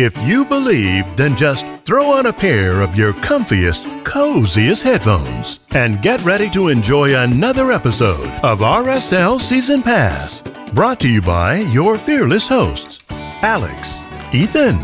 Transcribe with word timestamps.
If 0.00 0.16
you 0.24 0.44
believe, 0.44 1.16
then 1.16 1.34
just 1.36 1.66
throw 1.84 2.12
on 2.12 2.26
a 2.26 2.32
pair 2.32 2.82
of 2.82 2.94
your 2.94 3.12
comfiest, 3.14 4.04
coziest 4.04 4.84
headphones 4.84 5.58
and 5.70 6.00
get 6.00 6.22
ready 6.24 6.48
to 6.50 6.68
enjoy 6.68 7.16
another 7.16 7.72
episode 7.72 8.30
of 8.44 8.60
RSL 8.60 9.40
Season 9.40 9.82
Pass. 9.82 10.40
Brought 10.72 11.00
to 11.00 11.08
you 11.08 11.20
by 11.20 11.56
your 11.72 11.98
fearless 11.98 12.46
hosts, 12.46 13.00
Alex, 13.42 13.98
Ethan, 14.32 14.76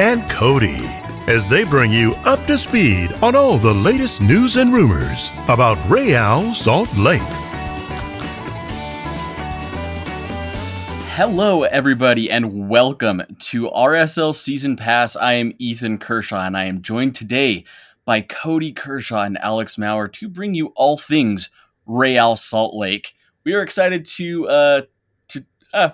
and 0.00 0.28
Cody, 0.28 0.82
as 1.28 1.46
they 1.46 1.62
bring 1.62 1.92
you 1.92 2.14
up 2.24 2.44
to 2.46 2.58
speed 2.58 3.12
on 3.22 3.36
all 3.36 3.56
the 3.56 3.72
latest 3.72 4.20
news 4.20 4.56
and 4.56 4.74
rumors 4.74 5.30
about 5.44 5.78
Real 5.88 6.52
Salt 6.54 6.92
Lake. 6.96 7.22
Hello, 11.22 11.64
everybody, 11.64 12.30
and 12.30 12.70
welcome 12.70 13.22
to 13.40 13.68
RSL 13.68 14.34
Season 14.34 14.74
Pass. 14.74 15.16
I 15.16 15.34
am 15.34 15.52
Ethan 15.58 15.98
Kershaw, 15.98 16.46
and 16.46 16.56
I 16.56 16.64
am 16.64 16.80
joined 16.80 17.14
today 17.14 17.64
by 18.06 18.22
Cody 18.22 18.72
Kershaw 18.72 19.24
and 19.24 19.36
Alex 19.36 19.76
Maurer 19.76 20.08
to 20.08 20.28
bring 20.30 20.54
you 20.54 20.68
all 20.76 20.96
things 20.96 21.50
Real 21.84 22.36
Salt 22.36 22.74
Lake. 22.74 23.12
We 23.44 23.52
are 23.52 23.60
excited 23.60 24.06
to 24.06 24.48
uh, 24.48 24.82
to 25.28 25.44
uh, 25.74 25.90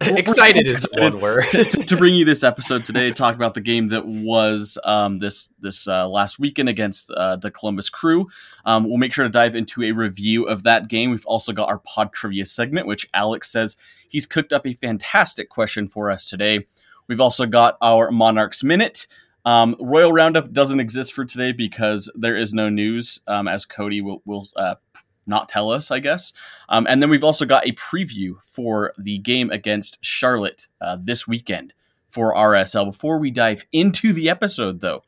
excited 0.00 0.66
is 0.66 0.86
one 0.92 1.20
word 1.20 1.48
to, 1.50 1.64
to, 1.64 1.82
to, 1.84 1.96
bring 1.96 2.14
you 2.14 2.24
this 2.24 2.44
episode 2.44 2.84
today. 2.84 3.10
Talk 3.10 3.34
about 3.34 3.54
the 3.54 3.60
game 3.60 3.88
that 3.88 4.06
was 4.06 4.78
um, 4.84 5.18
this 5.18 5.50
this 5.58 5.88
uh, 5.88 6.08
last 6.08 6.38
weekend 6.38 6.68
against 6.68 7.10
uh, 7.10 7.36
the 7.36 7.50
Columbus 7.50 7.90
Crew. 7.90 8.28
Um, 8.64 8.84
we'll 8.84 8.98
make 8.98 9.12
sure 9.12 9.24
to 9.24 9.30
dive 9.30 9.54
into 9.56 9.82
a 9.82 9.92
review 9.92 10.44
of 10.44 10.62
that 10.62 10.88
game. 10.88 11.10
We've 11.10 11.26
also 11.26 11.52
got 11.52 11.68
our 11.68 11.78
pod 11.78 12.12
trivia 12.12 12.44
segment, 12.44 12.86
which 12.86 13.06
Alex 13.12 13.50
says 13.50 13.76
He's 14.08 14.26
cooked 14.26 14.52
up 14.52 14.66
a 14.66 14.72
fantastic 14.72 15.50
question 15.50 15.86
for 15.86 16.10
us 16.10 16.28
today. 16.28 16.66
We've 17.06 17.20
also 17.20 17.46
got 17.46 17.76
our 17.80 18.10
Monarchs 18.10 18.64
Minute. 18.64 19.06
Um, 19.44 19.76
Royal 19.78 20.12
Roundup 20.12 20.52
doesn't 20.52 20.80
exist 20.80 21.12
for 21.12 21.24
today 21.24 21.52
because 21.52 22.10
there 22.14 22.36
is 22.36 22.52
no 22.52 22.68
news, 22.68 23.20
um, 23.26 23.48
as 23.48 23.64
Cody 23.64 24.00
will, 24.00 24.22
will 24.24 24.46
uh, 24.56 24.74
not 25.28 25.48
tell 25.48 25.70
us, 25.70 25.90
I 25.90 25.98
guess. 25.98 26.32
Um, 26.68 26.86
and 26.88 27.02
then 27.02 27.10
we've 27.10 27.24
also 27.24 27.44
got 27.44 27.66
a 27.66 27.72
preview 27.72 28.40
for 28.42 28.92
the 28.98 29.18
game 29.18 29.50
against 29.50 30.02
Charlotte 30.04 30.68
uh, 30.80 30.96
this 31.00 31.28
weekend 31.28 31.72
for 32.10 32.34
RSL. 32.34 32.86
Before 32.86 33.18
we 33.18 33.30
dive 33.30 33.64
into 33.72 34.12
the 34.12 34.28
episode, 34.28 34.80
though, 34.80 35.04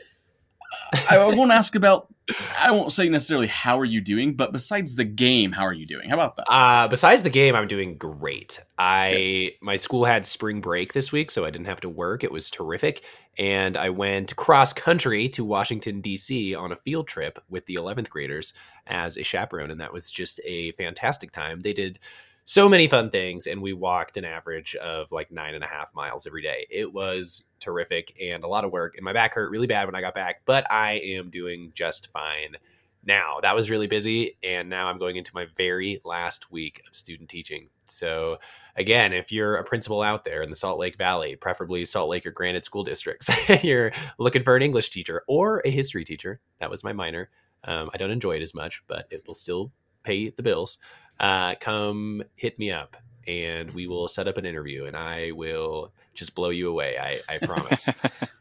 how. 1.11 1.11
I 1.17 1.35
won't 1.35 1.53
ask 1.53 1.75
about. 1.75 2.13
I 2.59 2.73
won't 2.73 2.91
say 2.91 3.09
necessarily 3.09 3.47
how 3.47 3.79
are 3.79 3.85
you 3.85 4.01
doing, 4.01 4.35
but 4.35 4.53
besides 4.53 4.97
the 4.97 5.05
game, 5.05 5.53
how 5.53 5.63
are 5.63 5.73
you 5.73 5.87
doing? 5.87 6.09
How 6.09 6.17
about 6.17 6.37
that? 6.37 6.51
Uh, 6.51 6.89
besides 6.89 7.23
the 7.23 7.31
game, 7.31 7.55
I'm 7.55 7.69
doing 7.69 7.97
great. 7.97 8.61
I 8.77 9.11
Good. 9.11 9.65
my 9.65 9.77
school 9.77 10.05
had 10.05 10.27
spring 10.27 10.61
break 10.61 10.93
this 10.93 11.13
week, 11.13 11.31
so 11.31 11.45
I 11.45 11.51
didn't 11.51 11.67
have 11.67 11.81
to 11.83 11.89
work. 11.89 12.25
It 12.25 12.33
was 12.33 12.51
terrific, 12.51 13.05
and 13.39 13.77
I 13.77 13.91
went 13.91 14.35
cross 14.35 14.73
country 14.73 15.29
to 15.31 15.45
Washington 15.45 16.01
D.C. 16.01 16.55
on 16.55 16.73
a 16.73 16.77
field 16.77 17.07
trip 17.07 17.39
with 17.49 17.67
the 17.67 17.77
11th 17.77 18.11
graders 18.11 18.53
as 18.89 19.17
a 19.17 19.23
chaperone, 19.23 19.71
and 19.71 19.81
that 19.81 19.93
was 19.93 20.11
just 20.11 20.41
a 20.45 20.73
fantastic 20.73 21.31
time. 21.31 21.61
They 21.61 21.73
did 21.73 22.01
so 22.49 22.69
many 22.69 22.87
fun 22.87 23.11
things 23.11 23.49
and 23.49 23.61
we 23.61 23.73
walked 23.73 24.17
an 24.17 24.25
average 24.25 24.77
of 24.77 25.11
like 25.11 25.33
nine 25.33 25.57
and 25.57 25.65
a 25.65 25.67
half 25.67 25.93
miles 25.95 26.29
every 26.29 26.43
day. 26.43 26.65
It 26.71 26.93
was 26.93 27.47
terrific 27.59 28.17
and 28.23 28.45
a 28.45 28.49
lot 28.49 28.65
of 28.65 28.71
work 28.71 28.97
and 28.97 29.05
my 29.05 29.13
back 29.13 29.35
hurt 29.35 29.51
really 29.51 29.67
bad 29.67 29.87
when 29.87 29.97
i 29.97 30.01
got 30.01 30.15
back 30.15 30.43
but 30.45 30.71
i 30.71 30.93
am 30.93 31.31
doing 31.31 31.73
just 31.75 32.13
fine 32.13 32.57
now. 33.05 33.39
That 33.41 33.55
was 33.55 33.69
really 33.69 33.89
busy 33.89 34.37
and 34.45 34.71
now 34.71 34.87
i'm 34.87 34.99
going 34.99 35.17
into 35.17 35.33
my 35.35 35.47
very 35.57 36.01
last 36.05 36.53
week 36.53 36.83
of 36.87 36.95
student 36.95 37.29
teaching. 37.29 37.69
So 37.89 38.39
again 38.77 39.13
if 39.13 39.33
you're 39.33 39.57
a 39.57 39.65
principal 39.65 40.03
out 40.03 40.25
there 40.25 40.43
in 40.43 40.51
the 40.51 40.57
salt 40.57 40.79
lake 40.79 40.97
valley 40.97 41.35
preferably 41.35 41.85
salt 41.85 42.09
lake 42.09 42.27
or 42.27 42.31
granite 42.31 42.65
school 42.65 42.85
districts 42.85 43.29
you're 43.65 43.91
looking 44.19 44.43
for 44.43 44.55
an 44.55 44.63
english 44.63 44.91
teacher 44.91 45.23
or 45.27 45.63
a 45.65 45.71
history 45.71 46.05
teacher 46.05 46.41
that 46.61 46.71
was 46.71 46.85
my 46.85 46.93
minor 46.93 47.31
um, 47.65 47.91
i 47.95 47.97
don't 47.97 48.11
enjoy 48.11 48.33
it 48.37 48.43
as 48.43 48.55
much 48.55 48.83
but 48.87 49.07
it 49.11 49.25
will 49.27 49.35
still 49.35 49.73
pay 50.03 50.31
the 50.31 50.43
bills 50.43 50.79
uh, 51.21 51.55
come 51.61 52.23
hit 52.35 52.59
me 52.59 52.71
up 52.71 52.97
and 53.27 53.71
we 53.73 53.87
will 53.87 54.09
set 54.09 54.29
up 54.29 54.37
an 54.37 54.47
interview 54.47 54.85
and 54.85 54.97
I 54.97 55.33
will 55.33 55.93
just 56.15 56.35
blow 56.35 56.51
you 56.51 56.69
away. 56.69 56.97
I, 56.99 57.21
I 57.29 57.39
promise. 57.47 57.89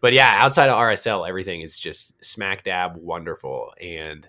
but 0.02 0.14
yeah, 0.14 0.38
outside 0.40 0.70
of 0.70 0.78
RSL, 0.78 1.28
everything 1.28 1.62
is 1.62 1.80
just 1.80 2.24
smack 2.24 2.64
dab 2.64 2.96
wonderful. 2.98 3.74
And 3.82 4.28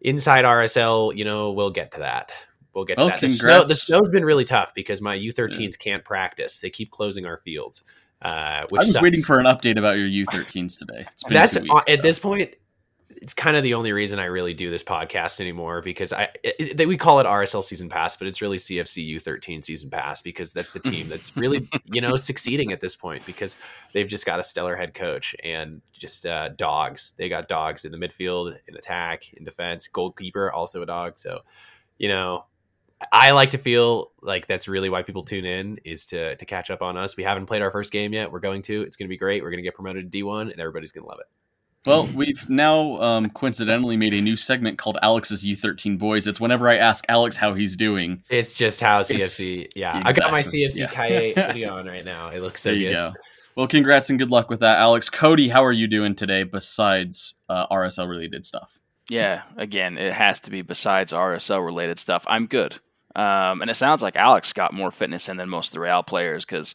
inside 0.00 0.44
RSL, 0.44 1.16
you 1.16 1.24
know, 1.24 1.52
we'll 1.52 1.70
get 1.70 1.92
to 1.92 2.00
that. 2.00 2.32
We'll 2.74 2.84
get 2.84 2.96
to 2.96 3.02
oh, 3.02 3.08
that. 3.08 3.20
The, 3.20 3.28
snow, 3.28 3.64
the, 3.64 3.74
snow's 3.74 4.10
been 4.10 4.24
really 4.24 4.44
tough 4.44 4.74
because 4.74 5.00
my 5.00 5.16
U13s 5.16 5.60
yeah. 5.60 5.70
can't 5.78 6.04
practice. 6.04 6.58
They 6.58 6.70
keep 6.70 6.90
closing 6.90 7.24
our 7.24 7.38
fields. 7.38 7.82
Uh, 8.22 8.64
which 8.70 8.80
I 8.80 8.84
was 8.84 8.92
sucks. 8.92 9.02
waiting 9.02 9.22
for 9.22 9.38
an 9.38 9.44
update 9.44 9.78
about 9.78 9.98
your 9.98 10.08
U13s 10.08 10.78
today. 10.78 11.06
That's 11.28 11.56
at 11.88 12.02
this 12.02 12.18
point 12.18 12.54
it's 13.08 13.32
kind 13.34 13.56
of 13.56 13.62
the 13.62 13.74
only 13.74 13.92
reason 13.92 14.18
I 14.18 14.24
really 14.24 14.54
do 14.54 14.70
this 14.70 14.82
podcast 14.82 15.40
anymore 15.40 15.80
because 15.80 16.12
I 16.12 16.28
it, 16.42 16.86
we 16.86 16.96
call 16.96 17.20
it 17.20 17.24
RSL 17.26 17.62
season 17.62 17.88
pass, 17.88 18.16
but 18.16 18.26
it's 18.26 18.42
really 18.42 18.58
CFC 18.58 19.14
U13 19.14 19.64
season 19.64 19.90
pass 19.90 20.22
because 20.22 20.52
that's 20.52 20.72
the 20.72 20.80
team 20.80 21.08
that's 21.08 21.36
really 21.36 21.68
you 21.86 22.00
know 22.00 22.16
succeeding 22.16 22.72
at 22.72 22.80
this 22.80 22.96
point 22.96 23.24
because 23.24 23.58
they've 23.92 24.08
just 24.08 24.26
got 24.26 24.38
a 24.38 24.42
stellar 24.42 24.76
head 24.76 24.94
coach 24.94 25.34
and 25.42 25.82
just 25.92 26.26
uh, 26.26 26.50
dogs. 26.50 27.14
They 27.16 27.28
got 27.28 27.48
dogs 27.48 27.84
in 27.84 27.92
the 27.92 27.98
midfield, 27.98 28.56
in 28.66 28.76
attack, 28.76 29.32
in 29.34 29.44
defense, 29.44 29.86
goalkeeper 29.88 30.52
also 30.52 30.82
a 30.82 30.86
dog. 30.86 31.18
So 31.18 31.40
you 31.98 32.08
know 32.08 32.44
I 33.12 33.32
like 33.32 33.50
to 33.50 33.58
feel 33.58 34.12
like 34.22 34.46
that's 34.46 34.68
really 34.68 34.88
why 34.88 35.02
people 35.02 35.22
tune 35.22 35.44
in 35.44 35.78
is 35.84 36.06
to 36.06 36.36
to 36.36 36.44
catch 36.46 36.70
up 36.70 36.82
on 36.82 36.96
us. 36.96 37.16
We 37.16 37.24
haven't 37.24 37.46
played 37.46 37.62
our 37.62 37.70
first 37.70 37.92
game 37.92 38.12
yet. 38.12 38.32
We're 38.32 38.40
going 38.40 38.62
to. 38.62 38.82
It's 38.82 38.96
going 38.96 39.06
to 39.06 39.10
be 39.10 39.18
great. 39.18 39.42
We're 39.42 39.50
going 39.50 39.58
to 39.58 39.62
get 39.62 39.74
promoted 39.74 40.10
to 40.10 40.18
D1 40.18 40.50
and 40.50 40.60
everybody's 40.60 40.92
going 40.92 41.04
to 41.04 41.08
love 41.08 41.20
it. 41.20 41.26
Well, 41.86 42.08
we've 42.08 42.50
now 42.50 43.00
um, 43.00 43.30
coincidentally 43.30 43.96
made 43.96 44.12
a 44.12 44.20
new 44.20 44.36
segment 44.36 44.76
called 44.76 44.98
Alex's 45.02 45.44
U13 45.44 45.98
Boys. 45.98 46.26
It's 46.26 46.40
whenever 46.40 46.68
I 46.68 46.76
ask 46.76 47.04
Alex 47.08 47.36
how 47.36 47.54
he's 47.54 47.76
doing. 47.76 48.24
It's 48.28 48.54
just 48.54 48.80
how 48.80 49.02
CFC. 49.02 49.66
It's, 49.66 49.76
yeah, 49.76 49.96
exactly. 49.98 50.22
I 50.22 50.26
got 50.26 50.32
my 50.32 50.40
CFC 50.40 50.78
yeah. 50.78 50.86
Kai 50.88 51.32
video 51.52 51.76
on 51.76 51.86
right 51.86 52.04
now. 52.04 52.30
It 52.30 52.40
looks 52.40 52.62
so 52.62 52.70
there 52.70 52.78
you 52.78 52.88
good. 52.88 52.94
Go. 52.94 53.12
Well, 53.54 53.68
congrats 53.68 54.10
and 54.10 54.18
good 54.18 54.30
luck 54.30 54.50
with 54.50 54.60
that, 54.60 54.78
Alex. 54.78 55.08
Cody, 55.08 55.48
how 55.48 55.64
are 55.64 55.72
you 55.72 55.86
doing 55.86 56.16
today 56.16 56.42
besides 56.42 57.34
uh, 57.48 57.68
RSL 57.68 58.08
related 58.08 58.44
stuff? 58.44 58.80
Yeah, 59.08 59.42
again, 59.56 59.96
it 59.96 60.12
has 60.12 60.40
to 60.40 60.50
be 60.50 60.62
besides 60.62 61.12
RSL 61.12 61.64
related 61.64 62.00
stuff. 62.00 62.24
I'm 62.28 62.46
good. 62.46 62.80
Um, 63.14 63.62
and 63.62 63.70
it 63.70 63.74
sounds 63.74 64.02
like 64.02 64.16
Alex 64.16 64.52
got 64.52 64.74
more 64.74 64.90
fitness 64.90 65.28
in 65.28 65.36
than 65.36 65.48
most 65.48 65.68
of 65.68 65.72
the 65.72 65.80
Real 65.80 66.02
players 66.02 66.44
because 66.44 66.74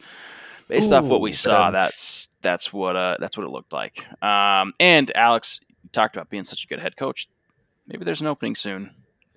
based 0.70 0.92
Ooh, 0.92 0.96
off 0.96 1.06
what 1.06 1.22
we 1.22 1.34
saw, 1.34 1.70
that's 1.70 2.30
that's 2.42 2.74
what 2.74 2.96
uh, 2.96 3.18
that's 3.20 3.38
what 3.38 3.46
it 3.46 3.50
looked 3.50 3.74
like. 3.74 4.06
Um, 4.24 4.74
and 4.80 5.12
Alex 5.16 5.60
you 5.84 5.90
talked 5.92 6.16
about 6.16 6.30
being 6.30 6.44
such 6.44 6.64
a 6.64 6.68
good 6.68 6.80
head 6.80 6.96
coach. 6.98 7.28
Maybe 7.88 8.06
there's 8.06 8.22
an 8.22 8.28
opening 8.28 8.56
soon 8.56 8.92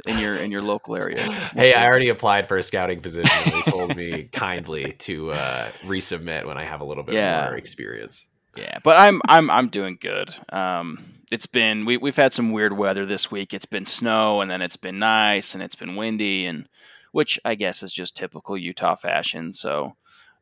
in 0.07 0.19
your 0.19 0.37
in 0.37 0.51
your 0.51 0.61
local 0.61 0.97
area. 0.97 1.17
We'll 1.55 1.65
hey, 1.65 1.73
see. 1.73 1.79
I 1.79 1.87
already 1.87 2.09
applied 2.09 2.47
for 2.47 2.57
a 2.57 2.63
scouting 2.63 3.01
position. 3.01 3.31
they 3.47 3.71
told 3.71 3.97
me 3.97 4.25
kindly 4.33 4.93
to 4.93 5.33
uh, 5.33 5.69
resubmit 5.85 6.47
when 6.47 6.59
I 6.59 6.65
have 6.65 6.81
a 6.81 6.85
little 6.85 7.05
bit 7.05 7.15
yeah. 7.15 7.47
more 7.47 7.57
experience. 7.57 8.27
Yeah, 8.57 8.79
but 8.83 8.99
I'm 8.99 9.21
I'm 9.29 9.51
I'm 9.51 9.69
doing 9.69 9.99
good. 10.01 10.35
Um, 10.51 11.05
it's 11.31 11.47
been 11.47 11.85
we 11.85 11.97
we've 11.97 12.17
had 12.17 12.33
some 12.33 12.53
weird 12.53 12.77
weather 12.77 13.07
this 13.07 13.31
week. 13.31 13.55
It's 13.55 13.67
been 13.67 13.87
snow 13.87 14.41
and 14.41 14.51
then 14.51 14.63
it's 14.63 14.77
been 14.77 14.99
nice 14.99 15.55
and 15.55 15.63
it's 15.63 15.75
been 15.75 15.97
windy 15.97 16.47
and 16.47 16.69
which 17.13 17.39
I 17.45 17.55
guess 17.55 17.83
is 17.83 17.93
just 17.93 18.17
typical 18.17 18.59
Utah 18.59 18.97
fashion. 18.97 19.53
So, 19.53 19.97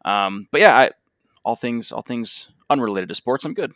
um, 0.05 0.49
but 0.51 0.61
yeah, 0.61 0.77
I, 0.77 0.91
all 1.45 1.57
things 1.57 1.93
all 1.93 2.03
things 2.03 2.49
unrelated 2.73 3.09
to 3.11 3.15
sports. 3.15 3.45
I'm 3.45 3.55
good. 3.55 3.73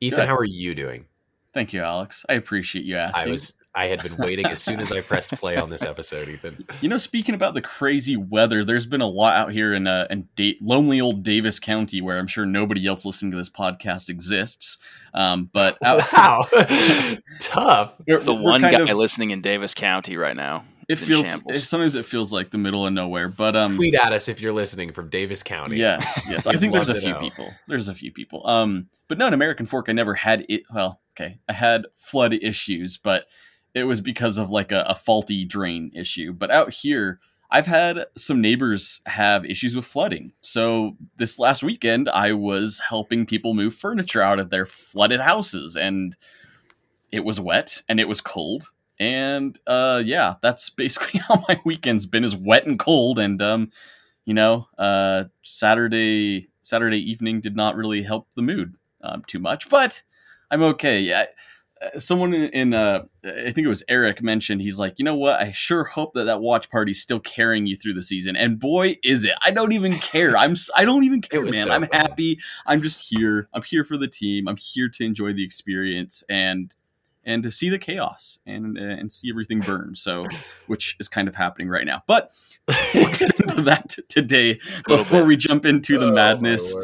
Ethan, 0.00 0.20
good. 0.20 0.28
how 0.28 0.36
are 0.36 0.44
you 0.44 0.74
doing? 0.74 1.06
Thank 1.52 1.72
you, 1.72 1.80
Alex. 1.80 2.24
I 2.28 2.34
appreciate 2.34 2.84
you 2.84 2.96
asking. 2.96 3.28
I 3.28 3.32
was 3.32 3.54
I 3.74 3.86
had 3.86 4.02
been 4.02 4.16
waiting 4.16 4.46
as 4.46 4.62
soon 4.62 4.80
as 4.80 4.90
I 4.92 5.00
pressed 5.02 5.30
play 5.32 5.56
on 5.56 5.68
this 5.70 5.82
episode, 5.84 6.28
Ethan. 6.28 6.64
You 6.82 6.88
know, 6.90 6.96
speaking 6.98 7.34
about 7.34 7.54
the 7.54 7.60
crazy 7.62 8.16
weather, 8.16 8.62
there's 8.64 8.86
been 8.86 9.00
a 9.00 9.06
lot 9.06 9.34
out 9.36 9.52
here 9.52 9.72
in 9.74 9.86
uh, 9.86 10.06
in 10.10 10.28
da- 10.36 10.58
lonely 10.60 11.00
old 11.00 11.22
Davis 11.22 11.58
County, 11.58 12.00
where 12.02 12.18
I'm 12.18 12.26
sure 12.26 12.44
nobody 12.46 12.86
else 12.86 13.04
listening 13.06 13.30
to 13.32 13.36
this 13.38 13.48
podcast 13.50 14.08
exists. 14.10 14.76
Um, 15.14 15.48
but 15.52 15.78
out- 15.84 16.12
wow, 16.12 16.46
tough. 17.40 17.94
we're- 18.06 18.22
The 18.22 18.34
we're 18.34 18.42
one 18.42 18.60
guy 18.60 18.70
of- 18.72 18.88
listening 18.96 19.30
in 19.30 19.40
Davis 19.40 19.72
County 19.74 20.16
right 20.16 20.36
now. 20.36 20.64
It 20.88 20.96
feels 20.96 21.26
shambles. 21.26 21.56
it, 21.56 21.60
sometimes 21.60 21.94
it 21.96 22.04
feels 22.04 22.32
like 22.32 22.50
the 22.50 22.58
middle 22.58 22.86
of 22.86 22.92
nowhere. 22.92 23.28
But 23.28 23.56
um, 23.56 23.76
Tweet 23.76 23.94
at 23.94 24.12
us 24.12 24.28
if 24.28 24.40
you're 24.40 24.52
listening 24.52 24.92
from 24.92 25.08
Davis 25.08 25.42
County. 25.42 25.76
Yes, 25.76 26.24
yes. 26.28 26.46
I 26.46 26.54
think 26.54 26.72
there's 26.72 26.88
a 26.88 27.00
few 27.00 27.12
know. 27.12 27.20
people. 27.20 27.50
There's 27.66 27.88
a 27.88 27.94
few 27.94 28.12
people. 28.12 28.46
Um, 28.46 28.88
but 29.08 29.18
no, 29.18 29.26
in 29.26 29.34
American 29.34 29.66
Fork, 29.66 29.86
I 29.88 29.92
never 29.92 30.14
had 30.14 30.46
it. 30.48 30.62
Well, 30.72 31.00
okay, 31.12 31.38
I 31.48 31.52
had 31.52 31.86
flood 31.96 32.34
issues, 32.34 32.96
but 32.96 33.26
it 33.74 33.84
was 33.84 34.00
because 34.00 34.38
of 34.38 34.50
like 34.50 34.72
a, 34.72 34.84
a 34.88 34.94
faulty 34.94 35.44
drain 35.44 35.90
issue. 35.94 36.32
But 36.32 36.50
out 36.50 36.72
here, 36.72 37.20
I've 37.50 37.66
had 37.66 38.06
some 38.16 38.40
neighbors 38.40 39.00
have 39.06 39.44
issues 39.44 39.76
with 39.76 39.84
flooding. 39.84 40.32
So 40.40 40.96
this 41.16 41.38
last 41.38 41.62
weekend, 41.62 42.08
I 42.08 42.32
was 42.32 42.80
helping 42.88 43.26
people 43.26 43.54
move 43.54 43.74
furniture 43.74 44.22
out 44.22 44.38
of 44.38 44.50
their 44.50 44.66
flooded 44.66 45.20
houses, 45.20 45.76
and 45.76 46.16
it 47.12 47.24
was 47.24 47.40
wet 47.40 47.82
and 47.88 48.00
it 48.00 48.08
was 48.08 48.20
cold. 48.20 48.70
And 48.98 49.58
uh, 49.66 50.02
yeah, 50.04 50.34
that's 50.42 50.70
basically 50.82 51.20
how 51.20 51.44
my 51.48 51.60
weekend's 51.64 52.06
been: 52.06 52.24
is 52.24 52.36
wet 52.36 52.66
and 52.66 52.78
cold, 52.78 53.18
and 53.18 53.40
um, 53.42 53.70
you 54.24 54.34
know, 54.34 54.68
uh, 54.78 55.24
Saturday 55.42 56.48
Saturday 56.62 56.98
evening 56.98 57.40
did 57.40 57.56
not 57.56 57.76
really 57.76 58.02
help 58.02 58.28
the 58.34 58.42
mood 58.42 58.74
um, 59.02 59.22
too 59.26 59.38
much, 59.38 59.68
but 59.68 60.02
I'm 60.50 60.62
okay. 60.62 61.00
Yeah, 61.00 61.26
uh, 61.80 61.98
someone 61.98 62.32
in, 62.32 62.50
in 62.50 62.74
uh, 62.74 63.04
I 63.24 63.50
think 63.50 63.58
it 63.64 63.68
was 63.68 63.82
Eric 63.88 64.22
mentioned 64.22 64.62
he's 64.62 64.78
like, 64.78 64.98
you 64.98 65.04
know 65.04 65.14
what? 65.14 65.40
I 65.40 65.52
sure 65.52 65.84
hope 65.84 66.14
that 66.14 66.24
that 66.24 66.40
watch 66.40 66.70
party's 66.70 67.00
still 67.00 67.20
carrying 67.20 67.66
you 67.66 67.76
through 67.76 67.94
the 67.94 68.02
season, 68.02 68.34
and 68.34 68.58
boy, 68.58 68.96
is 69.04 69.24
it! 69.24 69.34
I 69.44 69.50
don't 69.50 69.72
even 69.72 69.98
care. 69.98 70.36
I'm 70.36 70.54
I 70.74 70.84
don't 70.84 71.04
even 71.04 71.20
care, 71.22 71.42
man. 71.42 71.52
so 71.52 71.70
I'm 71.70 71.86
happy. 71.92 72.38
I'm 72.66 72.80
just 72.80 73.10
here. 73.10 73.48
I'm 73.52 73.62
here 73.62 73.84
for 73.84 73.96
the 73.96 74.08
team. 74.08 74.48
I'm 74.48 74.56
here 74.56 74.88
to 74.88 75.04
enjoy 75.04 75.34
the 75.34 75.44
experience 75.44 76.24
and 76.28 76.74
and 77.26 77.42
to 77.42 77.50
see 77.50 77.68
the 77.68 77.78
chaos 77.78 78.38
and 78.46 78.78
uh, 78.78 78.82
and 78.82 79.12
see 79.12 79.28
everything 79.28 79.60
burn. 79.60 79.94
So, 79.96 80.26
which 80.68 80.96
is 80.98 81.08
kind 81.08 81.28
of 81.28 81.34
happening 81.34 81.68
right 81.68 81.84
now. 81.84 82.02
But 82.06 82.32
we'll 82.94 83.12
get 83.12 83.38
into 83.40 83.60
that 83.62 83.90
t- 83.90 84.02
today 84.08 84.58
before 84.88 85.24
we 85.24 85.36
jump 85.36 85.66
into 85.66 85.98
the 85.98 86.06
Oh, 86.06 86.12
madness 86.12 86.74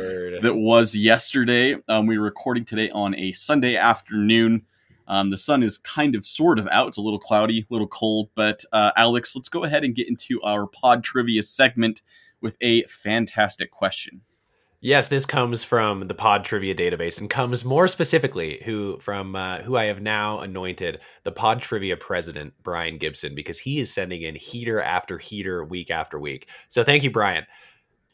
that 0.43 0.57
was 0.57 0.95
yesterday. 0.97 1.77
Um, 1.89 2.07
we 2.07 2.19
were 2.19 2.25
recording 2.25 2.65
today 2.67 2.91
on 2.91 3.15
a 3.15 3.33
Sunday 3.33 3.77
afternoon. 3.77 4.67
Um, 5.09 5.31
the 5.31 5.39
sun 5.39 5.63
is 5.63 5.79
kind 5.79 6.15
of 6.15 6.25
sort 6.27 6.59
of 6.59 6.69
out. 6.71 6.89
It's 6.89 6.97
a 6.97 7.03
little 7.03 7.19
cloudy, 7.19 7.61
a 7.61 7.67
little 7.73 7.89
cold. 7.89 8.31
But 8.35 8.65
uh, 8.73 8.93
Alex, 8.97 9.35
let's 9.37 9.49
go 9.49 9.65
ahead 9.65 9.85
and 9.85 9.95
get 9.95 10.09
into 10.09 10.41
our 10.43 10.67
pod 10.67 11.05
trivia 11.05 11.43
segment 11.43 12.03
with 12.41 12.57
a 12.61 12.83
fantastic 12.85 13.71
question. 13.71 14.23
Yes, 14.85 15.07
this 15.07 15.27
comes 15.27 15.63
from 15.63 16.09
the 16.09 16.15
Pod 16.15 16.45
Trivia 16.45 16.75
database 16.75 17.21
and 17.21 17.31
comes 17.31 17.65
more 17.65 17.87
specifically 17.87 18.61
who 18.65 18.99
from 18.99 19.37
uh, 19.37 19.59
who 19.59 19.77
I 19.77 19.85
have 19.85 20.03
now 20.03 20.41
anointed 20.41 20.99
the 21.23 21.31
Pod 21.31 21.61
Trivia 21.61 21.97
president, 21.97 22.55
Brian 22.65 22.99
Gibson, 22.99 23.37
because 23.37 23.61
he 23.61 23.79
is 23.79 23.93
sending 23.93 24.23
in 24.23 24.35
heater 24.35 24.83
after 24.83 25.19
heater 25.19 25.65
week 25.65 25.93
after 25.93 26.19
week. 26.19 26.49
So 26.67 26.83
thank 26.83 27.05
you, 27.05 27.13
Brian. 27.13 27.47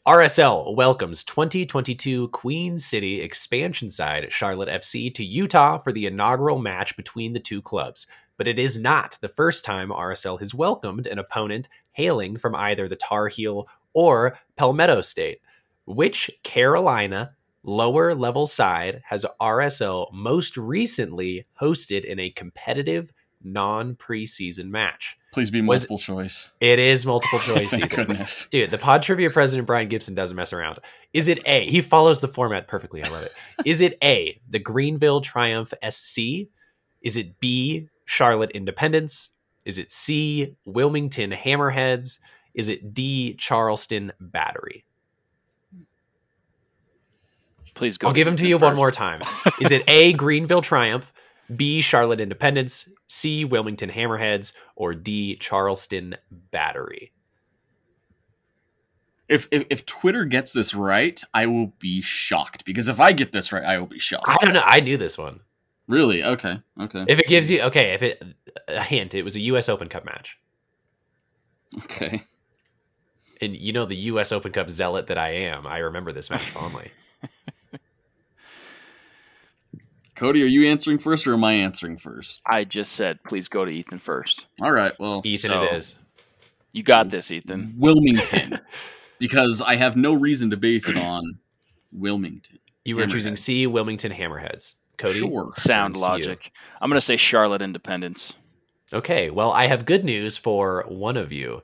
RSL 0.07 0.75
welcomes 0.75 1.23
2022 1.23 2.27
Queen 2.27 2.77
City 2.77 3.19
expansion 3.19 3.89
side 3.89 4.31
Charlotte 4.31 4.69
FC 4.69 5.11
to 5.15 5.25
Utah 5.25 5.79
for 5.79 5.91
the 5.91 6.05
inaugural 6.05 6.59
match 6.59 6.95
between 6.95 7.33
the 7.33 7.39
two 7.39 7.63
clubs. 7.63 8.05
But 8.37 8.47
it 8.47 8.59
is 8.59 8.79
not 8.79 9.17
the 9.21 9.27
first 9.27 9.65
time 9.65 9.89
RSL 9.89 10.37
has 10.37 10.53
welcomed 10.53 11.07
an 11.07 11.17
opponent 11.17 11.67
hailing 11.93 12.37
from 12.37 12.53
either 12.53 12.87
the 12.87 12.95
Tar 12.95 13.27
Heel 13.27 13.67
or 13.93 14.37
Palmetto 14.55 15.01
State. 15.01 15.39
Which 15.89 16.29
Carolina 16.43 17.31
lower 17.63 18.13
level 18.13 18.45
side 18.45 19.01
has 19.05 19.25
RSL 19.41 20.13
most 20.13 20.55
recently 20.55 21.45
hosted 21.59 22.05
in 22.05 22.19
a 22.19 22.29
competitive 22.29 23.11
non 23.43 23.95
preseason 23.95 24.69
match? 24.69 25.17
Please 25.33 25.49
be 25.49 25.61
Was- 25.61 25.81
multiple 25.89 25.97
choice. 25.97 26.51
It 26.61 26.77
is 26.77 27.07
multiple 27.07 27.39
choice. 27.43 27.71
Thank 27.71 27.85
Ethan. 27.85 28.05
goodness. 28.05 28.45
Dude, 28.51 28.69
the 28.69 28.77
pod 28.77 29.01
trivia 29.01 29.31
president 29.31 29.65
Brian 29.65 29.87
Gibson 29.89 30.13
doesn't 30.13 30.35
mess 30.37 30.53
around. 30.53 30.77
Is 31.11 31.27
it 31.27 31.39
A? 31.47 31.67
He 31.67 31.81
follows 31.81 32.21
the 32.21 32.27
format 32.27 32.67
perfectly. 32.67 33.03
I 33.03 33.09
love 33.09 33.23
it. 33.23 33.33
Is 33.65 33.81
it 33.81 33.97
A, 34.03 34.39
the 34.47 34.59
Greenville 34.59 35.21
Triumph 35.21 35.73
SC? 35.89 36.19
Is 37.01 37.17
it 37.17 37.39
B, 37.39 37.89
Charlotte 38.05 38.51
Independence? 38.51 39.31
Is 39.65 39.79
it 39.79 39.89
C, 39.89 40.55
Wilmington 40.65 41.31
Hammerheads? 41.31 42.19
Is 42.53 42.67
it 42.69 42.93
D, 42.93 43.33
Charleston 43.39 44.11
Battery? 44.19 44.85
Please 47.79 47.97
go. 47.97 48.07
I'll 48.09 48.13
give 48.13 48.25
them 48.25 48.35
to 48.35 48.45
you 48.45 48.57
Ethan 48.57 48.65
one 48.65 48.71
first. 48.73 48.77
more 48.79 48.91
time. 48.91 49.21
Is 49.61 49.71
it 49.71 49.83
A, 49.87 50.11
Greenville 50.25 50.61
Triumph, 50.61 51.13
B, 51.55 51.79
Charlotte 51.79 52.19
Independence, 52.19 52.89
C, 53.07 53.45
Wilmington 53.45 53.89
Hammerheads, 53.89 54.51
or 54.75 54.93
D, 54.93 55.37
Charleston 55.37 56.15
Battery? 56.29 57.13
If, 59.29 59.47
if 59.51 59.65
if 59.69 59.85
Twitter 59.85 60.25
gets 60.25 60.51
this 60.51 60.73
right, 60.73 61.23
I 61.33 61.45
will 61.45 61.67
be 61.79 62.01
shocked 62.01 62.65
because 62.65 62.89
if 62.89 62.99
I 62.99 63.13
get 63.13 63.31
this 63.31 63.53
right, 63.53 63.63
I 63.63 63.77
will 63.77 63.85
be 63.87 63.97
shocked. 63.99 64.27
I 64.27 64.37
don't 64.43 64.53
know. 64.53 64.63
I 64.65 64.81
knew 64.81 64.97
this 64.97 65.17
one. 65.17 65.39
Really? 65.87 66.21
Okay. 66.23 66.59
Okay. 66.81 67.05
If 67.07 67.19
it 67.19 67.27
gives 67.27 67.49
you 67.49 67.61
okay, 67.61 67.93
if 67.93 68.01
it 68.01 68.21
a 68.67 68.81
hint, 68.83 69.13
it 69.13 69.23
was 69.23 69.35
a 69.37 69.39
U.S. 69.41 69.69
Open 69.69 69.87
Cup 69.87 70.03
match, 70.03 70.37
Okay. 71.85 72.23
and 73.39 73.55
you 73.55 73.71
know 73.71 73.85
the 73.85 73.95
U.S. 73.95 74.31
Open 74.33 74.51
Cup 74.51 74.69
zealot 74.69 75.07
that 75.07 75.17
I 75.17 75.29
am. 75.29 75.65
I 75.65 75.77
remember 75.77 76.11
this 76.11 76.29
match 76.29 76.49
fondly. 76.49 76.91
Cody, 80.19 80.43
are 80.43 80.47
you 80.47 80.67
answering 80.67 80.99
first 80.99 81.25
or 81.25 81.33
am 81.33 81.43
I 81.45 81.53
answering 81.53 81.97
first? 81.97 82.41
I 82.45 82.65
just 82.65 82.93
said, 82.93 83.23
please 83.23 83.47
go 83.47 83.63
to 83.63 83.71
Ethan 83.71 83.99
first. 83.99 84.47
All 84.61 84.71
right. 84.71 84.91
Well, 84.99 85.21
Ethan, 85.23 85.49
So- 85.51 85.63
it 85.63 85.73
is. 85.75 85.97
You 86.73 86.83
got 86.83 87.09
this, 87.09 87.31
Ethan. 87.31 87.73
Wilmington, 87.77 88.59
because 89.17 89.61
I 89.65 89.75
have 89.77 89.95
no 89.95 90.13
reason 90.13 90.51
to 90.51 90.57
base 90.57 90.87
it 90.87 90.97
on 90.97 91.39
Wilmington. 91.91 92.59
You 92.85 92.95
were 92.97 93.07
choosing 93.07 93.35
C, 93.35 93.65
Wilmington 93.65 94.11
Hammerheads. 94.11 94.75
Cody, 94.97 95.19
Sure. 95.19 95.51
Sound 95.55 95.95
turns 95.95 96.01
to 96.03 96.05
you. 96.05 96.11
logic. 96.11 96.51
I'm 96.79 96.89
going 96.89 96.97
to 96.97 97.01
say 97.05 97.17
Charlotte 97.17 97.61
Independence. 97.63 98.33
Okay, 98.93 99.29
well, 99.31 99.51
I 99.51 99.65
have 99.67 99.85
good 99.85 100.03
news 100.03 100.37
for 100.37 100.83
one 100.87 101.15
of 101.17 101.31
you. 101.31 101.63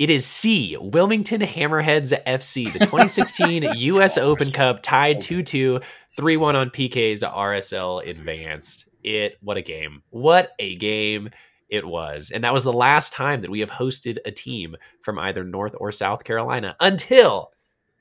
It 0.00 0.08
is 0.08 0.24
C, 0.24 0.78
Wilmington 0.80 1.42
Hammerheads 1.42 2.18
FC, 2.24 2.72
the 2.72 2.78
2016 2.86 3.64
U.S. 3.64 4.16
Open 4.16 4.50
Cup, 4.50 4.82
tied 4.82 5.20
2 5.20 5.42
2, 5.42 5.78
3 6.16 6.36
1 6.38 6.56
on 6.56 6.70
PK's 6.70 7.22
RSL 7.22 8.08
advanced. 8.08 8.88
It, 9.04 9.36
what 9.42 9.58
a 9.58 9.62
game. 9.62 10.02
What 10.08 10.52
a 10.58 10.76
game 10.76 11.28
it 11.68 11.86
was. 11.86 12.30
And 12.30 12.42
that 12.44 12.54
was 12.54 12.64
the 12.64 12.72
last 12.72 13.12
time 13.12 13.42
that 13.42 13.50
we 13.50 13.60
have 13.60 13.68
hosted 13.68 14.16
a 14.24 14.30
team 14.30 14.74
from 15.02 15.18
either 15.18 15.44
North 15.44 15.74
or 15.78 15.92
South 15.92 16.24
Carolina 16.24 16.76
until 16.80 17.52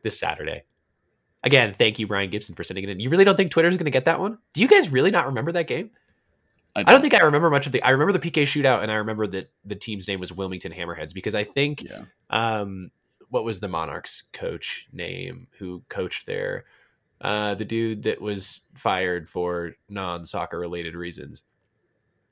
this 0.02 0.18
Saturday. 0.18 0.64
Again, 1.44 1.74
thank 1.78 2.00
you, 2.00 2.08
Brian 2.08 2.30
Gibson, 2.30 2.56
for 2.56 2.64
sending 2.64 2.86
it 2.86 2.92
in. 2.92 3.02
You 3.02 3.10
really 3.10 3.26
don't 3.26 3.36
think 3.36 3.52
Twitter's 3.52 3.76
going 3.76 3.84
to 3.84 3.92
get 3.92 4.06
that 4.06 4.22
one? 4.22 4.38
Do 4.54 4.62
you 4.62 4.70
guys 4.70 4.88
really 4.88 5.12
not 5.12 5.26
remember 5.26 5.52
that 5.52 5.68
game? 5.68 5.92
I 6.88 6.92
don't 6.92 7.02
think 7.02 7.14
I 7.14 7.22
remember 7.22 7.50
much 7.50 7.66
of 7.66 7.72
the. 7.72 7.82
I 7.84 7.90
remember 7.92 8.14
the 8.14 8.20
PK 8.32 8.44
shootout, 8.44 8.82
and 8.84 8.92
I 8.92 8.96
remember 8.96 9.28
that 9.28 9.52
the 9.66 9.76
team's 9.76 10.08
name 10.08 10.20
was 10.20 10.32
Wilmington 10.32 10.72
Hammerheads 10.72 11.14
because 11.14 11.36
I 11.36 11.44
think 11.44 11.84
Yeah. 11.84 12.04
um, 12.30 12.92
what 13.30 13.44
was 13.44 13.60
the 13.60 13.68
Monarchs 13.68 14.24
coach 14.34 14.88
name 14.92 15.48
who 15.60 15.84
coached 15.90 16.26
there? 16.26 16.66
Uh, 17.22 17.54
the 17.56 17.66
dude 17.66 18.04
that 18.04 18.22
was 18.22 18.62
fired 18.76 19.28
for 19.30 19.74
non-soccer 19.90 20.58
related 20.58 20.96
reasons, 20.96 21.44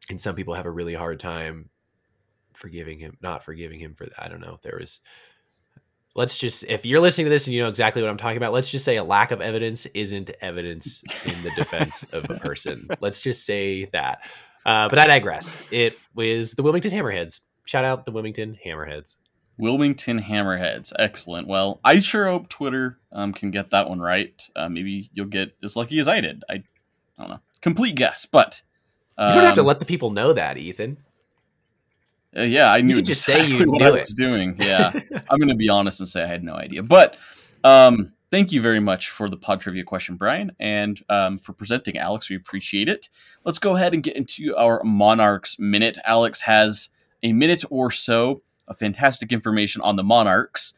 and 0.09 0.19
some 0.21 0.35
people 0.35 0.53
have 0.53 0.65
a 0.65 0.71
really 0.71 0.93
hard 0.93 1.19
time 1.19 1.69
forgiving 2.53 2.97
him, 2.99 3.17
not 3.21 3.43
forgiving 3.43 3.79
him 3.79 3.93
for 3.95 4.05
that. 4.05 4.23
I 4.23 4.27
don't 4.29 4.39
know 4.41 4.57
there 4.61 4.77
was. 4.79 5.01
Let's 6.17 6.39
just, 6.39 6.63
if 6.63 6.83
you're 6.83 6.99
listening 6.99 7.25
to 7.25 7.29
this 7.29 7.45
and 7.45 7.53
you 7.53 7.61
know 7.61 7.69
exactly 7.69 8.01
what 8.01 8.09
I'm 8.09 8.17
talking 8.17 8.37
about, 8.37 8.51
let's 8.51 8.71
just 8.71 8.83
say 8.83 8.97
a 8.97 9.03
lack 9.03 9.29
of 9.29 9.39
evidence 9.39 9.85
isn't 9.93 10.31
evidence 10.41 11.03
in 11.25 11.43
the 11.43 11.51
defense 11.51 12.01
of 12.11 12.25
a 12.31 12.39
person. 12.39 12.87
Let's 12.99 13.21
just 13.21 13.45
say 13.45 13.85
that. 13.93 14.27
Uh, 14.65 14.89
but 14.89 14.97
I 14.97 15.05
digress. 15.05 15.61
It 15.69 15.95
was 16.15 16.53
the 16.53 16.63
Wilmington 16.63 16.91
Hammerheads. 16.91 17.41
Shout 17.65 17.85
out 17.85 18.03
the 18.03 18.11
Wilmington 18.11 18.57
Hammerheads. 18.65 19.17
Wilmington 19.59 20.19
Hammerheads. 20.19 20.91
Excellent. 20.97 21.47
Well, 21.47 21.79
I 21.85 21.99
sure 21.99 22.25
hope 22.25 22.49
Twitter 22.49 22.97
um, 23.11 23.31
can 23.31 23.51
get 23.51 23.69
that 23.69 23.87
one 23.87 23.99
right. 23.99 24.41
Uh, 24.55 24.69
maybe 24.69 25.11
you'll 25.13 25.27
get 25.27 25.55
as 25.63 25.75
lucky 25.75 25.99
as 25.99 26.07
I 26.07 26.19
did. 26.19 26.43
I, 26.49 26.53
I 26.55 26.63
don't 27.19 27.29
know. 27.29 27.39
Complete 27.61 27.95
guess, 27.95 28.25
but 28.25 28.63
You 29.19 29.35
don't 29.35 29.43
have 29.43 29.55
to 29.55 29.61
um, 29.61 29.67
let 29.67 29.79
the 29.79 29.85
people 29.85 30.09
know 30.09 30.33
that, 30.33 30.57
Ethan. 30.57 30.97
Uh, 32.37 32.43
yeah, 32.43 32.71
I 32.71 32.81
knew 32.81 33.01
just 33.01 33.23
say 33.23 33.45
you 33.45 33.57
what 33.69 33.81
knew 33.81 33.85
I 33.85 33.89
it. 33.89 34.01
was 34.01 34.13
doing. 34.13 34.55
Yeah, 34.59 34.91
I'm 35.29 35.39
going 35.39 35.49
to 35.49 35.55
be 35.55 35.69
honest 35.69 35.99
and 35.99 36.07
say 36.07 36.23
I 36.23 36.27
had 36.27 36.43
no 36.43 36.53
idea. 36.53 36.83
But 36.83 37.17
um, 37.63 38.13
thank 38.29 38.51
you 38.51 38.61
very 38.61 38.79
much 38.79 39.09
for 39.09 39.29
the 39.29 39.37
pod 39.37 39.61
trivia 39.61 39.83
question, 39.83 40.15
Brian, 40.15 40.51
and 40.59 41.01
um, 41.09 41.39
for 41.39 41.53
presenting, 41.53 41.97
Alex. 41.97 42.29
We 42.29 42.35
appreciate 42.35 42.89
it. 42.89 43.09
Let's 43.43 43.59
go 43.59 43.75
ahead 43.75 43.93
and 43.93 44.03
get 44.03 44.15
into 44.15 44.55
our 44.55 44.83
Monarchs 44.83 45.57
minute. 45.57 45.97
Alex 46.05 46.41
has 46.41 46.89
a 47.23 47.33
minute 47.33 47.63
or 47.69 47.89
so 47.89 48.41
of 48.67 48.77
fantastic 48.77 49.31
information 49.31 49.81
on 49.81 49.95
the 49.95 50.03
Monarchs 50.03 50.73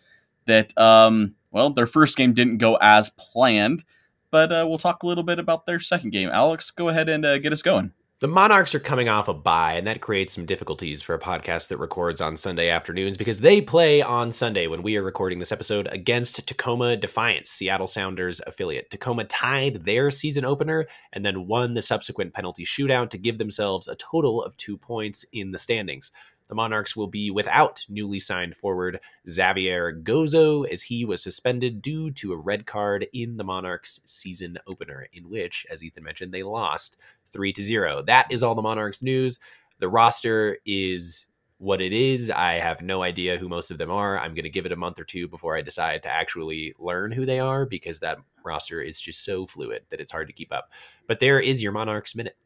that, 0.45 0.77
um, 0.77 1.35
well, 1.51 1.71
their 1.71 1.87
first 1.87 2.15
game 2.15 2.33
didn't 2.33 2.59
go 2.59 2.77
as 2.81 3.09
planned, 3.17 3.83
but 4.31 4.51
uh, 4.51 4.65
we'll 4.67 4.77
talk 4.77 5.03
a 5.03 5.07
little 5.07 5.23
bit 5.23 5.39
about 5.39 5.65
their 5.65 5.79
second 5.79 6.11
game. 6.11 6.29
Alex, 6.31 6.71
go 6.71 6.89
ahead 6.89 7.09
and 7.09 7.25
uh, 7.25 7.37
get 7.39 7.51
us 7.51 7.61
going. 7.61 7.93
The 8.21 8.27
Monarchs 8.27 8.75
are 8.75 8.81
coming 8.81 9.07
off 9.07 9.29
a 9.29 9.33
bye, 9.33 9.75
and 9.75 9.87
that 9.87 10.01
creates 10.01 10.35
some 10.35 10.45
difficulties 10.45 11.01
for 11.01 11.13
a 11.13 11.19
podcast 11.19 11.69
that 11.69 11.77
records 11.77 12.19
on 12.19 12.35
Sunday 12.35 12.67
afternoons 12.67 13.15
because 13.15 13.39
they 13.39 13.61
play 13.61 14.01
on 14.01 14.33
Sunday 14.33 14.67
when 14.67 14.83
we 14.83 14.97
are 14.97 15.03
recording 15.03 15.39
this 15.39 15.53
episode 15.53 15.87
against 15.89 16.45
Tacoma 16.45 16.97
Defiance, 16.97 17.49
Seattle 17.49 17.87
Sounders 17.87 18.41
affiliate. 18.45 18.91
Tacoma 18.91 19.23
tied 19.23 19.85
their 19.85 20.11
season 20.11 20.43
opener 20.43 20.85
and 21.13 21.25
then 21.25 21.47
won 21.47 21.71
the 21.71 21.81
subsequent 21.81 22.33
penalty 22.33 22.65
shootout 22.65 23.09
to 23.11 23.17
give 23.17 23.37
themselves 23.37 23.87
a 23.87 23.95
total 23.95 24.43
of 24.43 24.57
two 24.57 24.75
points 24.75 25.25
in 25.31 25.51
the 25.51 25.57
standings. 25.57 26.11
The 26.49 26.55
Monarchs 26.55 26.95
will 26.95 27.07
be 27.07 27.29
without 27.31 27.85
newly 27.87 28.19
signed 28.19 28.57
forward 28.57 28.99
Xavier 29.27 29.93
Gozo 29.93 30.67
as 30.67 30.81
he 30.81 31.05
was 31.05 31.21
suspended 31.21 31.81
due 31.81 32.11
to 32.11 32.33
a 32.33 32.37
red 32.37 32.65
card 32.65 33.07
in 33.13 33.37
the 33.37 33.43
Monarchs 33.43 34.01
season 34.05 34.57
opener, 34.67 35.07
in 35.13 35.29
which, 35.29 35.65
as 35.71 35.83
Ethan 35.83 36.03
mentioned, 36.03 36.33
they 36.33 36.43
lost 36.43 36.97
three 37.31 37.53
to 37.53 37.61
zero. 37.61 38.01
That 38.01 38.31
is 38.31 38.41
all 38.41 38.55
the 38.55 38.63
Monarchs 38.63 39.03
news. 39.03 39.39
The 39.77 39.89
roster 39.89 40.57
is 40.65 41.27
what 41.59 41.81
it 41.81 41.93
is. 41.93 42.31
I 42.31 42.53
have 42.53 42.81
no 42.81 43.03
idea 43.03 43.37
who 43.37 43.47
most 43.47 43.69
of 43.69 43.77
them 43.77 43.91
are. 43.91 44.17
I'm 44.17 44.33
going 44.33 44.43
to 44.43 44.49
give 44.49 44.65
it 44.65 44.71
a 44.71 44.77
month 44.77 44.99
or 44.99 45.03
two 45.03 45.27
before 45.27 45.55
I 45.55 45.61
decide 45.61 46.01
to 46.03 46.09
actually 46.09 46.73
learn 46.79 47.11
who 47.11 47.25
they 47.25 47.39
are 47.39 47.65
because 47.65 47.99
that 47.99 48.17
roster 48.43 48.81
is 48.81 48.99
just 48.99 49.23
so 49.23 49.45
fluid 49.45 49.83
that 49.89 49.99
it's 49.99 50.11
hard 50.11 50.27
to 50.27 50.33
keep 50.33 50.51
up. 50.51 50.71
But 51.05 51.19
there 51.19 51.39
is 51.39 51.61
your 51.61 51.73
Monarchs 51.73 52.15
minute. 52.15 52.37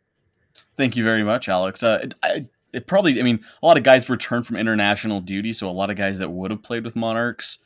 Thank 0.76 0.98
you 0.98 1.04
very 1.04 1.24
much, 1.24 1.48
Alex. 1.48 1.84
Uh, 1.84 2.08
I, 2.22 2.48
it 2.74 2.88
probably, 2.88 3.20
I 3.20 3.24
mean, 3.24 3.40
a 3.62 3.66
lot 3.66 3.78
of 3.78 3.84
guys 3.84 4.10
returned 4.10 4.48
from 4.48 4.58
international 4.58 5.22
duty, 5.22 5.54
so 5.54 5.70
a 5.70 5.72
lot 5.72 5.90
of 5.90 5.96
guys 5.96 6.20
that 6.20 6.30
would 6.30 6.52
have 6.52 6.64
played 6.64 6.84
with 6.84 6.96
Monarchs 6.96 7.60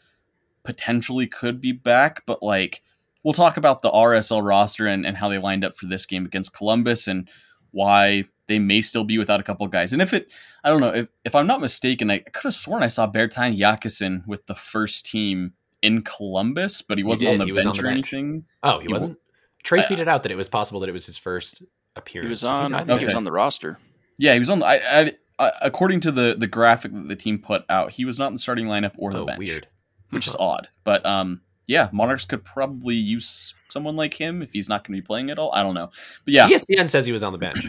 potentially 0.63 1.27
could 1.27 1.61
be 1.61 1.71
back, 1.71 2.23
but 2.25 2.43
like 2.43 2.83
we'll 3.23 3.33
talk 3.33 3.57
about 3.57 3.81
the 3.81 3.91
RSL 3.91 4.45
roster 4.45 4.85
and, 4.85 5.05
and 5.05 5.17
how 5.17 5.29
they 5.29 5.37
lined 5.37 5.65
up 5.65 5.75
for 5.75 5.85
this 5.85 6.05
game 6.05 6.25
against 6.25 6.53
Columbus 6.53 7.07
and 7.07 7.27
why 7.71 8.25
they 8.47 8.59
may 8.59 8.81
still 8.81 9.03
be 9.03 9.17
without 9.17 9.39
a 9.39 9.43
couple 9.43 9.65
of 9.65 9.71
guys. 9.71 9.93
And 9.93 10.01
if 10.01 10.13
it, 10.13 10.31
I 10.63 10.69
don't 10.69 10.81
know, 10.81 10.93
if, 10.93 11.07
if 11.25 11.35
I'm 11.35 11.47
not 11.47 11.61
mistaken, 11.61 12.11
I 12.11 12.19
could 12.19 12.43
have 12.43 12.53
sworn 12.53 12.83
I 12.83 12.87
saw 12.87 13.07
Bertin 13.07 13.57
Jacquesson 13.57 14.25
with 14.27 14.45
the 14.45 14.55
first 14.55 15.05
team 15.05 15.53
in 15.81 16.01
Columbus, 16.01 16.81
but 16.81 16.97
he 16.97 17.03
wasn't 17.03 17.29
on 17.29 17.37
the, 17.39 17.53
bench, 17.53 17.65
on 17.65 17.75
the 17.75 17.81
bench 17.81 17.83
or 17.83 17.87
anything. 17.87 18.45
Oh, 18.63 18.79
he, 18.79 18.87
he 18.87 18.93
wasn't? 18.93 19.17
Trace 19.63 19.85
uh, 19.85 19.89
tweeted 19.89 20.07
out 20.07 20.23
that 20.23 20.31
it 20.31 20.35
was 20.35 20.49
possible 20.49 20.79
that 20.81 20.89
it 20.89 20.93
was 20.93 21.05
his 21.05 21.17
first 21.17 21.61
appearance. 21.95 22.27
He 22.27 22.29
was 22.29 22.45
on, 22.45 22.73
I 22.73 22.79
think 22.79 22.91
okay. 22.91 22.99
he 22.99 23.05
was 23.05 23.15
on 23.15 23.23
the 23.23 23.31
roster. 23.31 23.77
Yeah, 24.17 24.33
he 24.33 24.39
was 24.39 24.49
on. 24.49 24.63
I, 24.63 25.13
I, 25.39 25.51
according 25.61 26.01
to 26.01 26.11
the 26.11 26.35
the 26.37 26.47
graphic 26.47 26.91
that 26.93 27.07
the 27.07 27.15
team 27.15 27.39
put 27.39 27.63
out, 27.69 27.91
he 27.91 28.05
was 28.05 28.17
not 28.17 28.27
in 28.27 28.33
the 28.33 28.39
starting 28.39 28.67
lineup 28.67 28.93
or 28.97 29.11
the 29.13 29.21
oh, 29.21 29.25
bench. 29.25 29.39
Weird, 29.39 29.67
which 30.09 30.27
is 30.27 30.35
odd. 30.39 30.67
But 30.83 31.05
um, 31.05 31.41
yeah, 31.67 31.89
Monarchs 31.91 32.25
could 32.25 32.43
probably 32.43 32.95
use 32.95 33.53
someone 33.69 33.95
like 33.95 34.13
him 34.13 34.41
if 34.41 34.51
he's 34.51 34.69
not 34.69 34.83
going 34.83 34.95
to 34.95 35.01
be 35.01 35.05
playing 35.05 35.29
at 35.29 35.37
all. 35.37 35.51
I 35.53 35.63
don't 35.63 35.75
know, 35.75 35.89
but 36.25 36.33
yeah, 36.33 36.49
ESPN 36.49 36.89
says 36.89 37.05
he 37.05 37.11
was 37.11 37.23
on 37.23 37.33
the 37.33 37.37
bench. 37.37 37.65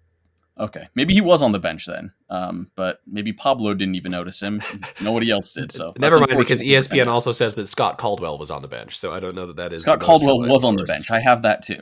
okay, 0.60 0.88
maybe 0.94 1.14
he 1.14 1.20
was 1.20 1.42
on 1.42 1.50
the 1.50 1.58
bench 1.58 1.86
then, 1.86 2.12
um, 2.30 2.70
but 2.76 3.00
maybe 3.06 3.32
Pablo 3.32 3.74
didn't 3.74 3.96
even 3.96 4.12
notice 4.12 4.40
him. 4.40 4.62
Nobody 5.00 5.30
else 5.30 5.52
did. 5.52 5.72
So 5.72 5.94
never 5.98 6.20
mind, 6.20 6.38
because 6.38 6.62
ESPN 6.62 7.08
also 7.08 7.32
says 7.32 7.56
that 7.56 7.66
Scott 7.66 7.98
Caldwell 7.98 8.38
was 8.38 8.50
on 8.50 8.62
the 8.62 8.68
bench. 8.68 8.96
So 8.96 9.12
I 9.12 9.18
don't 9.18 9.34
know 9.34 9.46
that 9.46 9.56
that 9.56 9.72
is 9.72 9.82
Scott 9.82 10.00
Caldwell 10.00 10.40
was 10.40 10.64
on 10.64 10.76
the 10.76 10.84
bench. 10.84 11.10
I 11.10 11.20
have 11.20 11.42
that 11.42 11.62
too. 11.62 11.80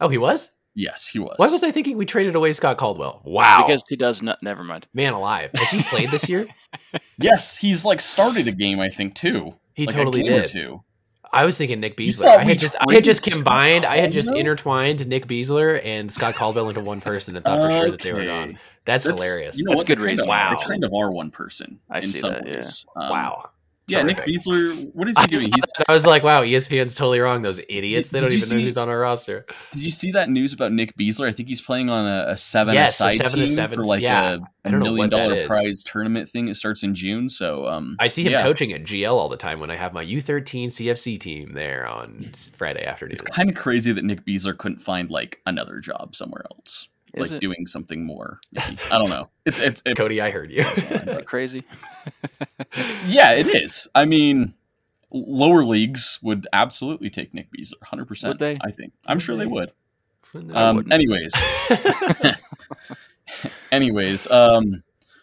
Oh, 0.00 0.08
he 0.08 0.18
was. 0.18 0.52
Yes, 0.74 1.08
he 1.08 1.18
was. 1.18 1.34
Why 1.38 1.48
was 1.48 1.64
I 1.64 1.72
thinking 1.72 1.96
we 1.96 2.06
traded 2.06 2.36
away 2.36 2.52
Scott 2.52 2.78
Caldwell? 2.78 3.20
Wow. 3.24 3.64
Because 3.66 3.82
he 3.88 3.96
does 3.96 4.22
not. 4.22 4.42
Never 4.42 4.62
mind. 4.62 4.86
Man 4.94 5.12
alive. 5.12 5.50
Has 5.54 5.70
he 5.70 5.82
played 5.82 6.10
this 6.10 6.28
year? 6.28 6.46
yes, 7.18 7.56
he's 7.56 7.84
like 7.84 8.00
started 8.00 8.46
a 8.46 8.52
game. 8.52 8.78
I 8.78 8.88
think 8.88 9.14
too. 9.14 9.54
He 9.74 9.86
like 9.86 9.96
totally 9.96 10.22
did. 10.22 10.48
Too. 10.48 10.82
I 11.32 11.44
was 11.44 11.58
thinking 11.58 11.80
Nick 11.80 11.96
Besler. 11.96 12.26
I 12.26 12.44
had 12.44 12.58
just 12.58 12.76
I 12.80 12.94
had 12.94 13.04
just 13.04 13.30
combined 13.30 13.84
I 13.84 13.98
had 13.98 14.12
just 14.12 14.30
intertwined 14.30 15.06
Nick 15.06 15.26
Besler 15.26 15.84
and 15.84 16.10
Scott 16.10 16.36
Caldwell 16.36 16.68
into 16.68 16.80
one 16.80 17.00
person 17.00 17.36
and 17.36 17.44
thought 17.44 17.58
okay. 17.58 17.68
for 17.68 17.80
sure 17.80 17.90
that 17.90 18.00
they 18.00 18.12
were 18.12 18.24
gone. 18.24 18.58
That's, 18.84 19.04
That's 19.04 19.22
hilarious. 19.22 19.58
You 19.58 19.64
know 19.64 19.72
That's 19.72 19.80
what? 19.80 19.86
good 19.86 20.00
reason. 20.00 20.26
wow. 20.26 20.56
They 20.58 20.64
kind 20.64 20.82
of 20.82 20.94
are 20.94 21.10
one 21.10 21.30
person. 21.30 21.80
I 21.90 22.00
see 22.00 22.20
that. 22.20 22.44
Ways. 22.44 22.86
Yeah. 22.96 23.02
Um, 23.02 23.10
wow. 23.10 23.50
Yeah, 23.88 24.02
Terrific. 24.02 24.26
Nick 24.26 24.36
Besler. 24.36 24.94
What 24.94 25.08
is 25.08 25.18
he 25.18 25.26
doing? 25.26 25.46
He's, 25.54 25.72
I 25.88 25.92
was 25.92 26.04
like, 26.04 26.22
wow, 26.22 26.42
ESPN's 26.42 26.94
totally 26.94 27.20
wrong. 27.20 27.40
Those 27.40 27.58
idiots. 27.70 28.10
Did, 28.10 28.18
they 28.18 28.20
don't 28.20 28.32
even 28.32 28.48
see, 28.48 28.56
know 28.56 28.60
who's 28.62 28.76
on 28.76 28.88
our 28.90 28.98
roster. 28.98 29.46
Did 29.72 29.82
you 29.82 29.90
see 29.90 30.12
that 30.12 30.28
news 30.28 30.52
about 30.52 30.72
Nick 30.72 30.94
Besler? 30.96 31.26
I 31.26 31.32
think 31.32 31.48
he's 31.48 31.62
playing 31.62 31.88
on 31.88 32.06
a, 32.06 32.32
a 32.32 32.36
seven 32.36 32.74
yes, 32.74 33.00
a 33.00 33.10
seven 33.12 33.44
team 33.44 33.46
seven, 33.46 33.78
for 33.78 33.84
like 33.86 34.02
yeah. 34.02 34.38
a, 34.64 34.68
a 34.68 34.72
million 34.72 35.08
dollar 35.08 35.46
prize 35.46 35.82
tournament 35.82 36.28
thing. 36.28 36.48
It 36.48 36.56
starts 36.56 36.82
in 36.82 36.94
June. 36.94 37.30
So 37.30 37.66
um, 37.66 37.96
I 37.98 38.08
see 38.08 38.24
him 38.24 38.32
yeah. 38.32 38.42
coaching 38.42 38.72
at 38.74 38.84
GL 38.84 39.10
all 39.10 39.30
the 39.30 39.38
time 39.38 39.58
when 39.58 39.70
I 39.70 39.76
have 39.76 39.94
my 39.94 40.04
U13 40.04 40.66
CFC 40.66 41.18
team 41.18 41.54
there 41.54 41.86
on 41.86 42.30
Friday 42.56 42.84
afternoon. 42.84 43.12
It's 43.12 43.22
kind 43.22 43.48
of 43.48 43.56
crazy 43.56 43.92
that 43.92 44.04
Nick 44.04 44.26
Besler 44.26 44.56
couldn't 44.56 44.80
find 44.80 45.10
like 45.10 45.40
another 45.46 45.80
job 45.80 46.14
somewhere 46.14 46.44
else. 46.50 46.88
Is 47.14 47.30
like 47.30 47.36
it? 47.36 47.40
doing 47.40 47.66
something 47.66 48.04
more. 48.04 48.40
Maybe. 48.52 48.78
I 48.90 48.98
don't 48.98 49.10
know. 49.10 49.28
It's 49.44 49.58
it's 49.58 49.82
it, 49.86 49.96
Cody. 49.96 50.20
I 50.20 50.30
heard 50.30 50.50
you. 50.50 50.60
Is 50.62 51.04
that 51.04 51.26
crazy? 51.26 51.64
yeah, 53.06 53.32
it 53.32 53.46
is. 53.46 53.88
I 53.94 54.04
mean, 54.04 54.54
lower 55.10 55.64
leagues 55.64 56.18
would 56.22 56.46
absolutely 56.52 57.10
take 57.10 57.34
Nick 57.34 57.48
Besler, 57.50 57.82
hundred 57.82 58.08
percent. 58.08 58.34
Would 58.34 58.38
they? 58.38 58.58
I 58.60 58.70
think. 58.70 58.92
I'm 59.06 59.16
would 59.16 59.22
sure 59.22 59.36
they, 59.36 59.44
they 59.44 59.50
would. 59.50 59.72
Um, 60.52 60.86
anyways, 60.92 61.32
anyways, 63.72 64.30
um, 64.30 64.82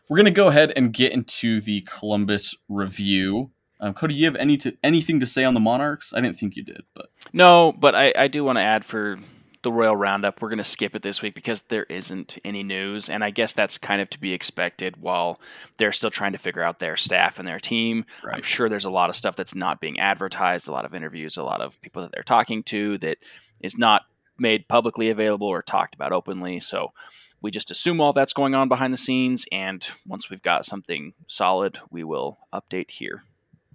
we're 0.09 0.17
gonna 0.17 0.31
go 0.31 0.47
ahead 0.47 0.73
and 0.75 0.91
get 0.91 1.11
into 1.11 1.61
the 1.61 1.81
Columbus 1.81 2.55
review. 2.67 3.51
Um, 3.79 3.93
Cody, 3.93 4.15
you 4.15 4.25
have 4.25 4.35
any 4.35 4.57
to, 4.57 4.75
anything 4.83 5.19
to 5.19 5.25
say 5.25 5.43
on 5.43 5.53
the 5.53 5.59
Monarchs? 5.59 6.13
I 6.15 6.21
didn't 6.21 6.37
think 6.37 6.55
you 6.55 6.63
did, 6.63 6.83
but 6.95 7.09
no. 7.33 7.71
But 7.71 7.93
I, 7.93 8.13
I 8.17 8.27
do 8.27 8.43
want 8.43 8.57
to 8.57 8.63
add 8.63 8.83
for 8.83 9.19
the 9.65 9.71
Royal 9.71 9.95
Roundup. 9.95 10.41
We're 10.41 10.49
going 10.49 10.59
to 10.59 10.63
skip 10.63 10.95
it 10.95 11.01
this 11.01 11.23
week 11.23 11.33
because 11.33 11.61
there 11.69 11.85
isn't 11.85 12.37
any 12.45 12.61
news. 12.61 13.09
And 13.09 13.23
I 13.23 13.31
guess 13.31 13.51
that's 13.51 13.79
kind 13.79 13.99
of 13.99 14.11
to 14.11 14.19
be 14.19 14.31
expected 14.31 14.97
while 14.97 15.39
they're 15.77 15.91
still 15.91 16.11
trying 16.11 16.33
to 16.33 16.37
figure 16.37 16.61
out 16.61 16.77
their 16.77 16.95
staff 16.95 17.39
and 17.39 17.47
their 17.47 17.59
team. 17.59 18.05
Right. 18.23 18.35
I'm 18.35 18.43
sure 18.43 18.69
there's 18.69 18.85
a 18.85 18.91
lot 18.91 19.09
of 19.09 19.15
stuff 19.15 19.35
that's 19.35 19.55
not 19.55 19.81
being 19.81 19.99
advertised, 19.99 20.67
a 20.67 20.71
lot 20.71 20.85
of 20.85 20.93
interviews, 20.93 21.35
a 21.35 21.43
lot 21.43 21.61
of 21.61 21.81
people 21.81 22.03
that 22.03 22.11
they're 22.11 22.21
talking 22.21 22.61
to 22.65 22.99
that 22.99 23.17
is 23.59 23.75
not 23.75 24.03
made 24.37 24.67
publicly 24.67 25.09
available 25.09 25.47
or 25.47 25.63
talked 25.63 25.95
about 25.95 26.11
openly. 26.11 26.59
So 26.59 26.93
we 27.41 27.49
just 27.49 27.71
assume 27.71 27.99
all 27.99 28.13
that's 28.13 28.33
going 28.33 28.53
on 28.53 28.69
behind 28.69 28.93
the 28.93 28.97
scenes. 28.97 29.47
And 29.51 29.83
once 30.07 30.29
we've 30.29 30.43
got 30.43 30.65
something 30.65 31.13
solid, 31.25 31.79
we 31.89 32.03
will 32.03 32.37
update 32.53 32.91
here. 32.91 33.23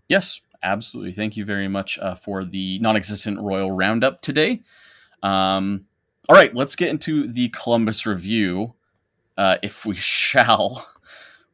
Yes, 0.08 0.40
absolutely. 0.62 1.14
Thank 1.14 1.36
you 1.36 1.44
very 1.44 1.66
much 1.66 1.98
uh, 1.98 2.14
for 2.14 2.44
the 2.44 2.78
non 2.78 2.96
existent 2.96 3.40
Royal 3.40 3.72
Roundup 3.72 4.22
today. 4.22 4.62
Um, 5.22 5.86
all 6.28 6.36
right, 6.36 6.54
let's 6.54 6.76
get 6.76 6.88
into 6.88 7.26
the 7.26 7.48
Columbus 7.48 8.06
review, 8.06 8.74
uh, 9.36 9.56
if 9.62 9.84
we 9.84 9.94
shall. 9.96 10.86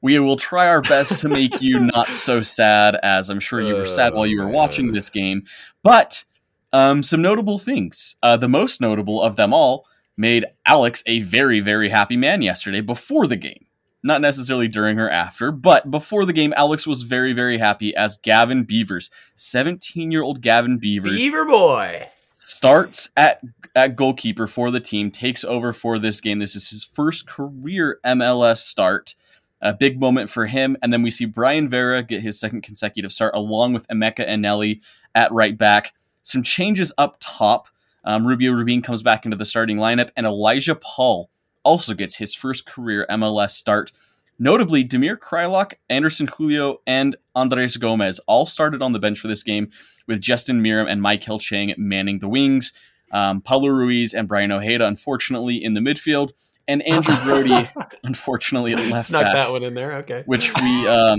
We 0.02 0.18
will 0.18 0.36
try 0.36 0.68
our 0.68 0.82
best 0.82 1.18
to 1.20 1.28
make 1.28 1.62
you 1.62 1.80
not 1.94 2.08
so 2.08 2.40
sad, 2.42 2.96
as 3.02 3.30
I'm 3.30 3.40
sure 3.40 3.60
you 3.60 3.74
were 3.74 3.86
sad 3.86 4.14
while 4.14 4.26
you 4.26 4.40
were 4.40 4.48
watching 4.48 4.92
this 4.92 5.08
game. 5.08 5.44
But 5.82 6.24
um, 6.72 7.02
some 7.02 7.22
notable 7.22 7.58
things. 7.58 8.16
Uh, 8.22 8.36
the 8.36 8.48
most 8.48 8.80
notable 8.80 9.22
of 9.22 9.36
them 9.36 9.54
all 9.54 9.86
made 10.16 10.44
Alex 10.66 11.02
a 11.06 11.20
very, 11.20 11.60
very 11.60 11.88
happy 11.88 12.16
man 12.16 12.42
yesterday 12.42 12.80
before 12.80 13.26
the 13.26 13.36
game. 13.36 13.64
Not 14.02 14.20
necessarily 14.20 14.68
during 14.68 15.00
or 15.00 15.10
after, 15.10 15.50
but 15.50 15.90
before 15.90 16.24
the 16.24 16.32
game, 16.32 16.52
Alex 16.56 16.86
was 16.86 17.02
very, 17.02 17.32
very 17.32 17.58
happy 17.58 17.96
as 17.96 18.18
Gavin 18.18 18.62
Beavers, 18.62 19.10
17 19.34 20.10
year 20.10 20.22
old 20.22 20.42
Gavin 20.42 20.78
Beavers. 20.78 21.16
Beaver 21.16 21.46
boy 21.46 22.08
starts 22.38 23.10
at 23.16 23.40
at 23.74 23.96
goalkeeper 23.96 24.46
for 24.46 24.70
the 24.70 24.80
team, 24.80 25.10
takes 25.10 25.44
over 25.44 25.72
for 25.72 25.98
this 25.98 26.20
game. 26.20 26.38
This 26.38 26.56
is 26.56 26.70
his 26.70 26.84
first 26.84 27.26
career 27.26 27.98
MLS 28.04 28.58
start. 28.58 29.14
A 29.62 29.72
big 29.72 29.98
moment 29.98 30.28
for 30.28 30.46
him. 30.46 30.76
And 30.82 30.92
then 30.92 31.02
we 31.02 31.10
see 31.10 31.24
Brayan 31.24 31.68
Vera 31.68 32.02
get 32.02 32.22
his 32.22 32.38
second 32.38 32.62
consecutive 32.62 33.12
start 33.12 33.34
along 33.34 33.72
with 33.72 33.88
Emeka 33.88 34.28
Eneli 34.28 34.80
at 35.14 35.32
right 35.32 35.56
back. 35.56 35.94
Some 36.22 36.42
changes 36.42 36.92
up 36.98 37.16
top. 37.20 37.68
Um, 38.04 38.26
Rubio 38.26 38.52
Rubin 38.52 38.82
comes 38.82 39.02
back 39.02 39.24
into 39.24 39.36
the 39.36 39.44
starting 39.44 39.78
lineup, 39.78 40.10
and 40.16 40.26
Elijah 40.26 40.76
Paul 40.76 41.30
also 41.64 41.94
gets 41.94 42.16
his 42.16 42.34
first 42.34 42.66
career 42.66 43.06
MLS 43.10 43.50
start. 43.50 43.92
Notably, 44.38 44.84
Damir 44.84 45.16
Kreilach, 45.16 45.74
Anderson 45.88 46.26
Julio, 46.26 46.78
and 46.86 47.16
Andres 47.34 47.76
Gomez 47.76 48.18
all 48.26 48.46
started 48.46 48.82
on 48.82 48.92
the 48.92 48.98
bench 48.98 49.18
for 49.18 49.28
this 49.28 49.42
game, 49.42 49.70
with 50.06 50.20
Justin 50.20 50.62
Meram 50.62 50.90
and 50.90 51.00
Maikel 51.00 51.40
Chang 51.40 51.74
manning 51.78 52.18
the 52.18 52.28
wings. 52.28 52.72
Um, 53.12 53.40
Paulo 53.40 53.68
Ruiz 53.68 54.12
and 54.12 54.28
Braian 54.28 54.52
Ojeda, 54.52 54.86
unfortunately, 54.86 55.62
in 55.62 55.74
the 55.74 55.80
midfield, 55.80 56.32
and 56.68 56.82
Andrew 56.82 57.16
Brody, 57.24 57.68
unfortunately, 58.02 58.72
at 58.72 58.86
left 58.90 59.06
Snuck 59.06 59.24
back, 59.24 59.32
that 59.32 59.52
one 59.52 59.62
in 59.62 59.74
there. 59.74 59.94
Okay, 59.96 60.22
which 60.26 60.52
we 60.60 60.88
um, 60.88 61.18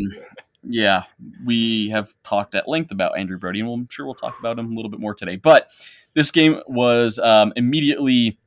Yeah, 0.63 1.03
we 1.45 1.89
have 1.89 2.13
talked 2.23 2.55
at 2.55 2.67
length 2.67 2.91
about 2.91 3.17
Andrew 3.17 3.37
Brody, 3.37 3.61
and 3.61 3.69
I'm 3.69 3.87
sure 3.89 4.05
we'll 4.05 4.15
talk 4.15 4.37
about 4.39 4.59
him 4.59 4.71
a 4.71 4.75
little 4.75 4.91
bit 4.91 4.99
more 4.99 5.15
today. 5.15 5.37
But 5.37 5.71
this 6.13 6.31
game 6.31 6.61
was 6.67 7.19
um, 7.19 7.53
immediately 7.55 8.37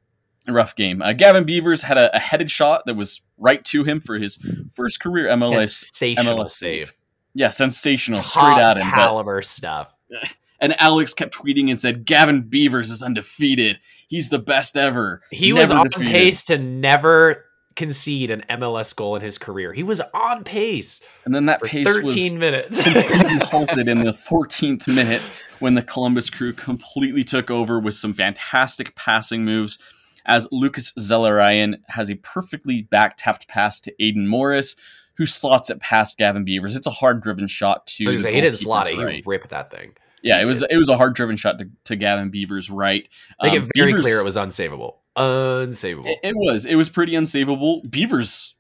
rough 0.49 0.75
game. 0.75 1.03
Uh, 1.03 1.13
Gavin 1.13 1.45
Beavers 1.45 1.83
had 1.83 1.99
a, 1.99 2.15
a, 2.17 2.19
headed 2.19 2.51
shot 2.51 2.83
that 2.87 2.97
was 2.97 3.21
right 3.39 3.65
to 3.67 3.85
him 3.85 4.01
for 4.01 4.19
his 4.19 4.39
first 4.73 5.01
career 5.01 5.29
MLS 5.29 5.71
sensational 5.71 6.45
MLS 6.45 6.51
save. 6.51 6.95
Yeah, 7.35 7.51
sensational, 7.51 8.23
straight 8.23 8.59
at 8.59 8.79
him. 8.79 8.89
Caliber 8.89 9.39
but, 9.39 9.47
stuff. 9.47 9.95
And 10.63 10.79
Alex 10.79 11.15
kept 11.15 11.35
tweeting 11.35 11.71
and 11.71 11.79
said, 11.79 12.05
"Gavin 12.05 12.43
Beavers 12.43 12.91
is 12.91 13.03
undefeated. 13.03 13.79
He's 14.09 14.29
the 14.29 14.39
best 14.39 14.77
ever. 14.77 15.23
He 15.31 15.53
never 15.53 15.61
was 15.61 15.71
on 15.71 15.89
defeated. 15.89 16.13
pace 16.13 16.43
to 16.45 16.59
never 16.59 17.47
concede 17.77 18.31
an 18.31 18.43
MLS 18.51 18.95
goal 18.95 19.17
in 19.17 19.23
his 19.23 19.39
career. 19.39 19.73
He 19.73 19.83
was 19.83 20.03
on 20.13 20.45
pace. 20.45 21.01
And 21.25 21.35
then 21.35 21.47
that 21.47 21.63
pace 21.63 21.87
13 21.87 22.03
was 22.03 22.33
minutes 22.35 22.83
halted 23.51 23.89
in 23.89 24.01
the 24.01 24.13
14th 24.13 24.87
minute 24.87 25.23
when 25.61 25.75
the 25.75 25.83
Columbus 25.83 26.29
Crew 26.29 26.53
completely 26.53 27.25
took 27.25 27.51
over 27.51 27.81
with 27.81 27.95
some 27.95 28.13
fantastic 28.13 28.95
passing 28.97 29.47
moves 29.47 29.79
as 30.27 30.49
Lucas 30.53 30.93
Zelarayan 30.99 31.81
has 31.89 32.11
a 32.11 32.17
perfectly 32.17 32.83
back 32.83 33.17
tapped 33.17 33.49
pass 33.49 33.81
to 33.83 34.03
Aidan 34.03 34.29
Morris, 34.29 34.77
who 35.15 35.27
slots 35.27 35.71
it 35.71 35.81
past 35.81 36.19
Gavin 36.19 36.45
Beavers. 36.45 36.77
It's 36.77 36.87
a 36.87 36.91
hard 36.91 37.23
driven 37.23 37.47
shot 37.49 37.87
to. 37.89 38.19
Say, 38.19 38.35
he 38.35 38.41
didn't 38.41 38.59
slot 38.59 38.89
it; 38.89 38.99
right. 38.99 39.17
he 39.17 39.23
ripped 39.27 39.51
that 39.51 39.71
thing. 39.71 39.93
Yeah, 40.23 40.41
it 40.41 40.45
was 40.45 40.63
it 40.63 40.77
was 40.77 40.89
a 40.89 40.97
hard 40.97 41.15
driven 41.15 41.37
shot 41.37 41.59
to, 41.59 41.69
to 41.85 41.97
Gavin 41.97 42.31
Beavers 42.31 42.71
right. 42.71 43.09
Make 43.43 43.53
um, 43.53 43.59
it 43.65 43.71
very 43.75 43.93
Beavers, 43.93 44.03
clear 44.03 44.21
it 44.21 44.25
was 44.25 44.37
unsavable 44.37 44.97
unsavable. 45.17 46.07
It, 46.07 46.19
it, 46.23 46.37
was. 46.37 46.67
It 46.67 46.75
was 46.75 46.89
pretty 46.89 47.13
unsavable. 47.13 47.89
Beavers 47.91 48.55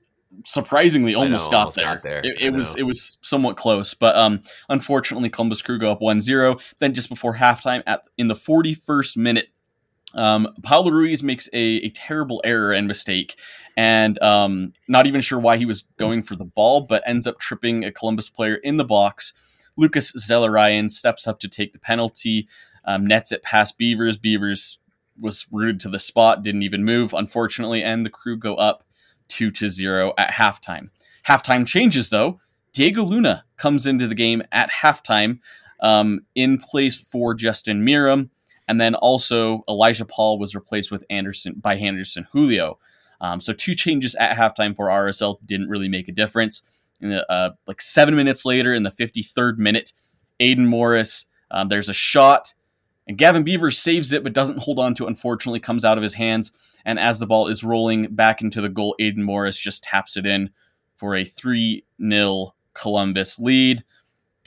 surprisingly 0.45 1.15
almost 1.15 1.47
know, 1.47 1.51
got 1.51 1.59
almost 1.59 1.77
there. 1.77 1.95
Got 1.95 2.03
there. 2.03 2.21
It, 2.25 2.41
it 2.41 2.51
was 2.51 2.77
it 2.77 2.83
was 2.83 3.19
somewhat 3.23 3.57
close, 3.57 3.95
but 3.95 4.17
um, 4.17 4.43
unfortunately, 4.69 5.29
Columbus 5.29 5.63
Crew 5.63 5.79
go 5.79 5.91
up 5.91 6.01
1-0. 6.01 6.61
Then 6.79 6.95
just 6.95 7.09
before 7.09 7.37
halftime, 7.37 7.83
at 7.87 8.09
in 8.17 8.29
the 8.29 8.35
41st 8.35 9.17
minute, 9.17 9.49
um, 10.15 10.49
Paulo 10.63 10.91
Ruiz 10.91 11.23
makes 11.23 11.49
a, 11.53 11.77
a 11.77 11.91
terrible 11.91 12.41
error 12.45 12.73
and 12.73 12.89
mistake, 12.89 13.39
and 13.77 14.21
um, 14.23 14.73
not 14.89 15.07
even 15.07 15.21
sure 15.21 15.39
why 15.39 15.57
he 15.57 15.67
was 15.67 15.83
going 15.99 16.23
for 16.23 16.37
the 16.37 16.45
ball, 16.45 16.83
but 16.83 17.03
ends 17.07 17.27
up 17.27 17.39
tripping 17.39 17.85
a 17.85 17.93
Columbus 17.93 18.29
player 18.29 18.57
in 18.57 18.77
the 18.77 18.85
box. 18.85 19.33
Lucas 19.77 20.13
Zelarayan 20.13 20.91
steps 20.91 21.27
up 21.27 21.39
to 21.41 21.49
take 21.49 21.73
the 21.73 21.79
penalty, 21.79 22.49
um, 22.85 23.07
nets 23.07 23.33
it 23.33 23.43
past 23.43 23.79
Beavers. 23.79 24.19
Beavers 24.19 24.79
was 25.19 25.47
rooted 25.51 25.81
to 25.81 25.89
the 25.89 26.01
spot, 26.01 26.43
didn't 26.43 26.63
even 26.63 26.85
move, 26.85 27.15
unfortunately, 27.15 27.83
and 27.83 28.05
the 28.05 28.11
crew 28.11 28.37
go 28.37 28.55
up 28.57 28.85
two 29.29 29.51
to 29.53 29.69
zero 29.69 30.13
at 30.19 30.33
halftime. 30.33 30.91
Halftime 31.27 31.67
changes 31.67 32.11
though. 32.11 32.41
Diego 32.73 33.03
Luna 33.03 33.45
comes 33.57 33.87
into 33.87 34.07
the 34.07 34.15
game 34.15 34.43
at 34.53 34.71
halftime 34.71 35.41
um, 35.81 36.21
in 36.35 36.59
place 36.59 36.97
for 36.97 37.35
Justin 37.35 37.85
Meram, 37.85 38.31
and 38.71 38.81
then 38.81 38.95
also 38.95 39.65
Elijah 39.69 40.05
Paul 40.05 40.39
was 40.39 40.55
replaced 40.55 40.91
with 40.91 41.05
Anderson 41.11 41.55
by 41.61 41.75
Anderson 41.75 42.27
Julio. 42.33 42.79
Um, 43.21 43.41
so 43.41 43.53
two 43.53 43.75
changes 43.75 44.15
at 44.15 44.37
halftime 44.37 44.75
for 44.75 44.87
RSL 44.87 45.39
didn't 45.45 45.69
really 45.69 45.89
make 45.89 46.09
a 46.09 46.13
difference. 46.13 46.63
The, 47.01 47.31
uh, 47.31 47.51
like 47.67 47.81
seven 47.81 48.15
minutes 48.15 48.47
later, 48.47 48.73
in 48.73 48.85
the 48.85 48.91
53rd 48.91 49.59
minute, 49.59 49.93
Aidan 50.39 50.67
Morris, 50.67 51.27
um, 51.51 51.69
there's 51.69 51.89
a 51.89 51.95
shot 51.95 52.55
and 53.11 53.19
Gavin 53.19 53.43
Beaver 53.43 53.73
saves 53.73 54.13
it, 54.13 54.23
but 54.23 54.33
doesn't 54.33 54.61
hold 54.61 54.79
on 54.79 54.95
to 54.95 55.05
it. 55.05 55.09
Unfortunately, 55.09 55.59
comes 55.59 55.85
out 55.85 55.99
of 55.99 56.03
his 56.03 56.15
hands. 56.15 56.53
And 56.85 56.97
as 56.97 57.19
the 57.19 57.27
ball 57.27 57.49
is 57.49 57.65
rolling 57.65 58.07
back 58.15 58.41
into 58.41 58.61
the 58.61 58.69
goal, 58.69 58.95
Aidan 59.01 59.25
Morris 59.25 59.59
just 59.59 59.83
taps 59.83 60.17
it 60.17 60.27
in 60.27 60.51
for 60.95 61.17
a 61.17 61.25
3 61.25 61.85
0 62.01 62.55
Columbus 62.73 63.41
lead. 63.41 63.83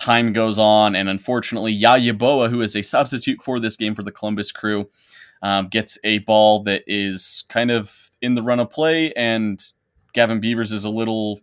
Time 0.03 0.33
goes 0.33 0.59
on, 0.59 0.97
and 0.97 1.07
unfortunately, 1.07 1.71
Yaw 1.71 1.95
Yeboah, 1.95 2.49
who 2.49 2.59
is 2.59 2.75
a 2.75 2.81
substitute 2.81 3.41
for 3.41 3.57
this 3.57 3.77
game 3.77 3.95
for 3.95 4.03
the 4.03 4.11
Columbus 4.11 4.51
crew, 4.51 4.89
um, 5.41 5.69
gets 5.69 5.97
a 6.03 6.17
ball 6.17 6.61
that 6.63 6.83
is 6.87 7.45
kind 7.47 7.71
of 7.71 8.11
in 8.21 8.35
the 8.35 8.43
run 8.43 8.59
of 8.59 8.69
play, 8.69 9.13
and 9.13 9.63
Gavin 10.11 10.41
Beavers 10.41 10.73
is 10.73 10.83
a 10.83 10.89
little 10.89 11.39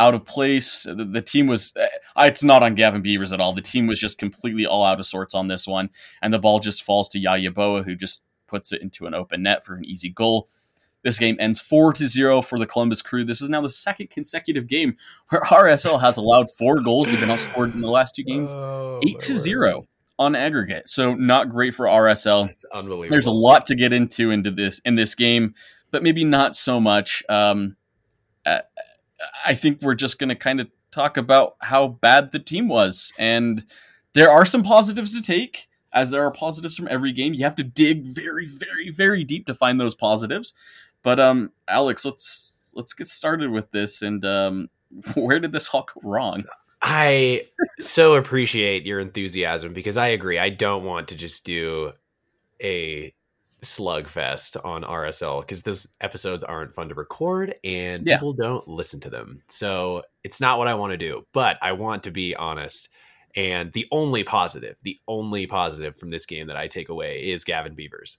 out 0.00 0.12
of 0.12 0.24
place. 0.24 0.82
The, 0.82 1.04
the, 1.04 1.22
team 1.22 1.46
was, 1.46 1.72
uh, 1.76 1.86
it's 2.18 2.42
not 2.42 2.64
on 2.64 2.74
Gavin 2.74 3.00
Beavers 3.00 3.32
at 3.32 3.40
all. 3.40 3.52
The 3.52 3.62
team 3.62 3.86
was 3.86 4.00
just 4.00 4.18
completely 4.18 4.66
all 4.66 4.82
out 4.82 4.98
of 4.98 5.06
sorts 5.06 5.32
on 5.32 5.46
this 5.46 5.64
one. 5.64 5.88
And 6.20 6.34
the 6.34 6.40
ball 6.40 6.58
just 6.58 6.82
falls 6.82 7.08
to 7.10 7.20
Yaw 7.20 7.36
Yeboah, 7.36 7.84
who 7.84 7.94
just 7.94 8.24
puts 8.48 8.72
it 8.72 8.82
into 8.82 9.06
an 9.06 9.14
open 9.14 9.44
net 9.44 9.64
for 9.64 9.76
an 9.76 9.84
easy 9.84 10.10
goal. 10.10 10.48
This 11.04 11.18
game 11.18 11.36
ends 11.38 11.60
4 11.60 11.92
to 11.94 12.08
0 12.08 12.42
for 12.42 12.58
the 12.58 12.66
Columbus 12.66 13.02
Crew. 13.02 13.24
This 13.24 13.40
is 13.40 13.48
now 13.48 13.60
the 13.60 13.70
second 13.70 14.10
consecutive 14.10 14.66
game 14.66 14.96
where 15.28 15.42
RSL 15.42 16.00
has 16.00 16.16
allowed 16.16 16.50
four 16.50 16.80
goals. 16.80 17.08
They've 17.08 17.20
been 17.20 17.28
outscored 17.28 17.74
in 17.74 17.80
the 17.80 17.88
last 17.88 18.16
two 18.16 18.24
games, 18.24 18.52
oh, 18.52 19.00
8 19.06 19.18
to 19.20 19.36
0 19.36 19.86
on 20.18 20.34
aggregate. 20.34 20.88
So 20.88 21.14
not 21.14 21.50
great 21.50 21.74
for 21.74 21.86
RSL. 21.86 22.46
That's 22.46 22.64
unbelievable. 22.72 23.10
There's 23.10 23.26
a 23.26 23.32
lot 23.32 23.66
to 23.66 23.76
get 23.76 23.92
into 23.92 24.30
into 24.30 24.50
this 24.50 24.80
in 24.80 24.96
this 24.96 25.14
game, 25.14 25.54
but 25.92 26.02
maybe 26.02 26.24
not 26.24 26.56
so 26.56 26.80
much. 26.80 27.22
Um, 27.28 27.76
I 29.44 29.54
think 29.54 29.80
we're 29.82 29.94
just 29.94 30.18
going 30.18 30.28
to 30.28 30.34
kind 30.34 30.60
of 30.60 30.68
talk 30.90 31.16
about 31.16 31.56
how 31.60 31.88
bad 31.88 32.32
the 32.32 32.38
team 32.38 32.68
was. 32.68 33.12
And 33.18 33.64
there 34.12 34.30
are 34.30 34.44
some 34.44 34.62
positives 34.62 35.12
to 35.14 35.22
take, 35.22 35.68
as 35.92 36.10
there 36.10 36.24
are 36.24 36.30
positives 36.30 36.76
from 36.76 36.88
every 36.88 37.12
game. 37.12 37.34
You 37.34 37.44
have 37.44 37.54
to 37.56 37.64
dig 37.64 38.04
very, 38.04 38.46
very, 38.46 38.90
very 38.90 39.24
deep 39.24 39.46
to 39.46 39.54
find 39.54 39.80
those 39.80 39.94
positives. 39.94 40.54
But 41.04 41.20
um, 41.20 41.52
Alex, 41.68 42.04
let's 42.04 42.58
let's 42.74 42.94
get 42.94 43.06
started 43.06 43.50
with 43.50 43.70
this. 43.70 44.02
And 44.02 44.24
um, 44.24 44.68
where 45.14 45.38
did 45.38 45.52
this 45.52 45.68
all 45.68 45.86
go 45.94 46.00
wrong? 46.02 46.42
I 46.82 47.46
so 47.78 48.16
appreciate 48.16 48.84
your 48.84 48.98
enthusiasm 48.98 49.72
because 49.72 49.96
I 49.96 50.08
agree. 50.08 50.38
I 50.38 50.50
don't 50.50 50.84
want 50.84 51.08
to 51.08 51.14
just 51.14 51.46
do 51.46 51.92
a 52.62 53.14
slugfest 53.62 54.62
on 54.64 54.82
RSL 54.82 55.40
because 55.40 55.62
those 55.62 55.88
episodes 56.02 56.44
aren't 56.44 56.74
fun 56.74 56.90
to 56.90 56.94
record 56.94 57.54
and 57.64 58.06
yeah. 58.06 58.16
people 58.16 58.34
don't 58.34 58.68
listen 58.68 59.00
to 59.00 59.10
them. 59.10 59.42
So 59.48 60.02
it's 60.24 60.40
not 60.40 60.58
what 60.58 60.68
I 60.68 60.74
want 60.74 60.90
to 60.90 60.98
do, 60.98 61.26
but 61.32 61.56
I 61.62 61.72
want 61.72 62.02
to 62.04 62.10
be 62.10 62.36
honest. 62.36 62.90
And 63.34 63.72
the 63.72 63.86
only 63.90 64.22
positive, 64.22 64.76
the 64.82 65.00
only 65.08 65.46
positive 65.46 65.96
from 65.96 66.10
this 66.10 66.26
game 66.26 66.46
that 66.48 66.56
I 66.56 66.68
take 66.68 66.90
away 66.90 67.30
is 67.30 67.44
Gavin 67.44 67.74
Beavers 67.74 68.18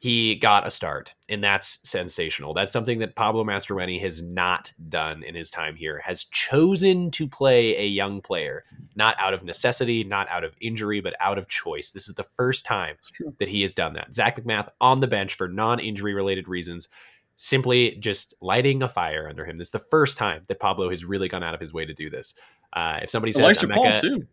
he 0.00 0.34
got 0.34 0.66
a 0.66 0.70
start, 0.70 1.12
and 1.28 1.44
that's 1.44 1.78
sensational. 1.86 2.54
That's 2.54 2.72
something 2.72 3.00
that 3.00 3.16
Pablo 3.16 3.44
Mastroeni 3.44 4.00
has 4.00 4.22
not 4.22 4.72
done 4.88 5.22
in 5.22 5.34
his 5.34 5.50
time 5.50 5.76
here. 5.76 6.00
Has 6.02 6.24
chosen 6.24 7.10
to 7.10 7.28
play 7.28 7.76
a 7.76 7.86
young 7.86 8.22
player, 8.22 8.64
not 8.96 9.14
out 9.18 9.34
of 9.34 9.44
necessity, 9.44 10.02
not 10.02 10.26
out 10.30 10.42
of 10.42 10.54
injury, 10.58 11.02
but 11.02 11.14
out 11.20 11.36
of 11.36 11.48
choice. 11.48 11.90
This 11.90 12.08
is 12.08 12.14
the 12.14 12.24
first 12.24 12.64
time 12.64 12.96
that 13.38 13.50
he 13.50 13.60
has 13.60 13.74
done 13.74 13.92
that. 13.92 14.14
Zac 14.14 14.42
MacMath 14.42 14.70
on 14.80 15.00
the 15.00 15.06
bench 15.06 15.34
for 15.34 15.48
non-injury 15.48 16.14
related 16.14 16.48
reasons, 16.48 16.88
simply 17.36 17.90
just 17.96 18.32
lighting 18.40 18.82
a 18.82 18.88
fire 18.88 19.28
under 19.28 19.44
him. 19.44 19.58
This 19.58 19.68
is 19.68 19.72
the 19.72 19.80
first 19.80 20.16
time 20.16 20.44
that 20.48 20.60
Pablo 20.60 20.88
has 20.88 21.04
really 21.04 21.28
gone 21.28 21.42
out 21.42 21.52
of 21.52 21.60
his 21.60 21.74
way 21.74 21.84
to 21.84 21.92
do 21.92 22.08
this. 22.08 22.32
Uh, 22.72 23.00
if 23.02 23.10
somebody 23.10 23.32
says 23.32 23.62
Paul 23.70 23.98
too, 23.98 24.26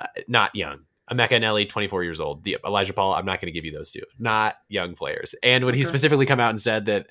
uh, 0.00 0.06
not 0.26 0.52
young, 0.56 0.80
Emeka 1.10 1.30
Eneli, 1.30 1.68
24 1.68 2.04
years 2.04 2.20
old. 2.20 2.44
The, 2.44 2.58
Elijah 2.64 2.92
Paul, 2.92 3.14
I'm 3.14 3.26
not 3.26 3.40
going 3.40 3.52
to 3.52 3.52
give 3.52 3.64
you 3.64 3.72
those 3.72 3.90
two. 3.90 4.02
Not 4.18 4.56
young 4.68 4.94
players. 4.94 5.34
And 5.42 5.64
when 5.64 5.72
okay. 5.72 5.78
he 5.78 5.84
specifically 5.84 6.26
come 6.26 6.40
out 6.40 6.50
and 6.50 6.60
said 6.60 6.84
that 6.86 7.08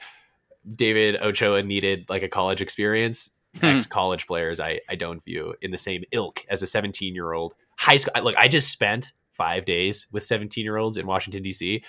David 0.75 1.21
Ochoa 1.21 1.63
needed 1.63 2.05
like 2.09 2.23
a 2.23 2.29
college 2.29 2.61
experience, 2.61 3.31
hmm. 3.59 3.65
ex 3.65 3.85
college 3.85 4.27
players, 4.27 4.59
I, 4.59 4.79
I 4.89 4.95
don't 4.95 5.23
view 5.23 5.55
in 5.61 5.71
the 5.71 5.77
same 5.77 6.03
ilk 6.11 6.45
as 6.49 6.61
a 6.61 6.67
17 6.67 7.13
year 7.13 7.33
old 7.33 7.53
high 7.77 7.97
school. 7.97 8.13
Look, 8.23 8.35
I 8.37 8.47
just 8.47 8.71
spent 8.71 9.13
five 9.31 9.65
days 9.65 10.07
with 10.11 10.23
17 10.23 10.63
year 10.63 10.77
olds 10.77 10.97
in 10.97 11.05
Washington, 11.05 11.43
D.C. 11.43 11.83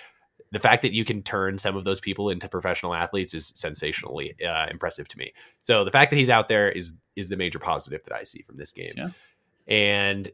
The 0.51 0.59
fact 0.59 0.81
that 0.81 0.93
you 0.93 1.05
can 1.05 1.23
turn 1.23 1.57
some 1.57 1.75
of 1.75 1.83
those 1.83 1.99
people 1.99 2.29
into 2.29 2.47
professional 2.47 2.93
athletes 2.93 3.33
is 3.33 3.51
sensationally 3.55 4.35
uh, 4.43 4.67
impressive 4.69 5.07
to 5.09 5.17
me. 5.17 5.33
So 5.61 5.83
the 5.83 5.91
fact 5.91 6.09
that 6.11 6.17
he's 6.17 6.29
out 6.29 6.47
there 6.47 6.69
is 6.69 6.97
is 7.15 7.29
the 7.29 7.37
major 7.37 7.59
positive 7.59 8.03
that 8.05 8.15
I 8.15 8.23
see 8.23 8.41
from 8.41 8.55
this 8.55 8.71
game. 8.71 8.93
Yeah. 8.97 9.09
And 9.67 10.31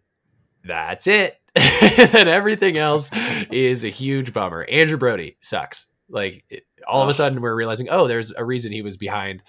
that's 0.64 1.08
it. 1.08 1.38
and 1.56 2.30
everything 2.30 2.78
else 2.78 3.10
is 3.52 3.84
a 3.84 3.90
huge 3.90 4.34
bummer. 4.34 4.66
Andrew 4.70 4.98
Brody 4.98 5.38
sucks. 5.42 5.88
Like 6.10 6.44
it, 6.50 6.66
all 6.88 7.04
of 7.04 7.10
a 7.10 7.14
sudden, 7.14 7.42
we're 7.42 7.56
realizing, 7.56 7.90
oh, 7.90 8.08
there's 8.08 8.32
a 8.32 8.44
reason 8.46 8.72
he 8.72 8.82
was 8.82 8.98
behind 8.98 9.44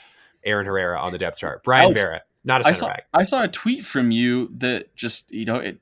Aaron 0.45 0.67
Herrera 0.67 0.99
on 0.99 1.13
the 1.13 1.19
depth 1.19 1.39
chart. 1.39 1.63
Brian 1.63 1.85
Alex, 1.85 2.03
Vera, 2.03 2.23
not 2.45 2.61
a 2.61 2.65
center 2.65 2.75
I 2.75 2.79
saw, 2.79 2.87
back. 2.89 3.07
I 3.15 3.23
saw 3.23 3.43
a 3.45 3.49
tweet 3.49 3.85
from 3.85 4.11
you 4.11 4.51
that 4.59 4.95
just 4.97 5.31
you 5.31 5.45
know 5.45 5.57
it, 5.57 5.79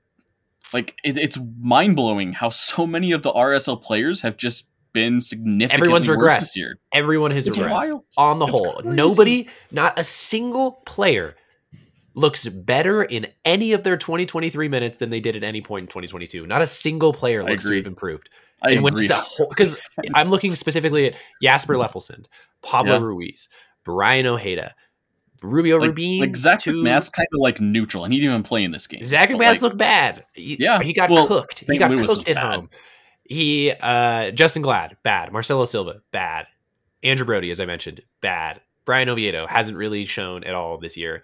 like 0.72 0.96
it, 1.04 1.16
it's 1.16 1.38
mind 1.60 1.96
blowing 1.96 2.32
how 2.32 2.48
so 2.50 2.86
many 2.86 3.12
of 3.12 3.22
the 3.22 3.32
RSL 3.32 3.80
players 3.80 4.20
have 4.22 4.36
just 4.36 4.66
been 4.92 5.20
significantly 5.20 5.74
Everyone's 5.74 6.08
regressed 6.08 6.40
this 6.40 6.56
year. 6.56 6.78
Everyone 6.92 7.30
has 7.30 7.46
it's 7.46 7.56
regressed 7.56 7.70
wild. 7.70 8.04
on 8.16 8.38
the 8.38 8.46
it's 8.46 8.58
whole. 8.58 8.72
Crazy. 8.74 8.88
Nobody, 8.88 9.48
not 9.70 9.98
a 9.98 10.04
single 10.04 10.72
player 10.86 11.36
looks 12.18 12.46
better 12.46 13.02
in 13.02 13.26
any 13.44 13.72
of 13.72 13.84
their 13.84 13.96
2023 13.96 14.68
minutes 14.68 14.96
than 14.96 15.10
they 15.10 15.20
did 15.20 15.36
at 15.36 15.44
any 15.44 15.60
point 15.60 15.84
in 15.84 15.86
2022. 15.88 16.46
Not 16.46 16.60
a 16.62 16.66
single 16.66 17.12
player 17.12 17.44
looks 17.44 17.64
to 17.64 17.76
have 17.76 17.86
improved. 17.86 18.28
I 18.60 18.72
and 18.72 18.86
agree. 18.86 19.08
Because 19.48 19.88
I'm 20.14 20.28
looking 20.28 20.50
specifically 20.50 21.06
at 21.06 21.14
Jasper 21.40 21.74
Löffelsend, 21.74 22.26
Pablo 22.62 22.94
yeah. 22.98 23.04
Ruiz, 23.04 23.48
Braian 23.86 24.26
Ojeda, 24.26 24.74
Rubio 25.42 25.78
like, 25.78 25.90
Rubin. 25.90 26.18
like 26.18 26.36
Zach 26.36 26.60
to- 26.62 26.72
MacMath's 26.72 27.10
kind 27.10 27.28
of 27.32 27.40
like 27.40 27.60
neutral, 27.60 28.04
and 28.04 28.12
he 28.12 28.18
didn't 28.18 28.32
even 28.32 28.42
play 28.42 28.64
in 28.64 28.72
this 28.72 28.88
game. 28.88 29.06
Zach 29.06 29.28
But, 29.28 29.38
MacMath 29.38 29.40
like, 29.40 29.62
looked 29.62 29.76
bad. 29.78 30.24
He, 30.34 30.56
Yeah, 30.58 30.82
he 30.82 30.92
got 30.92 31.10
well, 31.10 31.28
cooked. 31.28 31.64
He 31.70 31.78
got 31.78 31.92
Louis 31.92 32.06
cooked 32.06 32.28
at 32.28 32.34
bad. 32.34 32.54
home. 32.56 32.70
He 33.22 33.70
uh 33.70 34.32
Justen 34.32 34.62
Glad, 34.62 34.96
bad. 35.04 35.32
Marcelo 35.32 35.64
Silva, 35.64 36.00
bad. 36.10 36.46
Andrew 37.04 37.24
Brody, 37.26 37.52
as 37.52 37.60
I 37.60 37.66
mentioned, 37.66 38.00
bad. 38.20 38.60
Brian 38.84 39.08
Oviedo 39.08 39.46
hasn't 39.46 39.76
really 39.76 40.04
shown 40.06 40.42
at 40.44 40.54
all 40.54 40.78
this 40.78 40.96
year. 40.96 41.22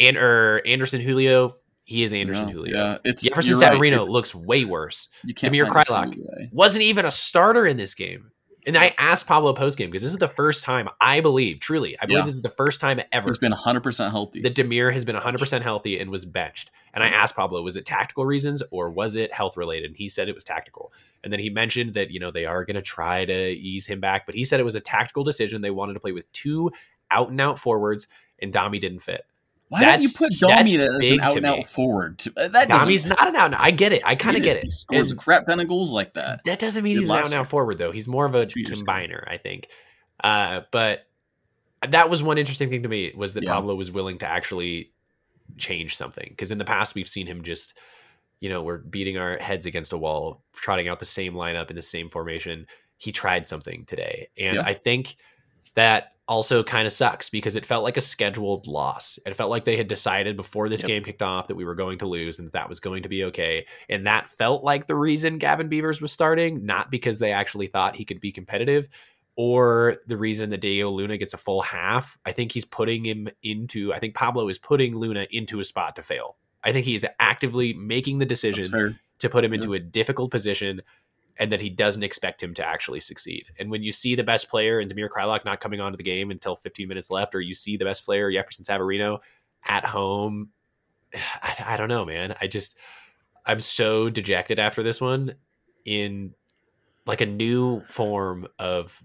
And 0.00 0.16
or 0.16 0.62
Anderson 0.66 1.00
Julio, 1.00 1.56
he 1.84 2.02
is 2.02 2.12
Anderson 2.12 2.46
no, 2.46 2.52
Julio. 2.52 2.76
Yeah, 2.76 2.98
it's 3.04 3.22
Jefferson 3.22 3.54
right. 3.58 3.72
Savarino 3.72 3.92
It's- 3.92 4.08
looks 4.08 4.34
way 4.34 4.64
worse. 4.64 5.08
You 5.24 5.34
can't 5.34 5.52
Damir 5.52 5.64
find 5.68 5.76
a 5.76 5.80
Kreilach. 5.80 6.02
single 6.14 6.24
way. 6.36 6.48
Wasn't 6.52 6.82
even 6.82 7.04
a 7.04 7.10
starter 7.10 7.66
in 7.66 7.76
this 7.76 7.94
game. 7.94 8.30
And 8.64 8.76
I 8.78 8.94
asked 8.96 9.26
Pablo 9.26 9.52
post 9.54 9.76
game 9.76 9.90
because 9.90 10.02
this 10.02 10.12
is 10.12 10.18
the 10.18 10.28
first 10.28 10.62
time 10.62 10.88
I 11.00 11.18
believe, 11.20 11.58
truly, 11.58 11.98
I 12.00 12.06
believe 12.06 12.20
Yeah. 12.20 12.24
this 12.26 12.34
is 12.36 12.42
the 12.42 12.48
first 12.48 12.80
time 12.80 13.00
ever 13.10 13.28
He's 13.28 13.38
been 13.38 13.50
100 13.50 13.80
percent 13.82 14.12
healthy. 14.12 14.40
that 14.42 14.54
Damir 14.54 14.92
has 14.92 15.04
been 15.04 15.16
100% 15.16 15.62
healthy 15.62 15.98
and 15.98 16.10
was 16.12 16.24
benched. 16.24 16.70
And 16.94 17.02
I 17.02 17.08
asked 17.08 17.34
Pablo, 17.34 17.60
was 17.62 17.76
it 17.76 17.84
tactical 17.84 18.24
reasons 18.24 18.62
or 18.70 18.88
was 18.90 19.16
it 19.16 19.32
health 19.32 19.56
related? 19.56 19.86
And 19.90 19.96
he 19.96 20.08
said 20.08 20.28
it 20.28 20.34
was 20.34 20.44
tactical. 20.44 20.92
And 21.24 21.32
then 21.32 21.40
he 21.40 21.50
mentioned 21.50 21.94
that, 21.94 22.12
you 22.12 22.20
know, 22.20 22.30
they 22.30 22.46
are 22.46 22.64
going 22.64 22.76
to 22.76 22.82
try 22.82 23.24
to 23.24 23.48
ease 23.50 23.86
him 23.86 23.98
back, 23.98 24.26
but 24.26 24.36
he 24.36 24.44
said 24.44 24.60
it 24.60 24.64
was 24.64 24.74
a 24.76 24.80
tactical 24.80 25.24
decision. 25.24 25.60
They 25.62 25.70
wanted 25.72 25.94
to 25.94 26.00
play 26.00 26.12
with 26.12 26.30
two 26.32 26.70
out 27.10 27.30
and 27.30 27.40
out 27.40 27.58
forwards, 27.58 28.06
and 28.40 28.52
Dami 28.52 28.80
didn't 28.80 29.00
fit. 29.00 29.24
Why 29.72 29.84
don't 29.84 30.02
you 30.02 30.08
put 30.16 30.32
Domi 30.38 30.76
as 30.76 31.10
an 31.10 31.20
out 31.20 31.36
and 31.36 31.46
out 31.46 31.66
forward? 31.66 32.18
To, 32.20 32.32
uh, 32.36 32.48
that 32.48 32.68
doesn't- 32.68 33.12
an 33.12 33.16
out 33.18 33.28
and 33.28 33.36
out. 33.36 33.54
I 33.54 33.70
get 33.70 33.92
it. 33.92 34.02
I 34.04 34.14
kind 34.14 34.36
of 34.36 34.42
get 34.42 34.56
it. 34.56 34.62
He 34.64 34.68
scores 34.68 35.10
And- 35.10 35.18
a 35.18 35.22
crap 35.22 35.46
ton 35.46 35.60
of 35.60 35.68
goals 35.68 35.92
like 35.92 36.12
that. 36.14 36.40
that 36.44 36.58
doesn't 36.58 36.82
mean 36.84 36.98
he's 36.98 37.08
an 37.08 37.16
out 37.16 37.24
and 37.26 37.34
out 37.34 37.48
forward 37.48 37.78
though. 37.78 37.90
He's 37.92 38.06
more 38.06 38.26
of 38.26 38.34
a 38.34 38.46
combiner, 38.46 39.24
I 39.28 39.38
think. 39.38 39.68
Uh, 40.22 40.60
but 40.70 41.06
that 41.88 42.08
was 42.10 42.22
one 42.22 42.38
interesting 42.38 42.70
thing 42.70 42.82
to 42.82 42.88
me 42.88 43.12
was 43.16 43.34
that 43.34 43.42
Yeah. 43.44 43.54
Pablo 43.54 43.74
was 43.74 43.90
willing 43.90 44.18
to 44.18 44.26
actually 44.26 44.92
change 45.58 45.96
something 45.96 46.26
because 46.28 46.50
in 46.50 46.58
the 46.58 46.64
past 46.64 46.94
we've 46.94 47.08
seen 47.08 47.26
him 47.26 47.42
just, 47.42 47.74
you 48.40 48.48
know, 48.48 48.62
we're 48.62 48.78
beating 48.78 49.16
our 49.16 49.38
heads 49.38 49.66
against 49.66 49.92
a 49.92 49.98
wall, 49.98 50.42
trotting 50.54 50.88
out 50.88 51.00
the 51.00 51.06
same 51.06 51.34
lineup 51.34 51.70
in 51.70 51.76
the 51.76 51.82
same 51.82 52.08
formation. 52.08 52.66
He 52.98 53.10
tried 53.10 53.48
something 53.48 53.84
today, 53.86 54.28
and 54.38 54.56
Yeah. 54.56 54.62
I 54.64 54.74
think 54.74 55.16
that 55.74 56.11
also 56.28 56.62
kind 56.62 56.86
of 56.86 56.92
sucks 56.92 57.28
because 57.28 57.56
it 57.56 57.66
felt 57.66 57.82
like 57.82 57.96
a 57.96 58.00
scheduled 58.00 58.66
loss. 58.66 59.18
It 59.26 59.36
felt 59.36 59.50
like 59.50 59.64
they 59.64 59.76
had 59.76 59.88
decided 59.88 60.36
before 60.36 60.68
this 60.68 60.82
Yep. 60.82 60.86
game 60.88 61.04
kicked 61.04 61.22
off 61.22 61.48
that 61.48 61.56
we 61.56 61.64
were 61.64 61.74
going 61.74 61.98
to 61.98 62.06
lose 62.06 62.38
and 62.38 62.46
that, 62.46 62.52
that 62.52 62.68
was 62.68 62.78
going 62.80 63.02
to 63.02 63.08
be 63.08 63.24
okay. 63.24 63.66
And 63.88 64.06
that 64.06 64.28
felt 64.28 64.62
like 64.62 64.86
the 64.86 64.94
reason 64.94 65.38
Gavin 65.38 65.68
Beavers 65.68 66.00
was 66.00 66.12
starting, 66.12 66.64
not 66.64 66.90
because 66.90 67.18
they 67.18 67.32
actually 67.32 67.66
thought 67.66 67.96
he 67.96 68.04
could 68.04 68.20
be 68.20 68.30
competitive 68.32 68.88
or 69.34 69.96
the 70.06 70.16
reason 70.16 70.50
that 70.50 70.60
Diego 70.60 70.90
Luna 70.90 71.16
gets 71.18 71.34
a 71.34 71.38
full 71.38 71.62
half. 71.62 72.18
I 72.24 72.32
think 72.32 72.52
he's 72.52 72.64
putting 72.66 73.04
him 73.04 73.28
into, 73.42 73.92
I 73.92 73.98
think 73.98 74.14
Pablo 74.14 74.48
is 74.48 74.58
putting 74.58 74.96
Luna 74.96 75.26
into 75.30 75.58
a 75.58 75.64
spot 75.64 75.96
to 75.96 76.02
fail. 76.02 76.36
I 76.62 76.72
think 76.72 76.86
he 76.86 76.94
is 76.94 77.04
actively 77.18 77.72
making 77.72 78.18
the 78.18 78.26
decision 78.26 78.98
to 79.18 79.28
put 79.28 79.44
him 79.44 79.52
Yeah. 79.52 79.56
into 79.56 79.74
a 79.74 79.78
difficult 79.80 80.30
position 80.30 80.82
and 81.42 81.50
that 81.50 81.60
he 81.60 81.68
doesn't 81.68 82.04
expect 82.04 82.40
him 82.40 82.54
to 82.54 82.64
actually 82.64 83.00
succeed. 83.00 83.46
And 83.58 83.68
when 83.68 83.82
you 83.82 83.90
see 83.90 84.14
the 84.14 84.22
best 84.22 84.48
player 84.48 84.78
in 84.78 84.88
Damir 84.88 85.08
Kreilach 85.08 85.44
not 85.44 85.58
coming 85.58 85.80
onto 85.80 85.96
the 85.96 86.04
game 86.04 86.30
until 86.30 86.54
15 86.54 86.86
minutes 86.86 87.10
left, 87.10 87.34
or 87.34 87.40
you 87.40 87.52
see 87.52 87.76
the 87.76 87.84
best 87.84 88.04
player, 88.04 88.30
Jefferson 88.30 88.64
Savarino, 88.64 89.18
at 89.66 89.84
home, 89.84 90.50
I, 91.42 91.56
I 91.66 91.76
don't 91.76 91.88
know, 91.88 92.04
man. 92.04 92.36
I 92.40 92.46
just, 92.46 92.78
I'm 93.44 93.58
so 93.58 94.08
dejected 94.08 94.60
after 94.60 94.84
this 94.84 95.00
one 95.00 95.34
in 95.84 96.32
like 97.06 97.22
a 97.22 97.26
new 97.26 97.82
form 97.88 98.46
of 98.60 98.96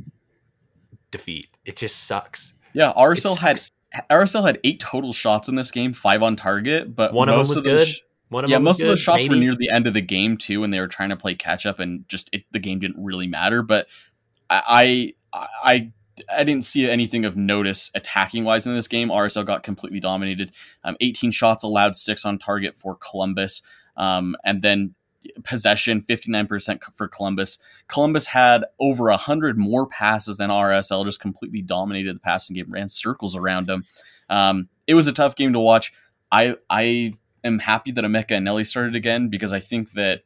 defeat. 1.09 1.47
It 1.65 1.75
just 1.75 2.03
sucks. 2.03 2.53
Yeah, 2.73 2.93
RSL 2.95 3.35
had. 3.35 3.59
RSL 4.11 4.45
had 4.45 4.59
eight 4.63 4.79
total 4.79 5.11
shots 5.11 5.49
in 5.49 5.55
this 5.55 5.71
game, 5.71 5.91
five 5.91 6.21
on 6.21 6.35
target, 6.35 6.95
but 6.95 7.13
one 7.13 7.29
of 7.29 7.33
them 7.33 7.39
was 7.39 7.63
those 7.63 7.63
good. 7.63 7.87
sh- 7.87 7.99
One 8.29 8.43
of 8.43 8.49
yeah, 8.49 8.57
most 8.57 8.75
was 8.75 8.81
of 8.81 8.87
those 8.87 8.99
good, 8.99 9.03
shots 9.03 9.29
were 9.29 9.35
near 9.35 9.53
the 9.53 9.69
end 9.69 9.87
of 9.87 9.93
the 9.93 10.01
game 10.01 10.37
too, 10.37 10.63
and 10.63 10.73
they 10.73 10.79
were 10.79 10.87
trying 10.87 11.09
to 11.09 11.15
play 11.15 11.35
catch 11.35 11.65
up, 11.65 11.79
and 11.79 12.07
just 12.09 12.29
it, 12.33 12.43
the 12.51 12.59
game 12.59 12.79
didn't 12.79 13.03
really 13.03 13.27
matter. 13.27 13.61
But 13.61 13.87
I, 14.49 15.13
I, 15.33 15.41
I, 15.63 15.91
I 16.37 16.43
didn't 16.43 16.65
see 16.65 16.89
anything 16.89 17.23
of 17.25 17.37
notice 17.37 17.89
attacking 17.95 18.43
wise 18.43 18.67
in 18.67 18.73
this 18.73 18.87
game. 18.87 19.09
RSL 19.09 19.45
got 19.45 19.63
completely 19.63 19.99
dominated. 19.99 20.51
Um, 20.83 20.97
18 20.99 21.31
shots 21.31 21.63
allowed, 21.63 21.95
six 21.95 22.25
on 22.25 22.37
target 22.37 22.77
for 22.77 22.95
Columbus, 22.95 23.61
um, 23.95 24.35
and 24.43 24.61
then 24.61 24.95
possession 25.43 26.01
59% 26.01 26.83
for 26.95 27.07
Columbus. 27.07 27.59
Columbus 27.87 28.25
had 28.27 28.65
over 28.79 29.05
100 29.05 29.57
more 29.57 29.85
passes 29.87 30.37
than 30.37 30.49
RSL, 30.49 31.05
just 31.05 31.19
completely 31.19 31.61
dominated 31.61 32.15
the 32.15 32.19
passing 32.19 32.55
game, 32.55 32.71
ran 32.71 32.89
circles 32.89 33.35
around 33.35 33.67
them. 33.67 33.85
Um, 34.29 34.69
it 34.85 34.95
was 34.95 35.07
a 35.07 35.13
tough 35.13 35.35
game 35.35 35.53
to 35.53 35.59
watch. 35.59 35.93
I 36.31 36.55
I 36.69 37.13
am 37.47 37.59
happy 37.59 37.91
that 37.91 38.03
Emeka 38.03 38.29
Eneli 38.31 38.65
started 38.65 38.95
again 38.95 39.29
because 39.29 39.51
I 39.53 39.59
think 39.59 39.93
that 39.93 40.21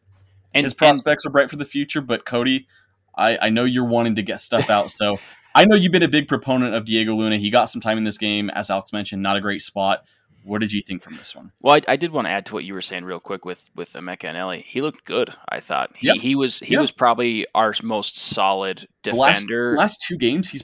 And 0.53 0.63
his 0.65 0.73
and- 0.73 0.77
prospects 0.77 1.25
are 1.25 1.29
bright 1.29 1.49
for 1.49 1.55
the 1.55 1.65
future. 1.65 2.01
But 2.01 2.25
Cody, 2.25 2.67
I, 3.15 3.37
I 3.37 3.49
know 3.49 3.63
you're 3.63 3.85
wanting 3.87 4.15
to 4.15 4.21
get 4.23 4.39
stuff 4.41 4.69
out, 4.69 4.91
so 4.91 5.19
I 5.55 5.65
know 5.65 5.75
you've 5.75 5.91
been 5.91 6.03
a 6.03 6.07
big 6.07 6.27
proponent 6.27 6.73
of 6.75 6.85
Diego 6.85 7.13
Luna. 7.13 7.37
He 7.37 7.49
got 7.49 7.65
some 7.65 7.81
time 7.81 7.97
in 7.97 8.03
this 8.03 8.17
game, 8.17 8.49
as 8.49 8.69
Alex 8.69 8.93
mentioned, 8.93 9.21
not 9.21 9.35
a 9.37 9.41
great 9.41 9.61
spot. 9.61 10.03
What 10.43 10.59
did 10.61 10.71
you 10.73 10.81
think 10.81 11.03
from 11.03 11.17
this 11.17 11.35
one? 11.35 11.51
Well, 11.61 11.75
I, 11.75 11.81
I 11.91 11.95
did 11.97 12.11
want 12.11 12.25
to 12.25 12.31
add 12.31 12.47
to 12.47 12.53
what 12.55 12.63
you 12.63 12.73
were 12.73 12.81
saying 12.81 13.05
real 13.05 13.19
quick 13.19 13.45
with 13.45 13.63
with 13.75 13.93
Emeka 13.93 14.21
Eneli. 14.33 14.63
He 14.63 14.81
looked 14.81 15.05
good. 15.05 15.35
I 15.47 15.59
thought 15.59 15.91
he, 15.95 16.07
Yep. 16.07 16.15
he 16.17 16.33
was 16.35 16.57
he 16.59 16.73
Yeah. 16.73 16.79
was 16.81 16.89
probably 16.89 17.45
our 17.53 17.75
most 17.83 18.17
solid 18.17 18.87
The 19.03 19.11
last, 19.11 19.41
defender. 19.41 19.75
last 19.77 20.01
two 20.01 20.17
games, 20.17 20.49
he's 20.49 20.63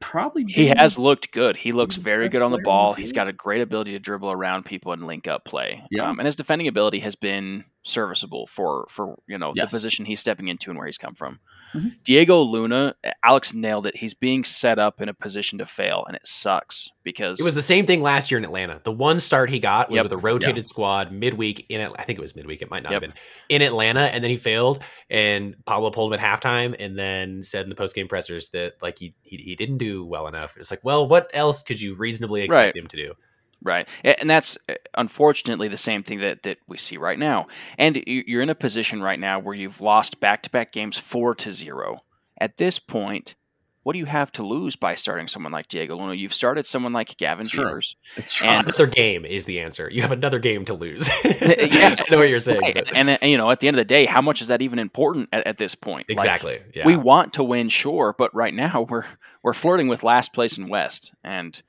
probably 0.00 0.44
he 0.48 0.66
has 0.66 0.98
looked 0.98 1.32
good. 1.32 1.56
He 1.56 1.72
looks 1.72 1.96
very 1.96 2.28
good 2.28 2.42
on 2.42 2.52
the 2.52 2.58
ball. 2.58 2.94
He's 2.94 3.12
got 3.12 3.28
a 3.28 3.32
great 3.32 3.60
ability 3.60 3.92
to 3.92 3.98
dribble 3.98 4.30
around 4.30 4.64
people 4.64 4.92
and 4.92 5.06
link 5.06 5.26
up 5.26 5.44
play. 5.44 5.84
Yeah. 5.90 6.08
Um, 6.08 6.18
and 6.18 6.26
his 6.26 6.36
defending 6.36 6.68
ability 6.68 7.00
has 7.00 7.14
been 7.16 7.64
serviceable 7.88 8.46
for 8.46 8.86
for 8.90 9.16
you 9.26 9.38
know 9.38 9.52
Yes. 9.54 9.70
the 9.70 9.76
position 9.76 10.04
he's 10.04 10.20
stepping 10.20 10.48
into 10.48 10.70
and 10.70 10.78
where 10.78 10.86
he's 10.86 10.98
come 10.98 11.14
from. 11.14 11.40
Mhm. 11.74 12.02
Diego 12.02 12.40
Luna, 12.40 12.94
Alex 13.22 13.52
nailed 13.52 13.84
it. 13.84 13.96
He's 13.96 14.14
being 14.14 14.42
set 14.42 14.78
up 14.78 15.00
in 15.02 15.08
a 15.10 15.14
position 15.14 15.58
to 15.58 15.66
fail, 15.66 16.04
and 16.06 16.16
it 16.16 16.26
sucks 16.26 16.88
because 17.04 17.38
It 17.40 17.44
was 17.44 17.54
the 17.54 17.60
same 17.62 17.84
thing 17.84 18.00
last 18.00 18.30
year 18.30 18.38
in 18.38 18.44
Atlanta. 18.44 18.80
The 18.84 18.92
one 18.92 19.18
start 19.18 19.50
he 19.50 19.58
got 19.58 19.90
was 19.90 19.96
Yep. 19.96 20.04
with 20.06 20.12
a 20.12 20.16
rotated 20.16 20.66
squad 20.66 21.12
midweek 21.12 21.66
in. 21.68 21.80
I 21.80 22.04
think 22.04 22.18
it 22.18 22.22
was 22.22 22.34
midweek. 22.34 22.62
It 22.62 22.70
might 22.70 22.82
not 22.84 22.92
Yep. 22.92 23.02
have 23.02 23.10
been 23.12 23.20
in 23.50 23.62
Atlanta, 23.62 24.00
and 24.02 24.24
then 24.24 24.30
he 24.30 24.36
failed. 24.38 24.82
And 25.10 25.56
Pablo 25.66 25.90
pulled 25.90 26.12
him 26.12 26.18
at 26.20 26.24
halftime, 26.42 26.74
and 26.78 26.98
then 26.98 27.42
said 27.42 27.64
in 27.64 27.68
the 27.68 27.74
post 27.74 27.94
game 27.94 28.08
pressers 28.08 28.48
that 28.50 28.74
like 28.80 28.98
he, 28.98 29.14
he 29.22 29.36
he 29.36 29.54
didn't 29.54 29.78
do 29.78 30.04
well 30.06 30.26
enough. 30.26 30.56
It's 30.58 30.70
like, 30.70 30.80
well, 30.82 31.06
what 31.06 31.30
else 31.34 31.62
could 31.62 31.80
you 31.80 31.94
reasonably 31.94 32.42
expect 32.42 32.74
Right. 32.74 32.82
him 32.82 32.86
to 32.88 32.96
do? 32.96 33.14
Right, 33.62 33.88
and 34.04 34.30
that's 34.30 34.56
uh, 34.68 34.74
unfortunately 34.96 35.66
the 35.68 35.76
same 35.76 36.02
thing 36.04 36.20
that 36.20 36.44
that 36.44 36.58
we 36.68 36.78
see 36.78 36.96
right 36.96 37.18
now. 37.18 37.48
And 37.76 37.96
you- 38.06 38.22
you're 38.26 38.42
in 38.42 38.50
a 38.50 38.54
position 38.54 39.02
right 39.02 39.18
now 39.18 39.40
where 39.40 39.54
you've 39.54 39.80
lost 39.80 40.20
back-to-back 40.20 40.72
games 40.72 40.96
four 40.96 41.34
to 41.36 41.50
zero. 41.52 42.04
At 42.40 42.56
this 42.58 42.78
point, 42.78 43.34
what 43.82 43.94
do 43.94 43.98
you 43.98 44.04
have 44.06 44.30
to 44.32 44.46
lose 44.46 44.76
by 44.76 44.94
starting 44.94 45.26
someone 45.26 45.50
like 45.50 45.66
Diego 45.66 45.96
Luna? 45.96 46.14
You've 46.14 46.34
started 46.34 46.66
someone 46.68 46.92
like 46.92 47.16
Gavin. 47.16 47.46
Beavers. 47.50 47.96
It's 48.16 48.32
true. 48.34 48.46
and- 48.48 48.66
Another 48.68 48.86
game 48.86 49.24
is 49.24 49.44
the 49.44 49.58
answer. 49.58 49.88
You 49.90 50.02
have 50.02 50.12
another 50.12 50.38
game 50.38 50.64
to 50.66 50.74
lose. 50.74 51.08
Yeah. 51.24 51.96
I 51.98 52.04
know 52.12 52.18
what 52.18 52.28
you're 52.28 52.38
saying. 52.38 52.60
Right, 52.60 52.74
but- 52.74 52.94
And, 52.96 53.10
uh, 53.10 53.18
you 53.22 53.36
know, 53.38 53.50
at 53.50 53.58
the 53.60 53.66
end 53.66 53.76
of 53.76 53.80
the 53.80 53.84
day, 53.86 54.04
how 54.06 54.20
much 54.20 54.40
is 54.40 54.48
that 54.48 54.62
even 54.62 54.78
important 54.78 55.30
at, 55.32 55.46
at 55.48 55.58
this 55.58 55.74
point? 55.74 56.08
Like, 56.08 56.18
exactly. 56.18 56.60
yeah. 56.74 56.86
We 56.86 56.96
want 56.96 57.32
to 57.34 57.42
win, 57.42 57.70
sure, 57.70 58.14
but 58.16 58.32
right 58.34 58.54
now 58.54 58.82
we're 58.88 59.04
we're 59.42 59.52
flirting 59.52 59.88
with 59.88 60.04
last 60.04 60.32
place 60.32 60.58
in 60.58 60.68
West. 60.68 61.12
And 61.24 61.60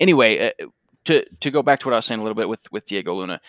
anyway, 0.00 0.52
uh, 0.60 0.66
to 1.04 1.24
to 1.40 1.50
go 1.50 1.62
back 1.62 1.80
to 1.80 1.86
what 1.88 1.94
I 1.94 1.96
was 1.96 2.06
saying 2.06 2.20
a 2.20 2.22
little 2.22 2.34
bit 2.34 2.48
with 2.48 2.70
with 2.72 2.86
Diego 2.86 3.14
Luna, 3.14 3.40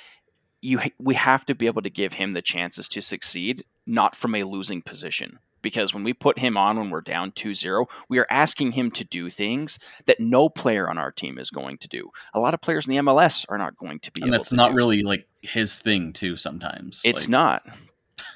you 0.62 0.80
we 1.00 1.16
have 1.16 1.46
to 1.46 1.56
be 1.56 1.68
able 1.68 1.82
to 1.82 1.90
give 1.90 2.14
him 2.14 2.34
the 2.34 2.42
chances 2.42 2.88
to 2.90 3.02
succeed, 3.02 3.64
not 3.86 4.16
from 4.16 4.36
a 4.36 4.44
losing 4.44 4.82
position. 4.82 5.40
Because 5.62 5.96
when 5.96 6.04
we 6.04 6.14
put 6.14 6.38
him 6.38 6.58
on 6.58 6.78
when 6.78 6.92
we're 6.92 7.02
down 7.02 7.32
2-0, 7.32 7.88
we 8.08 8.20
are 8.20 8.28
asking 8.30 8.74
him 8.74 8.92
to 8.92 9.04
do 9.04 9.32
things 9.32 9.80
that 10.06 10.20
no 10.20 10.48
player 10.48 10.88
on 10.88 11.00
our 11.00 11.12
team 11.12 11.40
is 11.40 11.50
going 11.50 11.80
to 11.80 11.88
do. 11.88 12.12
A 12.36 12.40
lot 12.40 12.54
of 12.54 12.62
players 12.62 12.86
in 12.86 12.92
the 12.92 13.02
MLS 13.02 13.48
are 13.50 13.58
not 13.58 13.76
going 13.76 13.98
to 14.02 14.12
be 14.12 14.22
and 14.22 14.32
that's 14.32 14.54
not 14.54 14.70
do. 14.70 14.76
really 14.76 15.02
like 15.02 15.28
his 15.42 15.80
thing 15.80 16.14
too. 16.14 16.38
Sometimes 16.38 17.02
It's 17.04 17.24
Like, 17.24 17.30
not. 17.30 17.64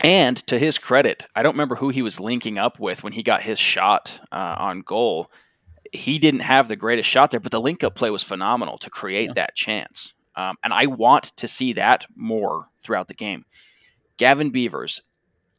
And 0.01 0.37
to 0.47 0.57
his 0.57 0.79
credit, 0.79 1.27
I 1.35 1.43
don't 1.43 1.53
remember 1.53 1.75
who 1.75 1.89
he 1.89 2.01
was 2.01 2.19
linking 2.19 2.57
up 2.57 2.79
with 2.79 3.03
when 3.03 3.13
he 3.13 3.21
got 3.21 3.43
his 3.43 3.59
shot 3.59 4.19
uh, 4.31 4.55
on 4.57 4.81
goal. 4.81 5.29
He 5.93 6.19
didn't 6.19 6.41
have 6.41 6.67
the 6.67 6.75
greatest 6.75 7.09
shot 7.09 7.31
there, 7.31 7.39
but 7.39 7.51
the 7.51 7.61
link 7.61 7.83
up 7.83 7.95
play 7.95 8.09
was 8.09 8.23
phenomenal 8.23 8.77
to 8.79 8.89
create 8.89 9.27
Yeah. 9.29 9.33
that 9.35 9.55
chance. 9.55 10.13
Um, 10.35 10.55
and 10.63 10.73
I 10.73 10.85
want 10.85 11.35
to 11.37 11.47
see 11.47 11.73
that 11.73 12.05
more 12.15 12.69
throughout 12.81 13.07
the 13.07 13.13
game. 13.13 13.45
Gavin 14.17 14.49
Beavers, 14.51 15.01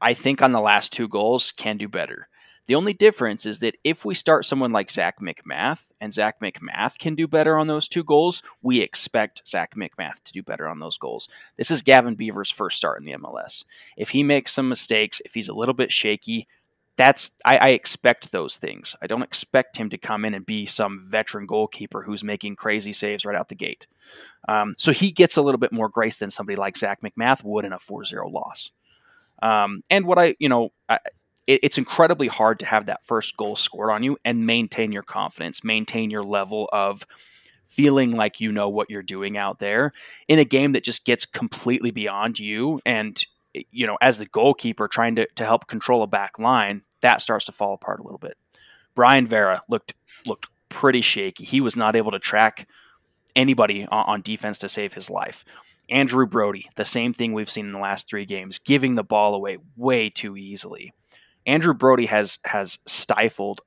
I 0.01 0.15
think 0.15 0.41
on 0.43 0.53
the 0.53 0.61
last 0.61 0.93
two 0.93 1.09
goals, 1.09 1.53
can 1.53 1.77
do 1.77 1.89
better. 1.89 2.29
The 2.67 2.75
only 2.77 2.93
difference 2.93 3.47
is 3.47 3.59
that 3.59 3.75
if 3.83 4.05
we 4.05 4.15
start 4.15 4.45
someone 4.45 4.71
like 4.71 4.91
Zac 4.91 5.21
MacMath 5.21 5.91
and 6.01 6.15
Zac 6.15 6.41
MacMath 6.41 6.99
can 6.99 7.17
do 7.17 7.27
better 7.27 7.59
on 7.59 7.67
those 7.67 7.89
two 7.89 8.05
goals, 8.05 8.43
we 8.63 8.81
expect 8.81 9.43
Zac 9.47 9.75
MacMath 9.75 10.23
to 10.25 10.33
do 10.33 10.43
better 10.43 10.69
on 10.69 10.79
those 10.79 10.97
goals. 10.97 11.29
This 11.57 11.71
is 11.73 11.83
Gavin 11.83 12.15
Beaver's 12.15 12.51
first 12.51 12.77
start 12.77 13.01
in 13.01 13.07
the 13.07 13.19
MLS. 13.19 13.65
If 13.97 14.11
he 14.11 14.23
makes 14.23 14.53
some 14.53 14.69
mistakes, 14.69 15.21
if 15.25 15.35
he's 15.35 15.49
a 15.49 15.55
little 15.55 15.75
bit 15.75 15.91
shaky, 15.91 16.47
that's 17.01 17.31
I, 17.47 17.57
I, 17.57 17.69
expect 17.71 18.31
those 18.31 18.57
things. 18.57 18.95
I 19.01 19.07
don't 19.07 19.23
expect 19.23 19.79
him 19.79 19.89
to 19.89 19.97
come 19.97 20.27
in 20.27 20.35
and 20.35 20.45
be 20.45 20.67
some 20.67 20.99
veteran 21.03 21.47
goalkeeper 21.47 22.03
who's 22.03 22.23
making 22.23 22.57
crazy 22.57 22.93
saves 22.93 23.25
right 23.25 23.35
out 23.35 23.49
the 23.49 23.55
gate. 23.55 23.87
Um, 24.47 24.75
so 24.77 24.93
he 24.93 25.11
gets 25.11 25.39
a 25.39 25.43
little 25.43 25.59
bit 25.59 25.73
more 25.73 25.89
grace 25.89 26.19
than 26.19 26.29
somebody 26.29 26.57
like 26.57 26.77
Zac 26.77 27.01
MacMath 27.01 27.43
would 27.43 27.65
in 27.65 27.73
a 27.73 27.79
4-0 27.79 28.31
loss. 28.31 28.71
Um, 29.43 29.83
and 29.89 30.05
what 30.05 30.19
I, 30.19 30.37
you 30.39 30.51
know, 30.51 30.73
I, 30.91 30.99
it, 31.47 31.61
it's 31.63 31.79
incredibly 31.79 32.29
hard 32.29 32.59
to 32.59 32.67
have 32.67 32.85
that 32.85 33.03
first 33.03 33.35
goal 33.35 33.57
scored 33.57 33.91
on 33.91 34.03
you 34.03 34.19
and 34.23 34.45
maintain 34.45 34.93
your 34.93 35.03
confidence, 35.03 35.65
maintain 35.65 36.11
your 36.11 36.23
level 36.23 36.69
of 36.71 37.07
feeling 37.67 38.13
like 38.13 38.43
you 38.43 38.53
know 38.53 38.69
what 38.69 38.91
you're 38.91 39.03
doing 39.03 39.39
out 39.39 39.59
there 39.59 39.95
in 40.29 40.39
a 40.39 40.45
game 40.45 40.73
that 40.73 40.85
just 40.85 41.07
gets 41.07 41.25
completely 41.25 41.91
beyond 41.91 42.39
you 42.39 42.79
and 42.85 43.25
you 43.53 43.87
know, 43.87 43.99
as 44.01 44.19
the 44.19 44.27
goalkeeper 44.27 44.89
trying 44.89 45.17
to, 45.17 45.27
to 45.37 45.45
help 45.45 45.67
control 45.67 46.03
a 46.03 46.07
back 46.07 46.39
line, 46.39 46.83
that 47.03 47.21
starts 47.21 47.45
to 47.47 47.53
fall 47.53 47.75
apart 47.75 48.01
a 48.01 48.03
little 48.03 48.19
bit. 48.19 48.37
Brayan 48.95 49.27
Vera 49.27 49.63
looked 49.69 49.95
looked 50.27 50.49
pretty 50.69 51.01
shaky. 51.01 51.45
He 51.45 51.61
was 51.61 51.77
not 51.77 51.97
able 51.97 52.11
to 52.11 52.19
track 52.19 52.69
anybody 53.37 53.87
on, 53.91 54.05
on 54.07 54.23
defense 54.23 54.59
to 54.59 54.69
save 54.69 54.95
his 54.95 55.11
life. 55.11 55.45
Andrew 55.89 56.27
Brody, 56.27 56.71
the 56.77 56.85
same 56.85 57.13
thing 57.13 57.33
we've 57.33 57.51
seen 57.51 57.67
in 57.67 57.73
the 57.73 57.79
last 57.79 58.09
three 58.09 58.25
games, 58.25 58.59
giving 58.59 58.95
the 58.95 59.03
ball 59.03 59.35
away 59.35 59.59
way 59.77 60.09
too 60.09 60.37
easily. 60.37 60.93
Andrew 61.47 61.75
Brody 61.75 62.07
has 62.07 62.39
has 62.45 62.79
stifled 62.87 63.63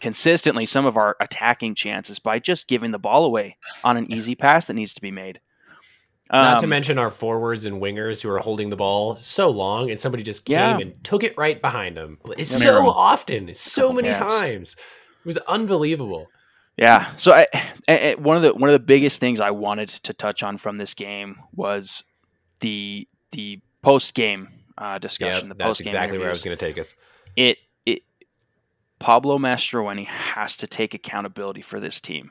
consistently 0.00 0.66
some 0.66 0.84
of 0.84 0.96
our 0.96 1.16
attacking 1.20 1.76
chances 1.76 2.18
by 2.18 2.40
just 2.40 2.66
giving 2.66 2.90
the 2.90 2.98
ball 2.98 3.24
away 3.24 3.56
on 3.84 3.96
an 3.96 4.10
easy 4.12 4.34
pass 4.34 4.64
that 4.64 4.74
needs 4.74 4.92
to 4.94 5.00
be 5.00 5.12
made. 5.12 5.40
Not 6.32 6.60
to 6.60 6.64
um, 6.64 6.70
mention 6.70 6.96
our 6.96 7.10
forwards 7.10 7.66
and 7.66 7.80
wingers 7.80 8.22
who 8.22 8.30
are 8.30 8.38
holding 8.38 8.70
the 8.70 8.76
ball 8.76 9.16
so 9.16 9.50
long, 9.50 9.90
and 9.90 10.00
somebody 10.00 10.22
just 10.22 10.46
came 10.46 10.56
yeah. 10.56 10.78
and 10.78 11.04
took 11.04 11.22
it 11.22 11.36
right 11.36 11.60
behind 11.60 11.96
them. 11.96 12.18
It's 12.38 12.48
so 12.48 12.88
often, 12.88 13.54
so 13.54 13.92
many 13.92 14.12
times. 14.12 14.74
It 14.74 15.26
was 15.26 15.36
unbelievable. 15.36 16.28
Yeah. 16.78 17.14
So 17.16 17.32
I, 17.32 17.46
I, 17.86 18.16
one 18.18 18.36
of 18.36 18.42
the 18.42 18.54
one 18.54 18.70
of 18.70 18.72
the 18.72 18.84
biggest 18.84 19.20
things 19.20 19.40
I 19.40 19.50
wanted 19.50 19.90
to 19.90 20.14
touch 20.14 20.42
on 20.42 20.56
from 20.56 20.78
this 20.78 20.94
game 20.94 21.36
was 21.54 22.02
the 22.60 23.06
the 23.32 23.60
post 23.82 24.14
game 24.14 24.48
uh, 24.78 24.98
discussion. 24.98 25.48
Yep, 25.48 25.58
the 25.58 25.64
post 25.64 25.80
game 25.80 25.88
exactly 25.88 26.16
interviews. 26.16 26.20
where 26.20 26.28
I 26.28 26.32
was 26.32 26.42
going 26.42 26.56
to 26.56 26.66
take 26.66 26.78
us. 26.78 26.94
It 27.36 27.58
it 27.84 28.02
Pablo 28.98 29.38
Mastroeni 29.38 30.06
has 30.06 30.56
to 30.56 30.66
take 30.66 30.94
accountability 30.94 31.60
for 31.60 31.78
this 31.78 32.00
team. 32.00 32.30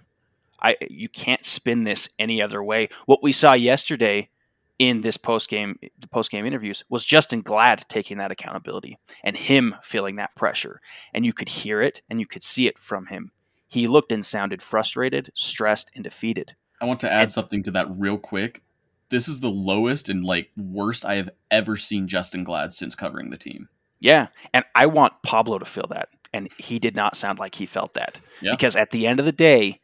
I 0.62 0.78
you 0.89 1.10
can't 1.10 1.45
spin 1.45 1.84
this 1.84 2.10
any 2.19 2.41
other 2.41 2.63
way. 2.63 2.89
What 3.06 3.24
we 3.24 3.32
saw 3.32 3.54
yesterday 3.54 4.30
in 4.80 5.02
this 5.02 5.17
post 5.17 5.47
game 5.47 5.78
the 6.00 6.08
post 6.08 6.32
game 6.32 6.45
interviews 6.45 6.84
was 6.89 7.06
Justen 7.06 7.43
Glad 7.43 7.86
taking 7.88 8.17
that 8.17 8.32
accountability 8.32 8.97
and 9.24 9.38
him 9.38 9.76
feeling 9.84 10.15
that 10.15 10.36
pressure, 10.36 10.82
and 11.13 11.26
you 11.26 11.34
could 11.34 11.50
hear 11.50 11.82
it 11.82 12.02
and 12.10 12.19
you 12.19 12.26
could 12.26 12.43
see 12.43 12.67
it 12.67 12.80
from 12.80 13.08
him. 13.08 13.32
He 13.67 13.88
looked 13.88 14.12
and 14.12 14.26
sounded 14.26 14.62
frustrated, 14.62 15.32
stressed, 15.36 15.91
and 15.95 16.04
defeated. 16.04 16.56
I 16.82 16.86
want 16.86 17.00
to 17.02 17.13
add 17.13 17.21
and, 17.21 17.32
something 17.32 17.63
to 17.63 17.71
that 17.71 17.88
real 17.89 18.17
quick. 18.17 18.63
This 19.10 19.28
is 19.28 19.39
the 19.39 19.52
lowest 19.52 20.10
and 20.10 20.26
like 20.26 20.50
worst 20.58 21.06
I 21.06 21.15
have 21.15 21.30
ever 21.52 21.78
seen 21.78 22.08
Justen 22.08 22.43
Glad 22.43 22.74
since 22.74 22.95
covering 22.95 23.30
the 23.30 23.38
team. 23.38 23.69
Yeah, 24.00 24.28
and 24.52 24.65
I 24.74 24.88
want 24.88 25.21
Pablo 25.21 25.60
to 25.60 25.65
feel 25.65 25.86
that, 25.91 26.10
and 26.34 26.52
he 26.58 26.80
did 26.80 26.95
not 26.95 27.15
sound 27.15 27.38
like 27.38 27.56
he 27.56 27.67
felt 27.67 27.93
that 27.93 28.19
yeah. 28.41 28.52
because 28.52 28.76
at 28.76 28.89
the 28.89 29.06
end 29.06 29.19
of 29.19 29.28
the 29.28 29.32
day, 29.32 29.80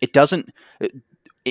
it 0.00 0.12
doesn't 0.12 0.52
uh, 0.80 0.88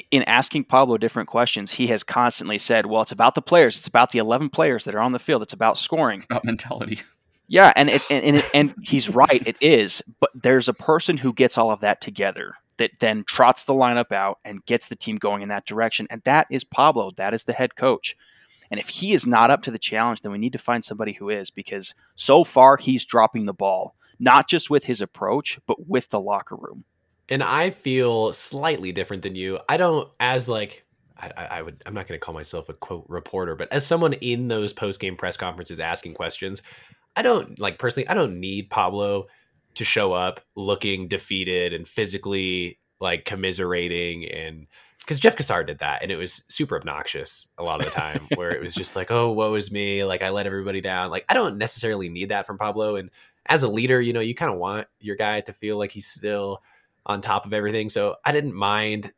in 0.09 0.23
asking 0.23 0.63
Pablo 0.65 0.97
different 0.97 1.29
questions, 1.29 1.73
he 1.73 1.87
has 1.87 2.03
constantly 2.03 2.57
said, 2.57 2.85
"Well, 2.85 3.03
it's 3.03 3.11
about 3.11 3.35
the 3.35 3.41
players. 3.41 3.77
It's 3.77 3.87
about 3.87 4.11
the 4.11 4.19
eleven 4.19 4.49
players 4.49 4.85
that 4.85 4.95
are 4.95 4.99
on 4.99 5.11
the 5.11 5.19
field. 5.19 5.43
It's 5.43 5.53
about 5.53 5.77
scoring. 5.77 6.17
It's 6.17 6.25
about 6.25 6.45
mentality." 6.45 7.01
Yeah, 7.47 7.73
and 7.75 7.89
it, 7.89 8.03
and 8.09 8.23
and, 8.23 8.37
it, 8.37 8.49
and 8.53 8.73
he's 8.81 9.09
right. 9.09 9.45
It 9.45 9.57
is, 9.61 10.01
but 10.19 10.31
there's 10.33 10.67
a 10.67 10.73
person 10.73 11.17
who 11.17 11.33
gets 11.33 11.57
all 11.57 11.71
of 11.71 11.81
that 11.81 12.01
together 12.01 12.55
that 12.77 12.91
then 12.99 13.23
trots 13.27 13.63
the 13.63 13.73
lineup 13.73 14.11
out 14.11 14.39
and 14.43 14.65
gets 14.65 14.87
the 14.87 14.95
team 14.95 15.17
going 15.17 15.43
in 15.43 15.49
that 15.49 15.65
direction, 15.65 16.07
and 16.09 16.23
that 16.23 16.47
is 16.49 16.63
Pablo. 16.63 17.11
That 17.15 17.33
is 17.33 17.43
the 17.43 17.53
head 17.53 17.75
coach. 17.75 18.15
And 18.71 18.79
if 18.79 18.89
he 18.89 19.13
is 19.13 19.27
not 19.27 19.51
up 19.51 19.61
to 19.63 19.71
the 19.71 19.77
challenge, 19.77 20.21
then 20.21 20.31
we 20.31 20.39
need 20.39 20.53
to 20.53 20.57
find 20.57 20.83
somebody 20.83 21.13
who 21.13 21.29
is, 21.29 21.51
because 21.51 21.93
so 22.15 22.43
far 22.43 22.77
he's 22.77 23.05
dropping 23.05 23.45
the 23.45 23.53
ball, 23.53 23.93
not 24.19 24.49
just 24.49 24.71
with 24.71 24.85
his 24.85 24.99
approach, 24.99 25.59
but 25.67 25.87
with 25.87 26.09
the 26.09 26.19
locker 26.19 26.55
room 26.55 26.85
and 27.29 27.43
I 27.43 27.69
feel 27.69 28.33
slightly 28.33 28.91
different 28.91 29.23
than 29.23 29.35
you. 29.35 29.59
I 29.67 29.77
don't 29.77 30.09
as 30.19 30.49
like 30.49 30.85
I, 31.17 31.47
I 31.51 31.61
would 31.61 31.81
I'm 31.85 31.93
not 31.93 32.07
going 32.07 32.19
to 32.19 32.23
call 32.23 32.33
myself 32.33 32.69
a 32.69 32.73
quote 32.73 33.05
reporter, 33.07 33.55
but 33.55 33.71
as 33.71 33.85
someone 33.85 34.13
in 34.13 34.47
those 34.47 34.73
post 34.73 34.99
game 34.99 35.15
press 35.15 35.37
conferences 35.37 35.79
asking 35.79 36.15
questions, 36.15 36.61
I 37.15 37.21
don't 37.21 37.59
like 37.59 37.79
personally. 37.79 38.07
I 38.07 38.13
don't 38.13 38.39
need 38.39 38.69
Pablo 38.69 39.27
to 39.75 39.85
show 39.85 40.13
up 40.13 40.41
looking 40.55 41.07
defeated 41.07 41.73
and 41.73 41.87
physically 41.87 42.79
like 42.99 43.25
commiserating 43.25 44.25
and 44.29 44.67
because 44.99 45.19
Jeff 45.19 45.35
Cassar 45.35 45.65
did 45.65 45.79
that 45.79 46.01
and 46.01 46.11
it 46.11 46.15
was 46.15 46.45
super 46.47 46.77
obnoxious 46.77 47.49
a 47.57 47.63
lot 47.63 47.79
of 47.79 47.85
the 47.85 47.91
time 47.91 48.25
where 48.35 48.51
it 48.51 48.61
was 48.61 48.73
just 48.73 48.95
like, 48.95 49.11
oh, 49.11 49.31
woe 49.31 49.55
is 49.55 49.71
me. 49.71 50.05
Like 50.05 50.21
I 50.21 50.29
let 50.29 50.45
everybody 50.45 50.79
down. 50.79 51.11
Like 51.11 51.25
I 51.27 51.33
don't 51.33 51.57
necessarily 51.57 52.07
need 52.07 52.29
that 52.29 52.45
from 52.45 52.57
Pablo. 52.57 52.95
And 52.95 53.09
as 53.45 53.63
a 53.63 53.67
leader, 53.67 53.99
you 53.99 54.13
know, 54.13 54.21
you 54.21 54.33
kind 54.33 54.51
of 54.51 54.57
want 54.57 54.87
your 54.99 55.17
guy 55.17 55.41
to 55.41 55.53
feel 55.53 55.77
like 55.77 55.91
he's 55.91 56.07
still 56.07 56.61
on 57.05 57.21
top 57.21 57.45
of 57.45 57.53
everything. 57.53 57.89
So 57.89 58.15
I 58.23 58.31
didn't 58.31 58.55
mind 58.55 59.13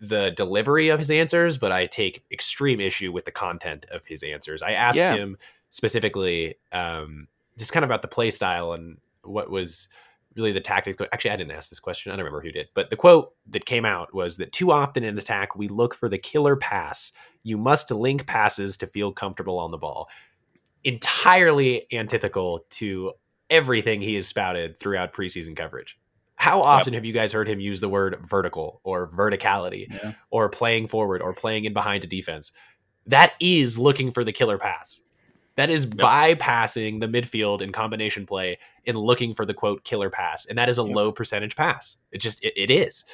the 0.00 0.32
delivery 0.32 0.88
of 0.88 0.98
his 0.98 1.10
answers, 1.10 1.56
but 1.58 1.72
I 1.72 1.86
take 1.86 2.24
extreme 2.30 2.80
issue 2.80 3.12
with 3.12 3.24
the 3.24 3.30
content 3.30 3.86
of 3.90 4.04
his 4.04 4.22
answers. 4.22 4.62
I 4.62 4.72
asked 4.72 4.98
yeah. 4.98 5.14
him 5.14 5.38
specifically 5.70 6.56
um, 6.72 7.28
just 7.56 7.72
kind 7.72 7.84
of 7.84 7.88
about 7.88 8.02
the 8.02 8.08
play 8.08 8.30
style 8.30 8.72
and 8.72 8.98
what 9.22 9.50
was 9.50 9.88
really 10.34 10.52
the 10.52 10.60
tactics. 10.60 10.98
Actually, 11.12 11.30
I 11.30 11.36
didn't 11.36 11.52
ask 11.52 11.70
this 11.70 11.78
question. 11.78 12.10
I 12.10 12.16
don't 12.16 12.24
remember 12.24 12.40
who 12.40 12.52
did. 12.52 12.68
But 12.74 12.90
the 12.90 12.96
quote 12.96 13.34
that 13.50 13.64
came 13.64 13.84
out 13.84 14.12
was 14.14 14.38
that 14.38 14.52
too 14.52 14.72
often 14.72 15.04
in 15.04 15.16
attack, 15.16 15.56
we 15.56 15.68
look 15.68 15.94
for 15.94 16.08
the 16.08 16.18
killer 16.18 16.56
pass. 16.56 17.12
You 17.42 17.56
must 17.56 17.90
link 17.90 18.26
passes 18.26 18.76
to 18.78 18.86
feel 18.86 19.12
comfortable 19.12 19.58
on 19.58 19.70
the 19.70 19.78
ball. 19.78 20.08
Entirely 20.84 21.86
antithetical 21.92 22.64
to 22.70 23.12
everything 23.50 24.00
he 24.00 24.14
has 24.14 24.26
spouted 24.26 24.78
throughout 24.78 25.12
preseason 25.12 25.54
coverage. 25.54 25.98
How 26.42 26.60
often 26.60 26.92
yep. 26.92 26.98
have 26.98 27.04
you 27.04 27.12
guys 27.12 27.30
heard 27.30 27.46
him 27.46 27.60
use 27.60 27.80
the 27.80 27.88
word 27.88 28.18
vertical 28.24 28.80
or 28.82 29.06
verticality 29.06 29.86
yeah. 29.88 30.14
or 30.30 30.48
playing 30.48 30.88
forward 30.88 31.22
or 31.22 31.32
playing 31.32 31.66
in 31.66 31.72
behind 31.72 32.02
a 32.02 32.08
defense? 32.08 32.50
That 33.06 33.34
is 33.38 33.78
looking 33.78 34.10
for 34.10 34.24
the 34.24 34.32
killer 34.32 34.58
pass. 34.58 35.02
That 35.54 35.70
is 35.70 35.84
yep. 35.84 35.94
bypassing 35.98 36.98
the 36.98 37.06
midfield 37.06 37.62
in 37.62 37.70
combination 37.70 38.26
play 38.26 38.58
and 38.84 38.96
looking 38.96 39.36
for 39.36 39.46
the 39.46 39.54
quote 39.54 39.84
killer 39.84 40.10
pass. 40.10 40.44
And 40.44 40.58
that 40.58 40.68
is 40.68 40.80
a 40.80 40.82
yep. 40.82 40.96
low 40.96 41.12
percentage 41.12 41.54
pass. 41.54 41.98
It 42.10 42.18
just, 42.18 42.42
it, 42.42 42.54
it 42.56 42.72
is. 42.72 43.04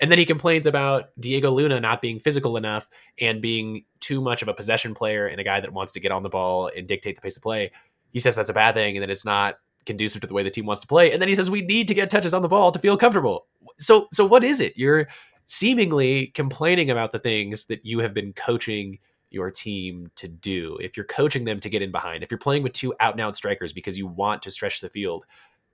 And 0.00 0.10
then 0.10 0.18
he 0.18 0.24
complains 0.24 0.66
about 0.66 1.10
Diego 1.20 1.50
Luna 1.50 1.80
not 1.80 2.00
being 2.00 2.18
physical 2.18 2.56
enough 2.56 2.88
and 3.20 3.42
being 3.42 3.84
too 4.00 4.22
much 4.22 4.40
of 4.40 4.48
a 4.48 4.54
possession 4.54 4.94
player 4.94 5.26
and 5.26 5.38
a 5.38 5.44
guy 5.44 5.60
that 5.60 5.74
wants 5.74 5.92
to 5.92 6.00
get 6.00 6.12
on 6.12 6.22
the 6.22 6.30
ball 6.30 6.70
and 6.74 6.88
dictate 6.88 7.16
the 7.16 7.20
pace 7.20 7.36
of 7.36 7.42
play. 7.42 7.72
He 8.10 8.20
says 8.20 8.36
that's 8.36 8.48
a 8.48 8.54
bad 8.54 8.74
thing 8.74 8.96
and 8.96 9.02
that 9.02 9.10
it's 9.10 9.26
not 9.26 9.58
conducive 9.86 10.20
to 10.20 10.26
the 10.26 10.34
way 10.34 10.42
the 10.42 10.50
team 10.50 10.66
wants 10.66 10.80
to 10.80 10.86
play. 10.86 11.12
And 11.12 11.20
then 11.20 11.28
he 11.28 11.34
says 11.34 11.50
we 11.50 11.62
need 11.62 11.88
to 11.88 11.94
get 11.94 12.10
touches 12.10 12.34
on 12.34 12.42
the 12.42 12.48
ball 12.48 12.72
to 12.72 12.78
feel 12.78 12.96
comfortable. 12.96 13.46
So 13.78 14.08
so 14.12 14.24
what 14.26 14.44
is 14.44 14.60
it? 14.60 14.76
You're 14.76 15.08
seemingly 15.46 16.28
complaining 16.28 16.90
about 16.90 17.12
the 17.12 17.18
things 17.18 17.66
that 17.66 17.84
you 17.84 17.98
have 18.00 18.14
been 18.14 18.32
coaching 18.32 18.98
your 19.30 19.50
team 19.50 20.10
to 20.16 20.28
do. 20.28 20.76
If 20.80 20.96
you're 20.96 21.06
coaching 21.06 21.44
them 21.44 21.60
to 21.60 21.68
get 21.68 21.82
in 21.82 21.90
behind, 21.90 22.22
if 22.22 22.30
you're 22.30 22.38
playing 22.38 22.62
with 22.62 22.72
two 22.72 22.94
out 23.00 23.14
and 23.14 23.20
out 23.20 23.36
strikers 23.36 23.72
because 23.72 23.96
you 23.96 24.06
want 24.06 24.42
to 24.42 24.50
stretch 24.50 24.80
the 24.80 24.90
field, 24.90 25.24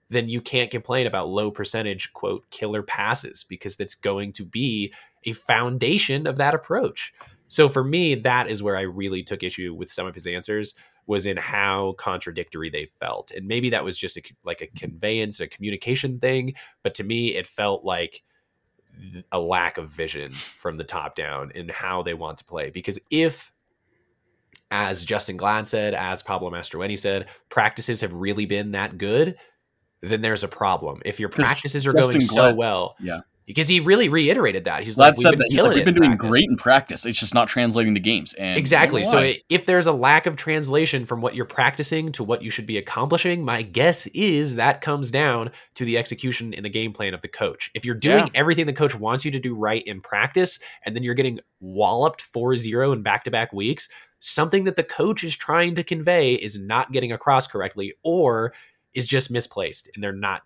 then 0.09 0.29
you 0.29 0.41
can't 0.41 0.71
complain 0.71 1.07
about 1.07 1.29
low 1.29 1.51
percentage 1.51 2.13
quote 2.13 2.49
killer 2.51 2.83
passes 2.83 3.45
because 3.45 3.77
that's 3.77 3.95
going 3.95 4.33
to 4.33 4.45
be 4.45 4.93
a 5.25 5.33
foundation 5.33 6.27
of 6.27 6.37
that 6.37 6.55
approach. 6.55 7.13
So 7.49 7.69
for 7.69 7.83
me, 7.83 8.15
that 8.15 8.49
is 8.51 8.63
where 8.63 8.77
I 8.77 8.83
really 8.83 9.23
took 9.23 9.43
issue 9.43 9.75
with 9.75 9.93
some 9.93 10.07
of 10.07 10.15
his 10.15 10.27
answers 10.27 10.75
was 11.07 11.27
in 11.27 11.37
how 11.37 11.95
contradictory 11.99 12.71
they 12.71 12.87
felt. 12.87 13.31
And 13.31 13.47
maybe 13.47 13.71
that 13.71 13.85
was 13.85 13.97
just 13.97 14.17
a, 14.17 14.23
like 14.45 14.61
a 14.61 14.67
conveyance, 14.67 15.41
a 15.41 15.47
communication 15.47 16.19
thing. 16.19 16.55
But 16.83 16.95
to 16.95 17.05
me, 17.05 17.35
it 17.35 17.47
felt 17.47 17.85
like 17.85 18.23
a 19.31 19.39
lack 19.39 19.79
of 19.79 19.91
vision 19.91 20.33
from 20.33 20.79
the 20.79 20.85
top 20.85 21.15
down 21.15 21.53
in 21.55 21.69
how 21.69 22.03
they 22.03 22.15
want 22.15 22.39
to 22.39 22.45
play. 22.45 22.71
Because 22.71 22.99
if, 23.11 23.53
as 24.71 25.05
Justen 25.05 25.37
Glad 25.37 25.69
said, 25.69 25.95
as 25.95 26.23
Pablo 26.23 26.51
Mastroeni 26.51 26.99
said, 26.99 27.29
practices 27.49 28.01
have 28.01 28.13
really 28.13 28.47
been 28.47 28.73
that 28.73 28.99
good, 28.99 29.37
then 30.03 30.23
there's 30.23 30.43
a 30.43 30.49
problem. 30.49 31.01
If 31.05 31.21
your 31.21 31.29
practices 31.29 31.87
are 31.87 31.93
Justin 31.93 32.21
going 32.21 32.27
Glad, 32.27 32.51
so 32.51 32.55
well, 32.55 32.97
yeah 33.01 33.21
because 33.47 33.69
he 33.69 33.79
really 33.79 34.09
reiterated 34.09 34.65
that. 34.65 34.83
He's 34.83 34.97
Glad 34.97 35.17
like, 35.17 35.39
we've 35.39 35.39
been. 35.39 35.65
Like, 35.65 35.75
we've 35.77 35.85
been 35.85 35.95
doing 35.95 36.11
practice. 36.11 36.31
great 36.31 36.45
in 36.51 36.57
practice. 36.57 37.07
It's 37.07 37.19
just 37.19 37.33
not 37.33 37.49
translating 37.49 37.95
to 37.95 38.01
games. 38.01 38.35
And 38.35 38.59
exactly. 38.59 39.05
So 39.05 39.33
if 39.49 39.67
there's 39.67 39.87
a 39.87 39.93
lack 39.93 40.27
of 40.27 40.37
translation 40.37 41.07
from 41.07 41.21
what 41.21 41.37
you're 41.37 41.45
practicing 41.45 42.11
to 42.13 42.25
what 42.25 42.43
you 42.43 42.51
should 42.51 42.67
be 42.67 42.77
accomplishing, 42.77 43.45
my 43.45 43.63
guess 43.63 44.07
is 44.09 44.57
that 44.57 44.81
comes 44.81 45.13
down 45.13 45.51
to 45.75 45.85
the 45.85 45.97
execution 45.97 46.53
in 46.53 46.65
the 46.65 46.69
game 46.69 46.93
plan 46.93 47.15
of 47.15 47.23
the 47.23 47.29
coach. 47.29 47.71
If 47.75 47.85
you're 47.85 47.95
doing 47.95 48.25
yeah. 48.25 48.31
everything 48.35 48.67
the 48.67 48.73
coach 48.73 48.97
wants 48.97 49.25
you 49.25 49.31
to 49.31 49.39
do 49.39 49.55
right 49.55 49.83
in 49.87 50.01
practice, 50.01 50.59
and 50.85 50.97
then 50.97 51.05
you're 51.05 51.15
getting 51.15 51.39
walloped 51.61 52.23
4-0 52.23 52.93
in 52.93 53.03
back-to-back 53.03 53.53
weeks, 53.53 53.89
something 54.19 54.65
that 54.65 54.75
the 54.75 54.83
coach 54.83 55.23
is 55.23 55.37
trying 55.37 55.77
to 55.77 55.85
convey 55.85 56.35
is 56.35 56.59
not 56.59 56.91
getting 56.91 57.13
across 57.13 57.47
correctly, 57.47 57.95
or 58.03 58.53
is 58.93 59.07
just 59.07 59.31
misplaced 59.31 59.89
and 59.95 60.03
they're 60.03 60.13
not 60.13 60.43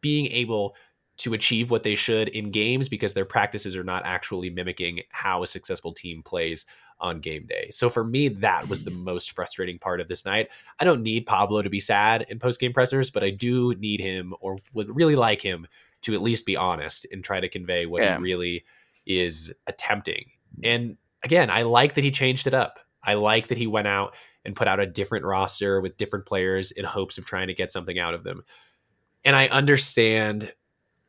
being 0.00 0.26
able 0.26 0.74
to 1.16 1.34
achieve 1.34 1.70
what 1.70 1.82
they 1.84 1.94
should 1.94 2.28
in 2.28 2.50
games 2.50 2.88
because 2.88 3.14
their 3.14 3.24
practices 3.24 3.76
are 3.76 3.84
not 3.84 4.02
actually 4.04 4.50
mimicking 4.50 5.00
how 5.10 5.42
a 5.42 5.46
successful 5.46 5.92
team 5.92 6.22
plays 6.22 6.66
on 7.00 7.20
game 7.20 7.46
day. 7.46 7.68
So 7.70 7.90
for 7.90 8.04
me, 8.04 8.28
that 8.28 8.68
was 8.68 8.84
the 8.84 8.90
mm. 8.90 9.02
most 9.02 9.32
frustrating 9.32 9.78
part 9.78 10.00
of 10.00 10.08
this 10.08 10.24
night. 10.24 10.48
I 10.80 10.84
don't 10.84 11.02
need 11.02 11.26
Pablo 11.26 11.62
to 11.62 11.70
be 11.70 11.80
sad 11.80 12.26
in 12.28 12.38
post 12.38 12.60
game 12.60 12.72
pressers, 12.72 13.10
but 13.10 13.22
I 13.22 13.30
do 13.30 13.74
need 13.74 14.00
him 14.00 14.34
or 14.40 14.58
would 14.72 14.94
really 14.94 15.16
like 15.16 15.42
him 15.42 15.66
to 16.02 16.14
at 16.14 16.22
least 16.22 16.46
be 16.46 16.56
honest 16.56 17.06
and 17.12 17.24
try 17.24 17.40
to 17.40 17.48
convey 17.48 17.86
what 17.86 18.02
yeah. 18.02 18.16
he 18.16 18.22
really 18.22 18.64
is 19.06 19.52
attempting. 19.66 20.26
Mm. 20.60 20.66
And 20.74 20.96
again, 21.22 21.50
I 21.50 21.62
like 21.62 21.94
that 21.94 22.04
he 22.04 22.10
changed 22.10 22.46
it 22.46 22.54
up. 22.54 22.78
I 23.02 23.14
like 23.14 23.48
that 23.48 23.58
he 23.58 23.66
went 23.66 23.88
out 23.88 24.14
and 24.44 24.56
put 24.56 24.68
out 24.68 24.80
a 24.80 24.86
different 24.86 25.24
roster 25.24 25.80
with 25.80 25.96
different 25.96 26.26
players 26.26 26.70
in 26.72 26.84
hopes 26.84 27.18
of 27.18 27.24
trying 27.24 27.48
to 27.48 27.54
get 27.54 27.72
something 27.72 27.98
out 27.98 28.14
of 28.14 28.24
them. 28.24 28.44
And 29.24 29.34
I 29.34 29.46
understand 29.48 30.52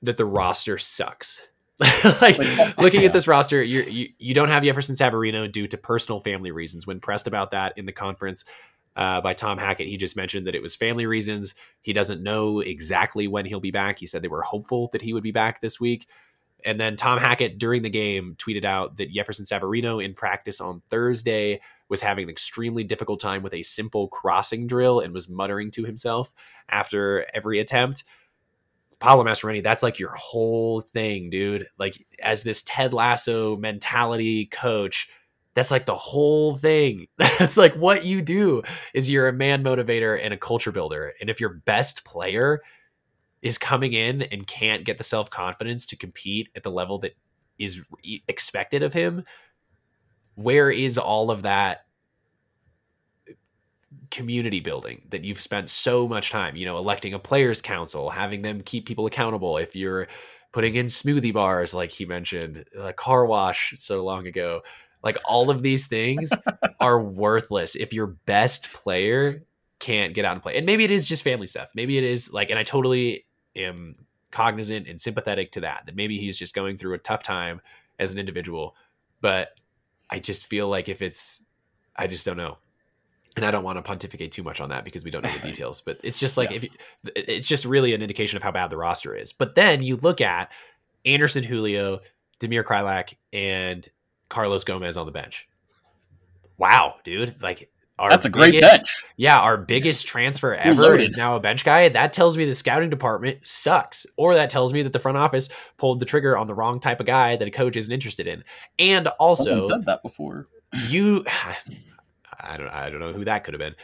that 0.06 0.18
the 0.18 0.26
roster 0.26 0.78
sucks. 0.78 1.42
like 2.22 2.38
looking 2.78 3.04
at 3.04 3.14
this 3.14 3.28
roster, 3.28 3.62
you 3.62 4.10
you 4.18 4.34
don't 4.34 4.50
have 4.50 4.64
Jefferson 4.64 4.96
Savarino 4.96 5.52
due 5.52 5.68
to 5.68 5.78
personal 5.78 6.22
family 6.22 6.52
reasons. 6.52 6.88
When 6.88 7.00
pressed 7.00 7.28
about 7.28 7.52
that 7.52 7.74
in 7.78 7.86
the 7.86 7.92
conference 7.92 8.46
uh, 8.96 9.20
by 9.22 9.34
Tom 9.34 9.58
Hackett, 9.58 9.88
he 9.88 9.98
just 9.98 10.16
mentioned 10.16 10.48
that 10.48 10.56
it 10.56 10.62
was 10.62 10.76
family 10.76 11.06
reasons. 11.06 11.54
He 11.82 11.92
doesn't 11.92 12.24
know 12.24 12.62
exactly 12.62 13.28
when 13.28 13.46
he'll 13.46 13.60
be 13.60 13.72
back. 13.72 14.00
He 14.00 14.08
said 14.08 14.22
they 14.22 14.30
were 14.30 14.42
hopeful 14.42 14.90
that 14.94 15.02
he 15.02 15.14
would 15.14 15.24
be 15.24 15.32
back 15.32 15.60
this 15.60 15.80
week. 15.80 16.08
And 16.64 16.80
then 16.80 16.96
Tom 16.96 17.20
Hackett 17.20 17.60
during 17.60 17.84
the 17.84 17.90
game 17.92 18.36
tweeted 18.40 18.66
out 18.66 18.98
that 18.98 19.12
Jefferson 19.12 19.46
Savarino 19.46 20.04
in 20.04 20.16
practice 20.16 20.60
on 20.60 20.82
Thursday 20.90 21.62
was 21.90 22.02
having 22.02 22.24
an 22.24 22.30
extremely 22.30 22.84
difficult 22.84 23.20
time 23.20 23.44
with 23.44 23.54
a 23.54 23.62
simple 23.62 24.08
crossing 24.08 24.66
drill 24.66 25.00
and 25.00 25.14
was 25.14 25.30
muttering 25.30 25.70
to 25.72 25.84
himself 25.84 26.34
after 26.68 27.28
every 27.36 27.60
attempt. 27.60 28.04
Pablo 29.00 29.24
Mastroeni, 29.24 29.64
that's 29.64 29.84
like 29.84 30.00
your 30.00 30.14
whole 30.16 30.82
thing, 30.82 31.30
dude. 31.30 31.68
Like 31.78 32.06
as 32.22 32.44
this 32.44 32.64
Ted 32.64 32.94
Lasso 32.94 33.58
mentality 33.58 34.46
coach, 34.48 35.10
that's 35.56 35.72
like 35.72 35.86
the 35.86 35.96
whole 35.96 36.58
thing. 36.58 37.08
That's 37.18 37.56
like 37.56 37.76
what 37.76 38.04
you 38.04 38.22
do 38.22 38.62
is 38.94 39.10
you're 39.10 39.30
a 39.30 39.34
man 39.34 39.64
motivator 39.64 40.20
and 40.22 40.34
a 40.34 40.38
culture 40.38 40.72
builder. 40.72 41.14
And 41.22 41.30
if 41.30 41.40
your 41.40 41.50
best 41.50 42.04
player 42.04 42.62
is 43.42 43.58
coming 43.58 43.94
in 43.94 44.24
and 44.24 44.46
can't 44.46 44.84
get 44.84 44.98
the 44.98 45.04
self-confidence 45.06 45.86
to 45.88 45.96
compete 45.96 46.50
at 46.58 46.64
the 46.64 46.72
level 46.72 47.00
that 47.00 47.16
is 47.58 47.82
expected 48.28 48.84
of 48.84 48.92
him, 48.92 49.24
where 50.36 50.70
is 50.70 50.98
all 50.98 51.32
of 51.32 51.44
that 51.44 51.85
community 54.12 54.60
building 54.60 55.02
that 55.10 55.24
you've 55.24 55.42
spent 55.42 55.70
so 55.70 56.08
much 56.08 56.30
time, 56.30 56.56
you 56.56 56.66
know, 56.66 56.78
electing 56.78 57.14
a 57.14 57.20
players 57.20 57.62
council, 57.62 58.10
having 58.10 58.42
them 58.42 58.62
keep 58.62 58.86
people 58.86 59.06
accountable. 59.06 59.58
If 59.58 59.76
you're 59.76 60.08
putting 60.52 60.76
in 60.76 60.88
smoothie 60.88 61.34
bars, 61.34 61.74
like 61.74 61.92
he 61.92 62.06
mentioned, 62.06 62.66
a 62.80 62.94
car 62.94 63.26
wash 63.26 63.74
so 63.78 64.04
long 64.04 64.28
ago, 64.28 64.62
like 65.04 65.18
all 65.26 65.50
of 65.50 65.62
these 65.62 65.88
things 65.88 66.32
are 66.80 67.02
worthless 67.02 67.76
if 67.76 67.94
your 67.94 68.08
best 68.08 68.72
player 68.74 69.44
can't 69.80 70.14
get 70.14 70.26
out 70.26 70.34
and 70.34 70.42
play. 70.42 70.58
And 70.58 70.66
maybe 70.66 70.84
it 70.84 70.92
is 70.92 71.06
just 71.06 71.24
family 71.24 71.48
stuff. 71.48 71.72
Maybe 71.76 71.98
it 71.98 72.04
is 72.04 72.32
like, 72.32 72.50
and 72.50 72.58
I 72.58 72.64
totally 72.64 73.26
am 73.56 73.96
cognizant 74.32 74.88
and 74.88 75.00
sympathetic 75.00 75.52
to 75.54 75.62
that, 75.62 75.84
that 75.86 75.96
maybe 75.96 76.18
he's 76.18 76.38
just 76.38 76.54
going 76.54 76.78
through 76.78 76.94
a 76.94 77.00
tough 77.00 77.24
time 77.24 77.62
as 78.00 78.12
an 78.12 78.20
individual. 78.20 78.76
But 79.22 79.60
I 80.10 80.20
just 80.20 80.48
feel 80.48 80.70
like 80.70 80.90
if 80.90 81.02
it's, 81.02 81.44
I 81.96 82.08
just 82.08 82.26
don't 82.26 82.38
know 82.38 82.58
and 83.36 83.46
I 83.46 83.52
don't 83.52 83.64
want 83.64 83.78
to 83.78 83.82
pontificate 83.82 84.32
too 84.32 84.44
much 84.44 84.62
on 84.62 84.70
that 84.70 84.84
because 84.86 85.04
we 85.04 85.12
don't 85.12 85.24
know 85.24 85.32
the 85.32 85.40
details, 85.48 85.82
but 85.82 86.00
it's 86.04 86.20
just 86.20 86.38
like 86.38 86.52
yeah. 86.52 86.58
if 86.58 86.64
you, 86.64 86.70
it's 87.16 87.48
just 87.48 87.66
really 87.66 87.94
an 87.94 88.02
indication 88.02 88.38
of 88.38 88.44
how 88.44 88.52
bad 88.52 88.70
the 88.70 88.78
roster 88.78 89.16
is. 89.16 89.34
But 89.34 89.56
then 89.56 89.84
you 89.84 89.98
look 89.98 90.22
at 90.22 90.52
Anderson 91.06 91.44
Julio, 91.44 92.00
Damir 92.40 92.64
Kreilach, 92.64 93.14
and 93.34 93.88
Carlos 94.30 94.64
Gomez 94.64 94.98
on 94.98 95.06
the 95.06 95.12
bench. 95.12 95.48
Wow, 96.58 96.96
dude! 97.04 97.42
Like 97.42 97.70
our 98.00 98.10
that's 98.10 98.26
a 98.26 98.30
great 98.30 98.60
bench. 98.60 99.06
Yeah, 99.18 99.40
our 99.40 99.58
biggest 99.58 100.08
transfer 100.08 100.56
ever 100.56 100.98
is 100.98 101.18
now 101.18 101.36
a 101.36 101.40
bench 101.42 101.66
guy. 101.66 101.90
That 101.90 102.14
tells 102.14 102.38
me 102.38 102.46
the 102.46 102.54
scouting 102.54 102.90
department 102.90 103.46
sucks, 103.46 104.06
or 104.16 104.36
that 104.36 104.50
tells 104.50 104.72
me 104.72 104.82
that 104.84 104.94
the 104.94 105.00
front 105.00 105.18
office 105.18 105.50
pulled 105.78 106.00
the 106.00 106.06
trigger 106.06 106.38
on 106.38 106.48
the 106.48 106.54
wrong 106.54 106.80
type 106.80 107.02
of 107.02 107.06
guy 107.06 107.36
that 107.36 107.48
a 107.48 107.52
coach 107.52 107.76
isn't 107.76 107.94
interested 107.94 108.28
in. 108.28 108.46
And 108.80 109.10
also, 109.20 109.60
said 109.60 109.86
that 109.86 110.02
before. 110.02 110.48
You 110.88 111.26
I 112.40 112.58
don't 112.58 112.70
I 112.70 112.90
don't 112.90 113.00
know 113.00 113.14
who 113.14 113.26
that 113.26 113.44
could 113.44 113.54
have 113.54 113.60
been. 113.60 113.76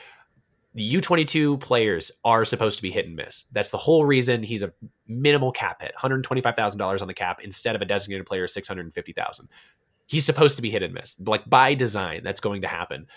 The 0.73 0.95
U22 0.95 1.59
players 1.59 2.11
are 2.23 2.45
supposed 2.45 2.77
to 2.77 2.81
be 2.81 2.91
hit 2.91 3.05
and 3.05 3.15
miss. 3.15 3.43
That's 3.51 3.71
the 3.71 3.77
whole 3.77 4.05
reason 4.05 4.41
he's 4.41 4.63
a 4.63 4.71
minimal 5.05 5.51
cap 5.51 5.81
hit, 5.81 5.93
$125,000 6.01 7.01
on 7.01 7.07
the 7.09 7.13
cap 7.13 7.41
instead 7.43 7.75
of 7.75 7.81
a 7.81 7.85
designated 7.85 8.25
player 8.25 8.47
650,000. 8.47 9.49
He's 10.05 10.25
supposed 10.25 10.55
to 10.55 10.61
be 10.61 10.69
hit 10.69 10.81
and 10.81 10.93
miss. 10.93 11.19
Like 11.19 11.49
by 11.49 11.73
design, 11.73 12.21
that's 12.23 12.39
going 12.39 12.61
to 12.61 12.69
happen. 12.69 13.07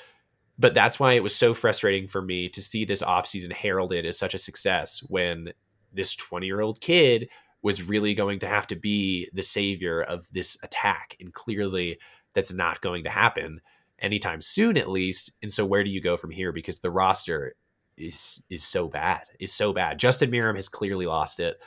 But 0.58 0.74
that's 0.74 0.98
why 0.98 1.12
it 1.12 1.22
was 1.22 1.34
so 1.34 1.54
frustrating 1.54 2.08
for 2.08 2.22
me 2.22 2.48
to 2.48 2.60
see 2.60 2.84
this 2.84 3.02
offseason 3.02 3.52
heralded 3.52 4.04
as 4.04 4.18
such 4.18 4.34
a 4.34 4.38
success 4.38 5.00
when 5.08 5.52
this 5.92 6.14
20-year-old 6.16 6.80
kid 6.80 7.28
was 7.62 7.82
really 7.82 8.14
going 8.14 8.40
to 8.40 8.46
have 8.46 8.66
to 8.66 8.76
be 8.76 9.28
the 9.32 9.42
savior 9.42 10.02
of 10.02 10.30
this 10.32 10.58
attack 10.62 11.16
and 11.18 11.32
clearly 11.32 11.98
that's 12.34 12.52
not 12.52 12.80
going 12.82 13.04
to 13.04 13.10
happen 13.10 13.60
anytime 13.98 14.42
soon, 14.42 14.76
at 14.76 14.90
least. 14.90 15.32
And 15.42 15.50
so, 15.52 15.64
where 15.64 15.84
do 15.84 15.90
you 15.90 16.00
go 16.00 16.16
from 16.16 16.30
here? 16.30 16.52
Because 16.52 16.80
the 16.80 16.90
roster 16.90 17.54
is 17.96 18.42
is 18.50 18.64
so 18.64 18.88
bad, 18.88 19.22
is 19.38 19.52
so 19.52 19.72
bad. 19.72 19.98
Justin 19.98 20.30
Meram 20.30 20.56
has 20.56 20.68
clearly 20.68 21.06
lost 21.06 21.40
it, 21.40 21.60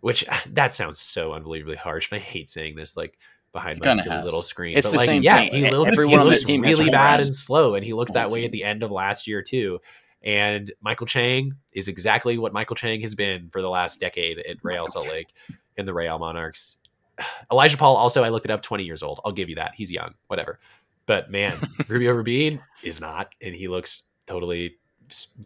which 0.00 0.24
that 0.50 0.72
sounds 0.72 0.98
so 0.98 1.32
unbelievably 1.32 1.76
harsh, 1.76 2.10
and 2.10 2.20
I 2.20 2.22
hate 2.22 2.48
saying 2.48 2.76
this. 2.76 2.96
Like 2.96 3.18
behind 3.52 3.80
my 3.84 3.96
silly 3.96 4.16
has. 4.16 4.24
little 4.24 4.42
screen, 4.42 4.76
it's 4.76 4.90
but 4.90 4.96
like, 4.96 5.08
same 5.08 5.22
yeah, 5.22 5.38
thing. 5.38 5.52
he, 5.52 5.70
looked, 5.70 6.02
he 6.02 6.16
looks 6.16 6.44
really 6.46 6.90
bad 6.90 7.20
and 7.20 7.36
slow, 7.36 7.74
and 7.74 7.84
he 7.84 7.92
looked 7.92 8.14
that 8.14 8.30
way 8.30 8.44
at 8.44 8.52
the 8.52 8.64
end 8.64 8.82
of 8.82 8.90
last 8.90 9.26
year 9.26 9.42
too. 9.42 9.78
And 10.24 10.72
Maikel 10.84 11.08
Chang 11.08 11.56
is 11.72 11.88
exactly 11.88 12.38
what 12.38 12.52
Maikel 12.52 12.76
Chang 12.76 13.00
has 13.00 13.14
been 13.14 13.48
for 13.50 13.60
the 13.60 13.68
last 13.68 13.98
decade 13.98 14.38
at 14.38 14.58
Real 14.62 14.86
Salt 14.86 15.08
Lake 15.08 15.34
in 15.76 15.84
the 15.84 15.92
Real 15.92 16.18
Monarchs. 16.18 16.78
Elijah 17.52 17.76
Paul, 17.76 17.96
also, 17.96 18.22
I 18.22 18.28
looked 18.28 18.46
it 18.46 18.52
up, 18.52 18.62
20 18.62 18.84
years 18.84 19.02
old. 19.02 19.20
I'll 19.24 19.32
give 19.32 19.48
you 19.48 19.56
that. 19.56 19.72
He's 19.74 19.90
young, 19.90 20.14
whatever. 20.28 20.60
But 21.06 21.30
man, 21.30 21.58
Rubio 21.88 22.12
Rubin 22.12 22.60
is 22.82 23.00
not, 23.00 23.34
and 23.40 23.54
he 23.54 23.68
looks 23.68 24.02
totally 24.26 24.76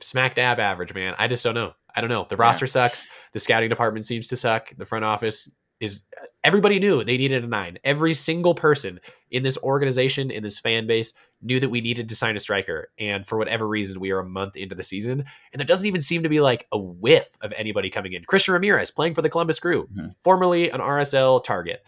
smack 0.01 0.35
dab 0.37 0.61
average, 0.61 0.95
man. 0.95 1.15
I 1.19 1.29
just 1.29 1.43
don't 1.43 1.55
know. 1.55 1.73
I 1.95 2.01
don't 2.01 2.11
know. 2.11 2.27
The 2.29 2.37
roster 2.37 2.67
yeah. 2.67 2.71
sucks. 2.71 3.09
The 3.33 3.39
scouting 3.39 3.71
department 3.71 4.05
seems 4.05 4.29
to 4.29 4.37
suck. 4.37 4.77
The 4.77 4.87
front 4.87 5.05
office 5.05 5.51
is 5.81 6.03
everybody 6.45 6.79
knew 6.79 7.05
they 7.05 7.17
needed 7.17 7.45
a 7.45 7.47
nine. 7.47 7.79
Every 7.85 8.15
single 8.15 8.55
person 8.55 9.01
in 9.31 9.43
this 9.43 9.59
organization, 9.59 10.31
in 10.31 10.43
this 10.43 10.59
fan 10.59 10.87
base, 10.87 11.13
knew 11.43 11.61
that 11.61 11.69
we 11.69 11.81
needed 11.81 12.09
to 12.09 12.17
sign 12.17 12.37
a 12.37 12.41
striker. 12.41 12.91
And 12.99 13.27
for 13.27 13.37
whatever 13.37 13.67
reason, 13.67 14.01
we 14.01 14.11
are 14.11 14.21
a 14.21 14.29
month 14.29 14.57
into 14.57 14.75
the 14.75 14.83
season, 14.83 15.25
and 15.53 15.61
there 15.61 15.67
doesn't 15.67 15.87
even 15.87 16.01
seem 16.01 16.23
to 16.23 16.29
be 16.29 16.41
like 16.41 16.67
a 16.73 16.79
whiff 16.79 17.37
of 17.41 17.53
anybody 17.57 17.91
coming 17.91 18.13
in. 18.13 18.25
Christian 18.25 18.55
Ramirez 18.55 18.91
playing 18.91 19.15
for 19.15 19.23
the 19.23 19.29
Columbus 19.29 19.59
Crew, 19.59 19.89
mm-hmm. 19.89 20.09
formerly 20.21 20.71
an 20.71 20.81
RSL 20.81 21.45
target. 21.45 21.85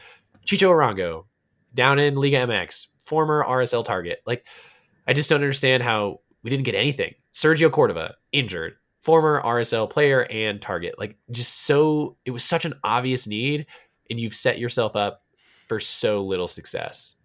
Chicho 0.46 0.70
Arango 0.70 1.24
down 1.74 1.98
in 1.98 2.16
Liga 2.16 2.38
MX, 2.38 2.88
former 3.08 3.42
RSL 3.42 3.84
target. 3.84 4.20
Like, 4.26 4.46
I 5.06 5.14
just 5.14 5.30
don't 5.30 5.42
understand 5.42 5.82
how 5.82 6.20
we 6.42 6.50
didn't 6.50 6.64
get 6.64 6.74
anything. 6.74 7.14
Sergio 7.32 7.72
Cordova 7.72 8.14
injured, 8.32 8.74
former 9.00 9.40
RSL 9.42 9.88
player 9.88 10.26
and 10.30 10.60
target. 10.60 10.96
Like, 10.98 11.16
just 11.30 11.62
so 11.62 12.16
it 12.26 12.30
was 12.30 12.44
such 12.44 12.66
an 12.66 12.74
obvious 12.84 13.26
need, 13.26 13.66
and 14.10 14.20
you've 14.20 14.34
set 14.34 14.58
yourself 14.58 14.94
up 14.94 15.22
for 15.68 15.80
so 15.80 16.22
little 16.22 16.48
success. 16.48 17.16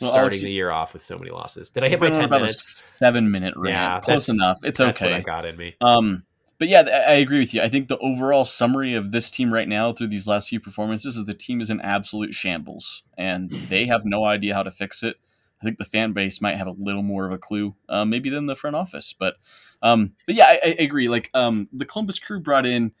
Well, 0.00 0.10
starting 0.10 0.38
Alex, 0.38 0.42
the 0.42 0.52
year 0.52 0.70
off 0.70 0.92
with 0.92 1.02
so 1.02 1.16
many 1.18 1.30
losses. 1.30 1.70
Did 1.70 1.84
I 1.84 1.88
hit 1.88 2.00
my 2.00 2.10
ten 2.10 2.24
about 2.24 2.40
minutes? 2.42 2.82
A 2.82 2.86
seven 2.86 3.30
minute 3.30 3.54
rant. 3.56 3.74
Yeah, 3.74 4.00
close 4.00 4.28
enough. 4.28 4.58
It's 4.64 4.80
okay. 4.80 5.14
I 5.14 5.20
got 5.20 5.46
in 5.46 5.56
me. 5.56 5.76
Um, 5.80 6.24
but 6.62 6.68
yeah, 6.68 6.82
I 7.08 7.14
agree 7.14 7.40
with 7.40 7.52
you. 7.52 7.60
I 7.60 7.68
think 7.68 7.88
the 7.88 7.98
overall 7.98 8.44
summary 8.44 8.94
of 8.94 9.10
this 9.10 9.32
team 9.32 9.52
right 9.52 9.66
now 9.66 9.92
through 9.92 10.06
these 10.06 10.28
last 10.28 10.48
few 10.48 10.60
performances 10.60 11.16
is 11.16 11.24
the 11.24 11.34
team 11.34 11.60
is 11.60 11.70
in 11.70 11.80
absolute 11.80 12.36
shambles, 12.36 13.02
and 13.18 13.50
they 13.50 13.86
have 13.86 14.04
no 14.04 14.22
idea 14.22 14.54
how 14.54 14.62
to 14.62 14.70
fix 14.70 15.02
it. 15.02 15.16
I 15.60 15.64
think 15.64 15.78
the 15.78 15.84
fan 15.84 16.12
base 16.12 16.40
might 16.40 16.56
have 16.56 16.68
a 16.68 16.76
little 16.78 17.02
more 17.02 17.26
of 17.26 17.32
a 17.32 17.36
clue, 17.36 17.74
uh, 17.88 18.04
maybe 18.04 18.30
than 18.30 18.46
the 18.46 18.54
front 18.54 18.76
office. 18.76 19.12
But, 19.12 19.38
um, 19.82 20.12
but 20.24 20.36
yeah, 20.36 20.46
I, 20.46 20.60
I 20.62 20.76
agree. 20.78 21.08
Like 21.08 21.30
um, 21.34 21.68
the 21.72 21.84
Columbus 21.84 22.20
Crew 22.20 22.38
brought 22.38 22.64
in 22.64 22.92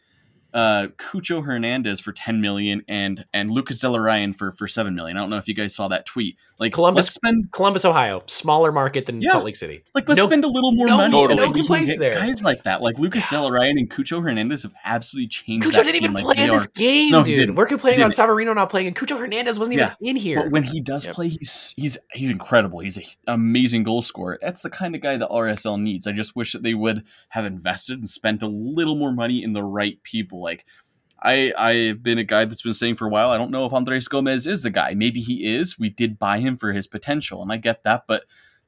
uh, 0.54 0.88
Cucho 0.98 1.44
Hernandez 1.44 2.00
for 2.00 2.12
10 2.12 2.40
million 2.40 2.82
and 2.88 3.24
and 3.32 3.50
Lucas 3.50 3.78
Zelarayan 3.82 4.34
for 4.36 4.52
for 4.52 4.68
7 4.68 4.94
million. 4.94 5.16
I 5.16 5.20
don't 5.20 5.30
know 5.30 5.36
if 5.38 5.48
you 5.48 5.54
guys 5.54 5.74
saw 5.74 5.88
that 5.88 6.06
tweet. 6.06 6.36
Like 6.58 6.72
Columbus- 6.72 7.10
spend 7.10 7.50
Columbus, 7.52 7.84
Ohio, 7.84 8.22
smaller 8.26 8.70
market 8.70 9.06
than 9.06 9.20
Yeah. 9.20 9.32
Salt 9.32 9.44
Lake 9.44 9.56
City. 9.56 9.82
like 9.94 10.08
let's 10.08 10.18
No- 10.18 10.26
spend 10.26 10.44
a 10.44 10.48
little 10.48 10.72
more 10.72 10.86
no- 10.86 10.96
money. 10.98 11.10
no 11.12 11.20
like, 11.22 11.38
can 11.38 11.52
complaints 11.54 11.98
there. 11.98 12.12
Guys 12.12 12.44
like 12.44 12.62
that, 12.64 12.82
like 12.82 12.98
Lucas 12.98 13.30
Yeah. 13.32 13.38
Zelarayan 13.38 13.78
and 13.78 13.90
Cucho 13.90 14.22
Hernandez 14.22 14.62
have 14.62 14.72
absolutely 14.84 15.28
changed 15.28 15.66
Cucho 15.66 15.72
that 15.72 15.82
didn't 15.86 15.92
team. 15.94 16.04
even 16.04 16.14
like, 16.24 16.36
play 16.36 16.44
in 16.44 16.50
this 16.50 16.66
game, 16.66 17.10
No, 17.12 17.24
dude. 17.24 17.38
didn't. 17.38 17.54
We're 17.56 17.66
complaining 17.66 18.00
didn't. 18.00 18.12
Savarino 18.12 18.54
not 18.54 18.70
playing, 18.70 18.86
and 18.88 18.94
Cucho 18.96 19.18
Hernandez 19.18 19.58
wasn't 19.58 19.78
Yeah. 19.78 19.94
even 20.00 20.16
in 20.16 20.22
here. 20.22 20.42
But 20.42 20.50
when 20.52 20.62
he 20.62 20.80
does 20.80 21.06
Yep. 21.06 21.14
play, 21.14 21.28
he's 21.28 21.74
he's 21.76 21.98
he's 22.12 22.30
incredible. 22.30 22.78
He's 22.80 22.96
an 22.98 23.04
amazing 23.26 23.82
goal 23.82 24.02
scorer. 24.02 24.38
That's 24.40 24.62
the 24.62 24.70
kind 24.70 24.94
of 24.94 25.00
guy 25.00 25.16
that 25.16 25.28
RSL 25.28 25.78
needs. 25.78 26.06
I 26.06 26.12
just 26.12 26.36
wish 26.36 26.52
that 26.52 26.62
they 26.62 26.74
would 26.74 27.04
have 27.30 27.44
invested 27.44 27.98
and 27.98 28.08
spent 28.08 28.42
a 28.42 28.46
little 28.48 28.94
more 28.94 29.12
money 29.12 29.42
in 29.42 29.52
the 29.52 29.62
right 29.64 30.00
people. 30.04 30.41
Like 30.42 30.64
I 31.22 31.52
I've 31.56 32.02
been 32.02 32.18
a 32.18 32.24
guy 32.24 32.44
that's 32.44 32.62
been 32.62 32.74
saying 32.74 32.96
for 32.96 33.06
a 33.06 33.10
while. 33.10 33.30
I 33.30 33.38
don't 33.38 33.50
know 33.50 33.64
if 33.64 33.72
Andres 33.72 34.08
Gomez 34.08 34.46
is 34.46 34.62
the 34.62 34.70
guy. 34.70 34.94
Maybe 34.94 35.20
he 35.20 35.54
is. 35.54 35.78
We 35.78 35.88
did 35.88 36.18
buy 36.18 36.40
him 36.40 36.56
for 36.56 36.72
his 36.72 36.86
potential, 36.86 37.42
and 37.42 37.52
I 37.52 37.56
get 37.56 37.84
that. 37.84 38.04
But 38.06 38.24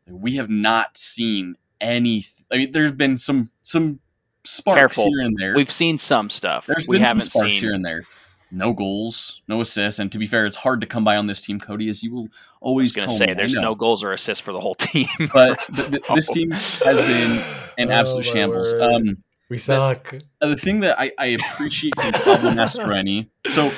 we 0.08 0.36
have 0.36 0.48
not 0.50 0.96
seen 0.96 1.56
any. 1.80 2.24
I 2.52 2.58
mean, 2.58 2.72
there's 2.72 2.92
been 2.92 3.18
some 3.18 3.50
some 3.62 4.00
sparks 4.44 4.78
Careful. 4.78 5.06
here 5.06 5.20
and 5.20 5.36
there. 5.38 5.54
We've 5.56 5.70
seen 5.70 5.98
some 5.98 6.30
stuff. 6.30 6.66
There's 6.66 6.86
we 6.86 6.96
been 6.98 7.06
haven't 7.06 7.22
some 7.22 7.30
sparks 7.30 7.54
seen. 7.56 7.62
here 7.64 7.72
and 7.74 7.84
there. 7.84 8.04
No 8.50 8.72
goals, 8.72 9.40
no 9.48 9.60
assists, 9.62 9.98
and 9.98 10.12
to 10.12 10.18
be 10.18 10.26
fair, 10.26 10.46
it's 10.46 10.54
hard 10.54 10.80
to 10.82 10.86
come 10.86 11.02
by 11.02 11.16
on 11.16 11.26
this 11.26 11.40
team, 11.40 11.58
Cody, 11.58 11.88
as 11.88 12.04
you 12.04 12.14
will 12.14 12.28
always 12.60 12.94
going 12.94 13.08
to 13.08 13.14
say 13.14 13.26
me. 13.26 13.34
There's 13.34 13.54
no 13.54 13.74
goals 13.74 14.04
or 14.04 14.12
assists 14.12 14.44
for 14.44 14.52
the 14.52 14.60
whole 14.60 14.74
team. 14.78 15.08
but 15.32 15.58
th- 15.74 15.90
th- 15.90 16.02
this 16.14 16.28
team 16.28 16.52
has 16.52 16.78
been 16.80 17.42
an 17.78 17.90
Oh, 17.90 17.94
absolute 17.94 18.26
my 18.26 18.32
shambles. 18.32 18.72
Um, 18.74 19.24
we 19.50 19.58
suck. 19.58 20.14
uh, 20.40 20.46
the 20.46 20.56
thing 20.56 20.80
that 20.80 20.98
I, 20.98 21.12
I 21.18 21.26
appreciate 21.26 21.94
from 22.00 22.12
Pablo 22.12 22.50
Mastroeni, 22.50 23.28
so 23.48 23.70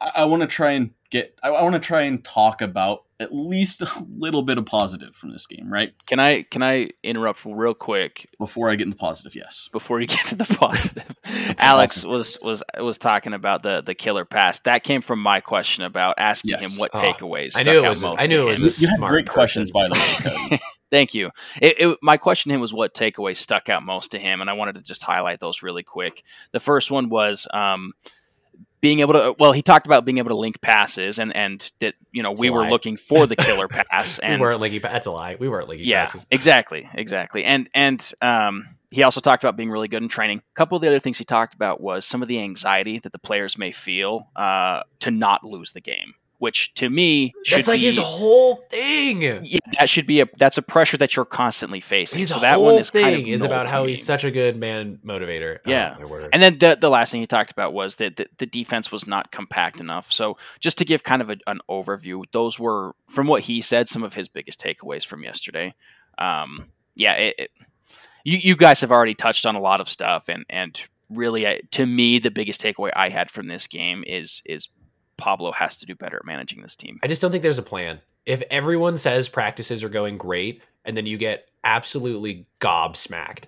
I, 0.00 0.10
I 0.16 0.24
want 0.24 0.42
to 0.42 0.46
try 0.48 0.72
and 0.72 0.90
get, 1.10 1.38
I, 1.42 1.48
I 1.50 1.62
want 1.62 1.74
to 1.74 1.80
try 1.80 2.02
and 2.02 2.24
talk 2.24 2.60
about 2.62 3.04
at 3.18 3.34
least 3.34 3.82
a 3.82 3.88
little 4.16 4.42
bit 4.42 4.56
of 4.56 4.64
positive 4.64 5.14
from 5.14 5.30
this 5.30 5.46
game, 5.46 5.70
right? 5.70 5.92
can 6.06 6.18
I 6.18 6.42
can 6.44 6.62
I 6.62 6.88
interrupt 7.02 7.44
real 7.44 7.74
quick 7.74 8.26
Before 8.38 8.70
I 8.70 8.76
get 8.76 8.84
in 8.84 8.90
the 8.90 8.96
positive, 8.96 9.34
yes. 9.36 9.68
before 9.72 10.00
you 10.00 10.06
get 10.06 10.24
to 10.26 10.36
the 10.36 10.46
positive? 10.46 11.14
Alex 11.58 12.02
was 12.02 12.38
was 12.40 12.62
was 12.78 12.96
talking 12.96 13.34
about 13.34 13.62
the 13.62 13.82
the 13.82 13.94
killer 13.94 14.24
pass. 14.24 14.60
That 14.60 14.84
came 14.84 15.02
from 15.02 15.20
my 15.20 15.40
question 15.42 15.84
about 15.84 16.14
asking 16.16 16.52
Yes. 16.52 16.62
him 16.72 16.78
what 16.78 16.92
Oh, 16.94 16.98
takeaways. 16.98 17.54
I 17.56 17.60
stuck 17.60 17.66
knew 17.66 17.78
it 17.80 17.84
out 17.84 17.88
was- 17.90 18.02
most 18.02 18.16
I 18.22 18.26
knew 18.26 18.42
it 18.48 18.50
was 18.50 18.62
him. 18.62 18.68
a 18.68 18.70
You, 18.70 18.80
you 18.80 18.88
had 19.02 19.10
great 19.10 19.26
person. 19.26 19.34
questions, 19.34 19.70
by 19.70 19.88
the 19.88 19.94
way, 19.94 20.30
Cody. 20.48 20.62
Thank 20.90 21.14
you. 21.14 21.30
It, 21.60 21.76
it, 21.78 21.98
my 22.02 22.16
question 22.16 22.50
to 22.50 22.54
him 22.54 22.60
was 22.60 22.72
what 22.74 22.94
takeaway 22.94 23.36
stuck 23.36 23.68
out 23.68 23.82
most 23.84 24.12
to 24.12 24.18
him, 24.18 24.40
and 24.40 24.50
I 24.50 24.54
wanted 24.54 24.74
to 24.76 24.82
just 24.82 25.02
highlight 25.02 25.40
those 25.40 25.62
really 25.62 25.82
quick. 25.82 26.24
The 26.52 26.60
first 26.60 26.90
one 26.90 27.08
was 27.08 27.46
um, 27.54 27.92
being 28.80 29.00
able 29.00 29.12
to. 29.14 29.34
Well, 29.38 29.52
he 29.52 29.62
talked 29.62 29.86
about 29.86 30.04
being 30.04 30.18
able 30.18 30.30
to 30.30 30.36
link 30.36 30.60
passes, 30.60 31.18
and 31.18 31.34
and 31.34 31.70
that 31.80 31.94
you 32.12 32.22
know 32.22 32.32
we 32.32 32.50
were 32.50 32.62
lie. 32.62 32.70
looking 32.70 32.96
for 32.96 33.26
the 33.26 33.36
killer 33.36 33.68
pass, 33.68 34.18
and 34.18 34.40
we 34.40 34.46
weren't 34.46 34.60
linky. 34.60 34.82
That's 34.82 35.06
a 35.06 35.12
lie. 35.12 35.36
We 35.38 35.48
weren't 35.48 35.68
linking. 35.68 35.86
yeah, 35.86 36.04
passes. 36.04 36.26
exactly, 36.30 36.88
exactly. 36.94 37.44
And 37.44 37.68
and 37.74 38.12
um, 38.22 38.66
he 38.90 39.02
also 39.02 39.20
talked 39.20 39.44
about 39.44 39.56
being 39.56 39.70
really 39.70 39.88
good 39.88 40.02
in 40.02 40.08
training. 40.08 40.38
A 40.38 40.54
couple 40.56 40.76
of 40.76 40.82
the 40.82 40.88
other 40.88 40.98
things 40.98 41.18
he 41.18 41.24
talked 41.24 41.54
about 41.54 41.80
was 41.80 42.04
some 42.04 42.22
of 42.22 42.28
the 42.28 42.40
anxiety 42.40 42.98
that 42.98 43.12
the 43.12 43.18
players 43.18 43.56
may 43.56 43.70
feel 43.70 44.28
uh, 44.34 44.82
to 45.00 45.10
not 45.10 45.44
lose 45.44 45.72
the 45.72 45.80
game, 45.80 46.14
which 46.40 46.72
to 46.72 46.88
me 46.88 47.34
should 47.44 47.58
That's 47.58 47.68
like 47.68 47.80
be, 47.80 47.84
his 47.84 47.98
whole 47.98 48.56
thing. 48.70 49.20
yeah, 49.20 49.58
that 49.78 49.90
should 49.90 50.06
be 50.06 50.22
a 50.22 50.26
that's 50.38 50.56
a 50.56 50.62
pressure 50.62 50.96
that 50.96 51.14
you're 51.14 51.26
constantly 51.26 51.80
facing. 51.80 52.18
His 52.18 52.30
so 52.30 52.38
that 52.40 52.62
one 52.62 52.76
is 52.76 52.88
thing 52.88 53.02
kind 53.02 53.20
of 53.20 53.26
is 53.26 53.42
about 53.42 53.68
how 53.68 53.84
he's 53.84 54.02
such 54.02 54.24
a 54.24 54.30
good 54.30 54.56
man 54.56 54.98
motivator. 55.04 55.58
Yeah. 55.66 55.96
And 56.32 56.42
then 56.42 56.56
the, 56.58 56.78
the 56.80 56.88
last 56.88 57.12
thing 57.12 57.20
he 57.20 57.26
talked 57.26 57.52
about 57.52 57.74
was 57.74 57.96
that 57.96 58.16
the, 58.16 58.26
the 58.38 58.46
defense 58.46 58.90
was 58.90 59.06
not 59.06 59.30
compact 59.30 59.80
enough. 59.80 60.10
So 60.10 60.38
just 60.60 60.78
to 60.78 60.86
give 60.86 61.04
kind 61.04 61.20
of 61.20 61.28
a, 61.28 61.36
an 61.46 61.60
overview, 61.68 62.24
those 62.32 62.58
were 62.58 62.94
from 63.06 63.26
what 63.26 63.42
he 63.42 63.60
said 63.60 63.86
some 63.86 64.02
of 64.02 64.14
his 64.14 64.30
biggest 64.30 64.58
takeaways 64.58 65.04
from 65.04 65.22
yesterday. 65.22 65.74
Um, 66.16 66.70
yeah, 66.96 67.12
it, 67.12 67.34
it, 67.38 67.50
you 68.24 68.38
you 68.38 68.56
guys 68.56 68.80
have 68.80 68.90
already 68.90 69.14
touched 69.14 69.44
on 69.44 69.56
a 69.56 69.60
lot 69.60 69.82
of 69.82 69.90
stuff, 69.90 70.30
and 70.30 70.46
and 70.48 70.80
really 71.10 71.46
I, 71.46 71.60
to 71.72 71.84
me 71.84 72.18
the 72.18 72.30
biggest 72.30 72.62
takeaway 72.62 72.92
I 72.96 73.10
had 73.10 73.30
from 73.30 73.48
this 73.48 73.66
game 73.66 74.04
is 74.06 74.40
is 74.46 74.68
Pablo 75.20 75.52
has 75.52 75.76
to 75.78 75.86
do 75.86 75.94
better 75.94 76.16
at 76.16 76.24
managing 76.24 76.62
this 76.62 76.74
team. 76.76 76.98
I 77.02 77.06
just 77.06 77.20
don't 77.20 77.30
think 77.30 77.42
there's 77.42 77.58
a 77.58 77.62
plan. 77.62 78.00
If 78.26 78.42
everyone 78.50 78.96
says 78.96 79.28
practices 79.28 79.82
are 79.84 79.88
going 79.88 80.18
great, 80.18 80.62
and 80.84 80.96
then 80.96 81.06
you 81.06 81.16
get 81.18 81.48
absolutely 81.64 82.46
gobsmacked 82.60 83.44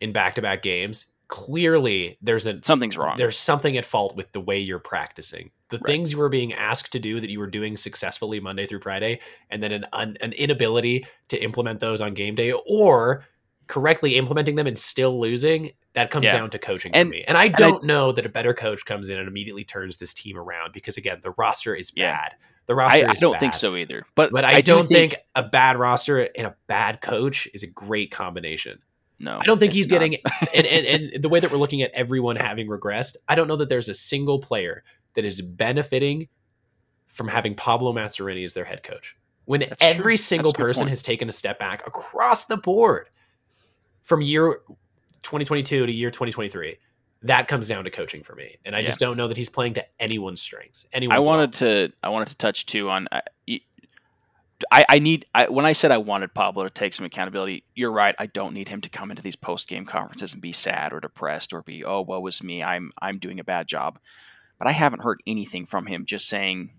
in 0.00 0.12
back-to-back 0.12 0.62
games, 0.62 1.06
clearly 1.28 2.16
there's 2.22 2.46
a 2.46 2.62
Something's 2.62 2.96
wrong. 2.96 3.16
there's 3.18 3.36
something 3.38 3.76
at 3.76 3.84
fault 3.84 4.16
with 4.16 4.32
the 4.32 4.40
way 4.40 4.58
you're 4.58 4.78
practicing. 4.78 5.50
The 5.68 5.76
Right. 5.78 5.86
things 5.86 6.12
you 6.12 6.18
were 6.18 6.30
being 6.30 6.54
asked 6.54 6.92
to 6.92 6.98
do 6.98 7.20
that 7.20 7.28
you 7.28 7.38
were 7.38 7.46
doing 7.46 7.76
successfully 7.76 8.40
Monday 8.40 8.64
through 8.64 8.80
Friday, 8.80 9.20
and 9.50 9.62
then 9.62 9.72
an 9.72 9.86
an 9.92 10.32
inability 10.32 11.06
to 11.28 11.42
implement 11.42 11.80
those 11.80 12.00
on 12.00 12.14
game 12.14 12.34
day, 12.34 12.52
or 12.66 13.26
correctly 13.68 14.16
implementing 14.16 14.56
them 14.56 14.66
and 14.66 14.78
still 14.78 15.20
losing. 15.20 15.70
That 15.94 16.10
comes 16.10 16.24
Yeah. 16.24 16.32
down 16.32 16.50
to 16.50 16.58
coaching 16.58 16.92
And- 16.94 17.08
for 17.08 17.12
me. 17.12 17.24
And 17.28 17.36
I 17.38 17.42
I- 17.44 17.48
don't 17.48 17.84
know 17.84 18.12
that 18.12 18.26
a 18.26 18.28
better 18.28 18.52
coach 18.54 18.84
comes 18.84 19.08
in 19.08 19.18
and 19.18 19.28
immediately 19.28 19.64
turns 19.64 19.98
this 19.98 20.12
team 20.14 20.36
around 20.36 20.72
because 20.72 20.96
again, 20.96 21.20
the 21.22 21.32
roster 21.32 21.74
is 21.74 21.92
Yeah. 21.94 22.12
bad. 22.12 22.34
The 22.66 22.74
roster 22.74 23.06
I, 23.06 23.10
I 23.10 23.14
don't 23.14 23.32
bad. 23.32 23.40
think 23.40 23.54
so 23.54 23.76
either. 23.76 24.04
But 24.14 24.30
But 24.32 24.44
I, 24.44 24.60
do 24.60 24.72
don't 24.72 24.86
think, 24.86 25.14
a 25.34 25.42
bad 25.42 25.78
roster 25.78 26.28
and 26.36 26.46
a 26.46 26.54
bad 26.66 27.00
coach 27.00 27.48
is 27.54 27.62
a 27.62 27.66
great 27.66 28.10
combination. 28.10 28.80
no. 29.20 29.38
I 29.40 29.44
don't 29.44 29.58
think 29.58 29.72
he's 29.72 29.88
not. 29.88 29.96
getting 30.00 30.16
and, 30.54 30.66
and 30.66 30.86
and 31.14 31.22
the 31.22 31.28
way 31.28 31.40
that 31.40 31.50
we're 31.50 31.56
looking 31.58 31.82
at 31.82 31.90
everyone 31.92 32.36
having 32.50 32.68
regressed, 32.68 33.16
I 33.28 33.34
don't 33.34 33.48
know 33.48 33.56
that 33.56 33.68
there's 33.68 33.88
a 33.88 33.94
single 33.94 34.38
player 34.38 34.84
that 35.14 35.24
is 35.24 35.40
benefiting 35.40 36.28
from 37.06 37.28
having 37.28 37.54
Pablo 37.54 37.92
Mastroeni 37.92 38.44
as 38.44 38.54
their 38.54 38.64
head 38.64 38.82
coach. 38.82 39.16
When 39.46 39.60
That's 39.60 39.76
every 39.82 40.12
true. 40.12 40.16
single 40.18 40.52
That's 40.52 40.58
a 40.58 40.62
good 40.62 40.66
person 40.66 40.80
point. 40.82 40.90
has 40.90 41.02
taken 41.02 41.28
a 41.28 41.32
step 41.32 41.58
back 41.58 41.86
across 41.86 42.44
the 42.44 42.58
board 42.58 43.08
from 44.08 44.22
year 44.22 44.60
2022 45.22 45.84
to 45.86 45.92
year 45.92 46.10
2023, 46.10 46.78
that 47.22 47.46
comes 47.46 47.68
down 47.68 47.84
to 47.84 47.90
coaching 47.90 48.22
for 48.22 48.34
me. 48.34 48.56
And 48.64 48.74
I 48.74 48.80
Yeah. 48.80 48.86
just 48.86 48.98
don't 49.00 49.16
know 49.16 49.28
that 49.28 49.36
he's 49.36 49.50
playing 49.50 49.74
to 49.74 49.84
anyone's 50.00 50.40
strengths. 50.40 50.88
I 50.92 50.96
Anyone's 50.96 51.26
wanted 51.26 51.52
to 51.54 51.92
I 52.02 52.08
wanted 52.08 52.28
to 52.28 52.36
touch 52.36 52.64
too 52.66 52.88
on 52.88 53.06
I, 53.12 53.22
I, 54.72 54.84
I 54.88 54.98
need 54.98 55.26
I, 55.34 55.48
when 55.48 55.66
I 55.66 55.72
said 55.72 55.90
I 55.92 55.98
wanted 55.98 56.32
Pablo 56.34 56.64
to 56.64 56.70
take 56.70 56.94
some 56.94 57.04
accountability. 57.06 57.64
You're 57.74 57.92
right. 57.92 58.14
I 58.18 58.26
don't 58.26 58.54
need 58.54 58.68
him 58.68 58.80
to 58.80 58.88
come 58.88 59.10
into 59.10 59.22
these 59.22 59.36
post 59.36 59.68
game 59.68 59.84
conferences 59.84 60.32
and 60.32 60.40
be 60.42 60.52
sad 60.52 60.92
or 60.92 61.00
depressed 61.00 61.52
or 61.52 61.62
be 61.62 61.84
oh 61.84 62.00
woe 62.00 62.20
was 62.20 62.42
me. 62.42 62.62
I'm 62.62 62.92
I'm 63.00 63.18
doing 63.18 63.38
a 63.38 63.44
bad 63.44 63.68
job. 63.68 63.98
But 64.58 64.66
I 64.66 64.72
haven't 64.72 65.02
heard 65.02 65.22
anything 65.26 65.66
from 65.66 65.86
him 65.86 66.06
just 66.06 66.26
saying 66.28 66.70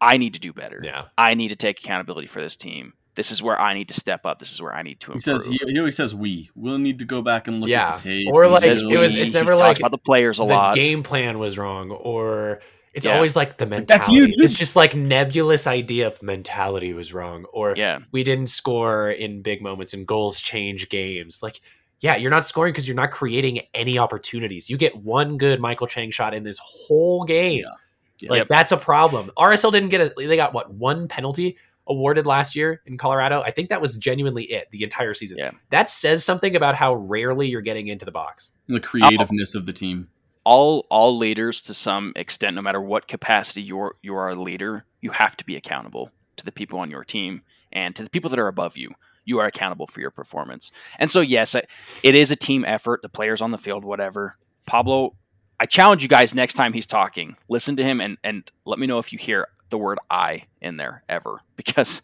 I 0.00 0.16
need 0.18 0.34
to 0.34 0.40
do 0.40 0.52
better. 0.52 0.82
Yeah. 0.84 1.04
I 1.16 1.32
need 1.34 1.48
to 1.48 1.56
take 1.56 1.80
accountability 1.80 2.26
for 2.26 2.42
this 2.42 2.56
team. 2.56 2.92
This 3.16 3.32
is 3.32 3.42
where 3.42 3.60
I 3.60 3.74
need 3.74 3.88
to 3.88 3.94
step 3.94 4.24
up. 4.26 4.38
This 4.38 4.52
is 4.52 4.60
where 4.62 4.74
I 4.74 4.82
need 4.82 5.00
to 5.00 5.12
He 5.12 5.18
says 5.18 5.44
he, 5.46 5.58
he 5.66 5.78
always 5.78 5.96
says 5.96 6.14
we. 6.14 6.50
We'll 6.54 6.78
need 6.78 6.98
to 7.00 7.04
go 7.04 7.22
back 7.22 7.48
and 7.48 7.60
look 7.60 7.68
Yeah. 7.70 7.94
at 7.94 7.98
the 7.98 8.02
tape. 8.04 8.28
Or 8.32 8.44
He 8.44 8.50
like, 8.50 8.62
says 8.62 8.82
it 8.82 8.86
was- 8.96 9.14
it's 9.14 9.24
He's 9.24 9.34
never 9.34 9.50
talked 9.52 9.60
like 9.60 9.78
about 9.80 9.90
the 9.90 9.98
players 9.98 10.38
a 10.38 10.42
the 10.42 10.48
lot. 10.48 10.74
game 10.74 11.02
plan 11.02 11.38
was 11.38 11.56
wrong 11.58 11.90
or 11.90 12.60
it's 12.94 13.04
Yeah. 13.06 13.14
always 13.16 13.34
like 13.36 13.58
the 13.58 13.66
that's 13.66 14.08
mentality. 14.08 14.34
you. 14.36 14.44
It's 14.44 14.54
just 14.54 14.76
like 14.76 14.94
nebulous 14.94 15.66
idea 15.66 16.06
of 16.06 16.22
mentality 16.22 16.92
was 16.92 17.12
wrong 17.12 17.44
or 17.52 17.74
yeah. 17.76 17.98
we 18.12 18.22
didn't 18.22 18.46
score 18.48 19.10
in 19.10 19.42
big 19.42 19.60
moments 19.62 19.92
and 19.94 20.06
goals 20.06 20.38
change 20.40 20.88
games. 20.88 21.42
Like, 21.42 21.60
yeah, 22.00 22.16
you're 22.16 22.30
not 22.30 22.44
scoring 22.44 22.72
because 22.72 22.86
you're 22.86 22.94
not 22.96 23.10
creating 23.10 23.60
any 23.74 23.98
opportunities. 23.98 24.68
You 24.68 24.76
get 24.76 24.94
one 24.96 25.38
good 25.38 25.60
Maikel 25.60 25.88
Chang 25.88 26.10
shot 26.10 26.34
in 26.34 26.42
this 26.42 26.58
whole 26.62 27.24
game. 27.24 27.62
Yeah. 27.62 27.70
Yeah. 28.18 28.30
Like 28.30 28.38
Yep. 28.40 28.48
that's 28.48 28.72
a 28.72 28.76
problem. 28.78 29.30
RSL 29.36 29.70
didn't 29.72 29.88
get 29.90 30.00
a 30.00 30.12
they 30.16 30.36
got 30.36 30.52
what 30.54 30.72
one 30.72 31.06
penalty 31.08 31.56
awarded 31.88 32.26
last 32.26 32.56
year 32.56 32.82
in 32.86 32.98
Colorado. 32.98 33.42
I 33.42 33.50
think 33.50 33.68
that 33.70 33.80
was 33.80 33.96
genuinely 33.96 34.44
it 34.44 34.68
the 34.70 34.82
entire 34.82 35.14
season. 35.14 35.38
Yeah. 35.38 35.52
That 35.70 35.88
says 35.90 36.24
something 36.24 36.56
about 36.56 36.74
how 36.74 36.94
rarely 36.94 37.48
you're 37.48 37.60
getting 37.60 37.86
into 37.88 38.04
the 38.04 38.12
box. 38.12 38.52
the 38.66 38.80
creativeness 38.80 39.54
of 39.54 39.66
the 39.66 39.72
team. 39.72 40.08
all 40.44 40.86
all 40.90 41.16
leaders 41.16 41.60
to 41.62 41.74
some 41.74 42.12
extent 42.16 42.54
no 42.56 42.62
matter 42.62 42.80
what 42.80 43.08
capacity 43.08 43.62
you're 43.62 43.96
you 44.02 44.14
are 44.14 44.28
a 44.28 44.34
leader 44.34 44.84
you 45.00 45.10
have 45.10 45.36
to 45.36 45.44
be 45.44 45.56
accountable 45.56 46.10
to 46.36 46.44
the 46.44 46.52
people 46.52 46.78
on 46.78 46.90
your 46.90 47.02
team 47.04 47.42
and 47.72 47.96
to 47.96 48.02
the 48.04 48.10
people 48.10 48.30
that 48.30 48.38
are 48.38 48.46
above 48.48 48.76
you 48.76 48.90
you 49.24 49.38
are 49.40 49.46
accountable 49.46 49.86
for 49.88 50.00
your 50.00 50.10
performance 50.12 50.70
and 51.00 51.10
so 51.10 51.20
yes 51.20 51.54
I- 51.56 51.64
it 52.04 52.14
is 52.14 52.30
a 52.30 52.36
team 52.36 52.64
effort 52.64 53.02
the 53.02 53.08
players 53.08 53.40
on 53.42 53.50
the 53.50 53.58
field 53.58 53.84
whatever 53.84 54.36
pablo 54.66 55.16
i 55.58 55.66
challenge 55.66 56.02
you 56.02 56.08
guys 56.08 56.32
next 56.34 56.54
time 56.54 56.72
he's 56.74 56.86
talking 56.86 57.36
listen 57.48 57.74
to 57.76 57.82
him 57.84 58.00
and 58.00 58.16
and 58.22 58.50
let 58.64 58.78
me 58.78 58.86
know 58.86 58.98
if 59.00 59.12
you 59.12 59.18
hear 59.18 59.48
the 59.70 59.78
word 59.78 59.98
i 60.10 60.44
in 60.60 60.76
there 60.76 61.02
ever 61.08 61.40
because 61.56 62.02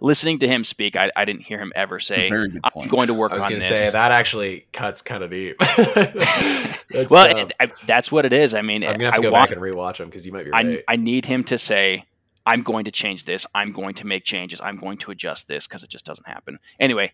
listening 0.00 0.38
to 0.38 0.48
him 0.48 0.64
speak 0.64 0.96
i, 0.96 1.10
I 1.14 1.24
didn't 1.24 1.42
hear 1.42 1.58
him 1.58 1.72
ever 1.74 2.00
say 2.00 2.28
i'm 2.30 2.88
going 2.88 3.06
to 3.06 3.14
work 3.14 3.32
I 3.32 3.36
was 3.36 3.44
going 3.44 3.60
to 3.60 3.66
say 3.66 3.90
that 3.90 4.12
actually 4.12 4.66
cuts 4.72 5.02
kind 5.02 5.22
of 5.22 5.30
deep. 5.30 5.56
That's, 5.58 7.10
well 7.10 7.30
um, 7.30 7.36
it- 7.36 7.52
I- 7.60 7.72
that's 7.86 8.10
what 8.12 8.26
it 8.26 8.32
is 8.32 8.54
i 8.54 8.62
mean 8.62 8.82
I'm 8.84 8.92
gonna 8.92 9.12
have 9.12 9.14
I 9.14 9.22
go 9.22 9.30
want, 9.30 9.48
back 9.48 9.56
and 9.56 9.60
rewatch 9.60 9.98
them 9.98 10.08
because 10.08 10.26
you 10.26 10.32
might 10.32 10.44
be 10.44 10.52
I, 10.52 10.62
right. 10.62 10.84
I 10.88 10.96
need 10.96 11.24
him 11.26 11.44
to 11.44 11.56
say, 11.58 12.04
I'm 12.44 12.62
going 12.62 12.84
to 12.86 12.90
change 12.90 13.24
this. 13.24 13.46
I'm 13.54 13.72
going 13.72 13.94
to 13.94 14.06
make 14.06 14.24
changes. 14.24 14.60
I'm 14.60 14.76
going 14.76 14.98
to 14.98 15.10
adjust 15.10 15.48
this 15.48 15.66
because 15.66 15.84
it 15.84 15.90
just 15.90 16.04
doesn't 16.04 16.26
happen. 16.26 16.58
Anyway, 16.80 17.12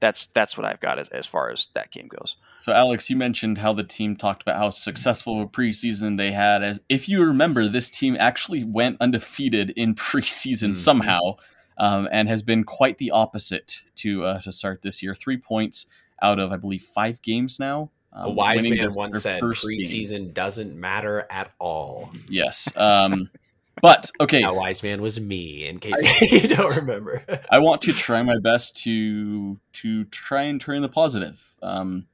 that's 0.00 0.28
that's 0.28 0.56
what 0.56 0.64
I've 0.64 0.80
got 0.80 0.98
as, 0.98 1.08
as 1.08 1.26
far 1.26 1.50
as 1.50 1.68
that 1.74 1.90
game 1.90 2.08
goes. 2.08 2.36
So, 2.60 2.72
Alex, 2.72 3.08
you 3.08 3.16
mentioned 3.16 3.58
how 3.58 3.72
the 3.72 3.84
team 3.84 4.16
talked 4.16 4.42
about 4.42 4.56
how 4.56 4.70
successful 4.70 5.42
a 5.42 5.46
preseason 5.46 6.16
they 6.16 6.32
had. 6.32 6.62
As 6.62 6.80
if 6.88 7.08
you 7.08 7.22
remember, 7.22 7.68
this 7.68 7.90
team 7.90 8.16
actually 8.18 8.64
went 8.64 8.96
undefeated 9.00 9.70
in 9.70 9.94
preseason 9.94 10.70
mm-hmm. 10.70 10.72
somehow, 10.74 11.36
um, 11.78 12.08
and 12.10 12.28
has 12.28 12.42
been 12.42 12.64
quite 12.64 12.98
the 12.98 13.10
opposite 13.10 13.82
to 13.96 14.24
uh, 14.24 14.40
to 14.42 14.52
start 14.52 14.82
this 14.82 15.02
year. 15.02 15.14
Three 15.14 15.38
points 15.38 15.86
out 16.22 16.38
of, 16.38 16.52
I 16.52 16.56
believe, 16.56 16.82
five 16.82 17.22
games 17.22 17.58
now. 17.58 17.90
Um, 18.12 18.30
a 18.30 18.30
wise 18.30 18.68
man 18.68 18.94
once 18.94 19.22
said, 19.22 19.42
"Preseason 19.42 20.10
game. 20.10 20.30
doesn't 20.30 20.74
matter 20.74 21.26
at 21.30 21.52
all." 21.58 22.10
Yes. 22.28 22.68
Um, 22.76 23.30
but 23.80 24.10
okay, 24.20 24.42
that 24.42 24.54
wise 24.54 24.82
man 24.82 25.02
was 25.02 25.20
me. 25.20 25.66
In 25.66 25.78
case 25.80 25.94
I, 25.96 26.24
you 26.30 26.48
don't 26.48 26.76
remember, 26.76 27.22
I 27.50 27.58
want 27.58 27.82
to 27.82 27.92
try 27.92 28.22
my 28.22 28.38
best 28.38 28.76
to 28.84 29.58
to 29.74 30.04
try 30.06 30.42
and 30.42 30.60
turn 30.60 30.82
the 30.82 30.88
positive. 30.88 31.54
Um, 31.62 32.06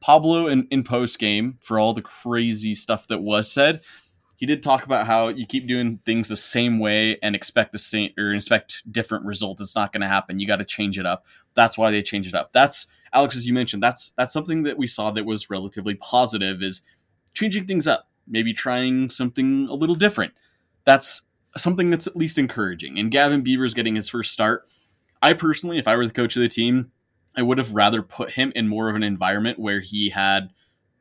Pablo 0.00 0.46
in, 0.46 0.68
in 0.70 0.84
post 0.84 1.18
game 1.18 1.58
for 1.60 1.78
all 1.78 1.92
the 1.92 2.02
crazy 2.02 2.74
stuff 2.74 3.08
that 3.08 3.18
was 3.18 3.50
said. 3.50 3.80
He 4.36 4.46
did 4.46 4.62
talk 4.62 4.86
about 4.86 5.04
how 5.04 5.28
you 5.28 5.44
keep 5.44 5.66
doing 5.66 5.98
things 6.06 6.28
the 6.28 6.36
same 6.36 6.78
way 6.78 7.18
and 7.24 7.34
expect 7.34 7.72
the 7.72 7.78
same 7.78 8.12
or 8.16 8.32
expect 8.32 8.84
different 8.88 9.24
results. 9.24 9.60
It's 9.60 9.74
not 9.74 9.92
going 9.92 10.02
to 10.02 10.08
happen. 10.08 10.38
You 10.38 10.46
got 10.46 10.56
to 10.58 10.64
change 10.64 10.96
it 10.96 11.04
up. 11.04 11.26
That's 11.54 11.76
why 11.76 11.90
they 11.90 12.02
changed 12.02 12.28
it 12.28 12.34
up. 12.36 12.52
That's 12.52 12.86
Alex, 13.12 13.36
as 13.36 13.48
you 13.48 13.54
mentioned, 13.54 13.82
that's 13.82 14.10
that's 14.10 14.32
something 14.32 14.62
that 14.62 14.78
we 14.78 14.86
saw 14.86 15.10
that 15.10 15.26
was 15.26 15.50
relatively 15.50 15.94
positive. 15.94 16.62
Is 16.62 16.82
changing 17.34 17.66
things 17.66 17.88
up, 17.88 18.08
maybe 18.26 18.52
trying 18.52 19.10
something 19.10 19.66
a 19.68 19.74
little 19.74 19.94
different. 19.94 20.34
That's 20.84 21.22
something 21.56 21.90
that's 21.90 22.06
at 22.06 22.16
least 22.16 22.38
encouraging. 22.38 22.98
And 22.98 23.10
Gavin 23.10 23.42
Beavers 23.42 23.74
getting 23.74 23.96
his 23.96 24.08
first 24.08 24.32
start. 24.32 24.68
I 25.20 25.32
personally, 25.32 25.78
if 25.78 25.88
I 25.88 25.96
were 25.96 26.06
the 26.06 26.12
coach 26.12 26.36
of 26.36 26.42
the 26.42 26.48
team, 26.48 26.92
I 27.36 27.42
would 27.42 27.58
have 27.58 27.74
rather 27.74 28.02
put 28.02 28.30
him 28.30 28.52
in 28.54 28.68
more 28.68 28.88
of 28.88 28.96
an 28.96 29.02
environment 29.02 29.58
where 29.58 29.80
he 29.80 30.10
had 30.10 30.50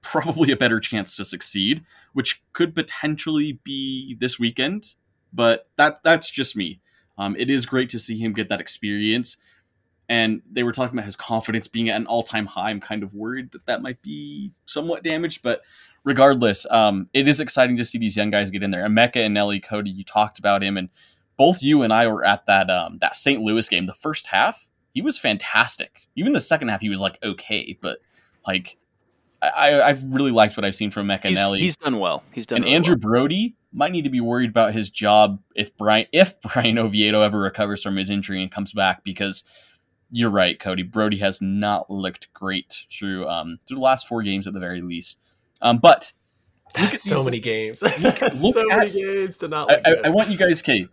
probably 0.01 0.51
a 0.51 0.57
better 0.57 0.79
chance 0.79 1.15
to 1.15 1.25
succeed, 1.25 1.83
which 2.13 2.41
could 2.53 2.73
potentially 2.75 3.59
be 3.63 4.15
this 4.19 4.39
weekend. 4.39 4.95
But 5.33 5.67
that 5.75 6.03
that's 6.03 6.29
just 6.29 6.55
me. 6.55 6.81
Um, 7.17 7.35
it 7.37 7.49
is 7.49 7.65
great 7.65 7.89
to 7.89 7.99
see 7.99 8.17
him 8.17 8.33
get 8.33 8.49
that 8.49 8.61
experience. 8.61 9.37
And 10.09 10.41
they 10.49 10.63
were 10.63 10.71
talking 10.71 10.97
about 10.97 11.05
his 11.05 11.17
confidence 11.17 11.67
being 11.67 11.89
at 11.89 11.99
an 11.99 12.07
all 12.07 12.23
time 12.23 12.45
high. 12.45 12.69
I'm 12.69 12.79
kind 12.79 13.03
of 13.03 13.13
worried 13.13 13.51
that 13.51 13.65
that 13.65 13.81
might 13.81 14.01
be 14.01 14.51
somewhat 14.65 15.03
damaged, 15.03 15.41
but 15.41 15.61
regardless, 16.07 16.65
um, 16.71 17.09
it 17.13 17.27
is 17.27 17.41
exciting 17.41 17.75
to 17.75 17.83
see 17.83 17.97
these 17.97 18.15
young 18.15 18.29
guys 18.29 18.49
get 18.49 18.63
in 18.63 18.71
there. 18.71 18.87
Emeka 18.87 19.17
Eneli 19.17 19.61
Cody, 19.61 19.89
you 19.91 20.05
talked 20.05 20.39
about 20.39 20.63
him, 20.63 20.77
and 20.77 20.87
both 21.35 21.61
you 21.61 21.81
and 21.81 21.91
I 21.91 22.07
were 22.07 22.23
at 22.23 22.45
that 22.45 22.69
um, 22.69 22.97
that 22.99 23.17
St. 23.17 23.41
Louis 23.41 23.67
game. 23.67 23.85
The 23.85 23.93
first 23.93 24.27
half, 24.27 24.69
he 24.93 25.01
was 25.01 25.19
fantastic. 25.19 26.07
Even 26.15 26.31
the 26.31 26.39
second 26.39 26.69
half, 26.69 26.79
he 26.79 26.89
was 26.89 27.01
like 27.01 27.19
okay, 27.21 27.77
but 27.81 27.99
like 28.47 28.77
I, 29.41 29.81
I've 29.81 30.03
really 30.05 30.31
liked 30.31 30.55
what 30.55 30.65
I've 30.65 30.75
seen 30.75 30.91
from 30.91 31.07
McAnally. 31.07 31.57
He's, 31.57 31.65
he's 31.65 31.77
done 31.77 31.99
well. 31.99 32.23
He's 32.31 32.47
done. 32.47 32.57
And 32.57 32.65
really 32.65 32.75
Andrew 32.75 32.95
well. 32.95 33.11
Brody 33.11 33.55
might 33.73 33.91
need 33.91 34.03
to 34.03 34.09
be 34.09 34.21
worried 34.21 34.49
about 34.49 34.73
his 34.73 34.89
job 34.89 35.39
if 35.55 35.75
Bryan 35.75 36.07
if 36.13 36.39
Bryan 36.53 36.79
Oviedo 36.79 37.21
ever 37.21 37.37
recovers 37.37 37.83
from 37.83 37.97
his 37.97 38.09
injury 38.09 38.41
and 38.41 38.49
comes 38.49 38.71
back 38.71 39.03
because 39.03 39.43
you're 40.09 40.29
right, 40.29 40.57
Cody. 40.57 40.83
Brody 40.83 41.17
has 41.17 41.41
not 41.41 41.91
looked 41.91 42.31
great 42.33 42.85
through 42.89 43.27
um 43.27 43.59
through 43.67 43.75
the 43.75 43.83
last 43.83 44.07
four 44.07 44.23
games 44.23 44.47
at 44.47 44.53
the 44.53 44.61
very 44.61 44.81
least. 44.81 45.17
Um, 45.61 45.77
but 45.77 46.13
look 46.79 46.93
at 46.93 46.99
so 46.99 47.23
many 47.23 47.39
games. 47.39 47.79
so 47.79 48.63
many 48.67 48.89
games 48.89 49.37
to 49.37 49.47
not. 49.47 49.71
I, 49.71 49.81
I, 49.85 49.95
I, 50.05 50.09
want 50.09 50.29
you 50.29 50.37
guys, 50.37 50.61
Kate. 50.61 50.89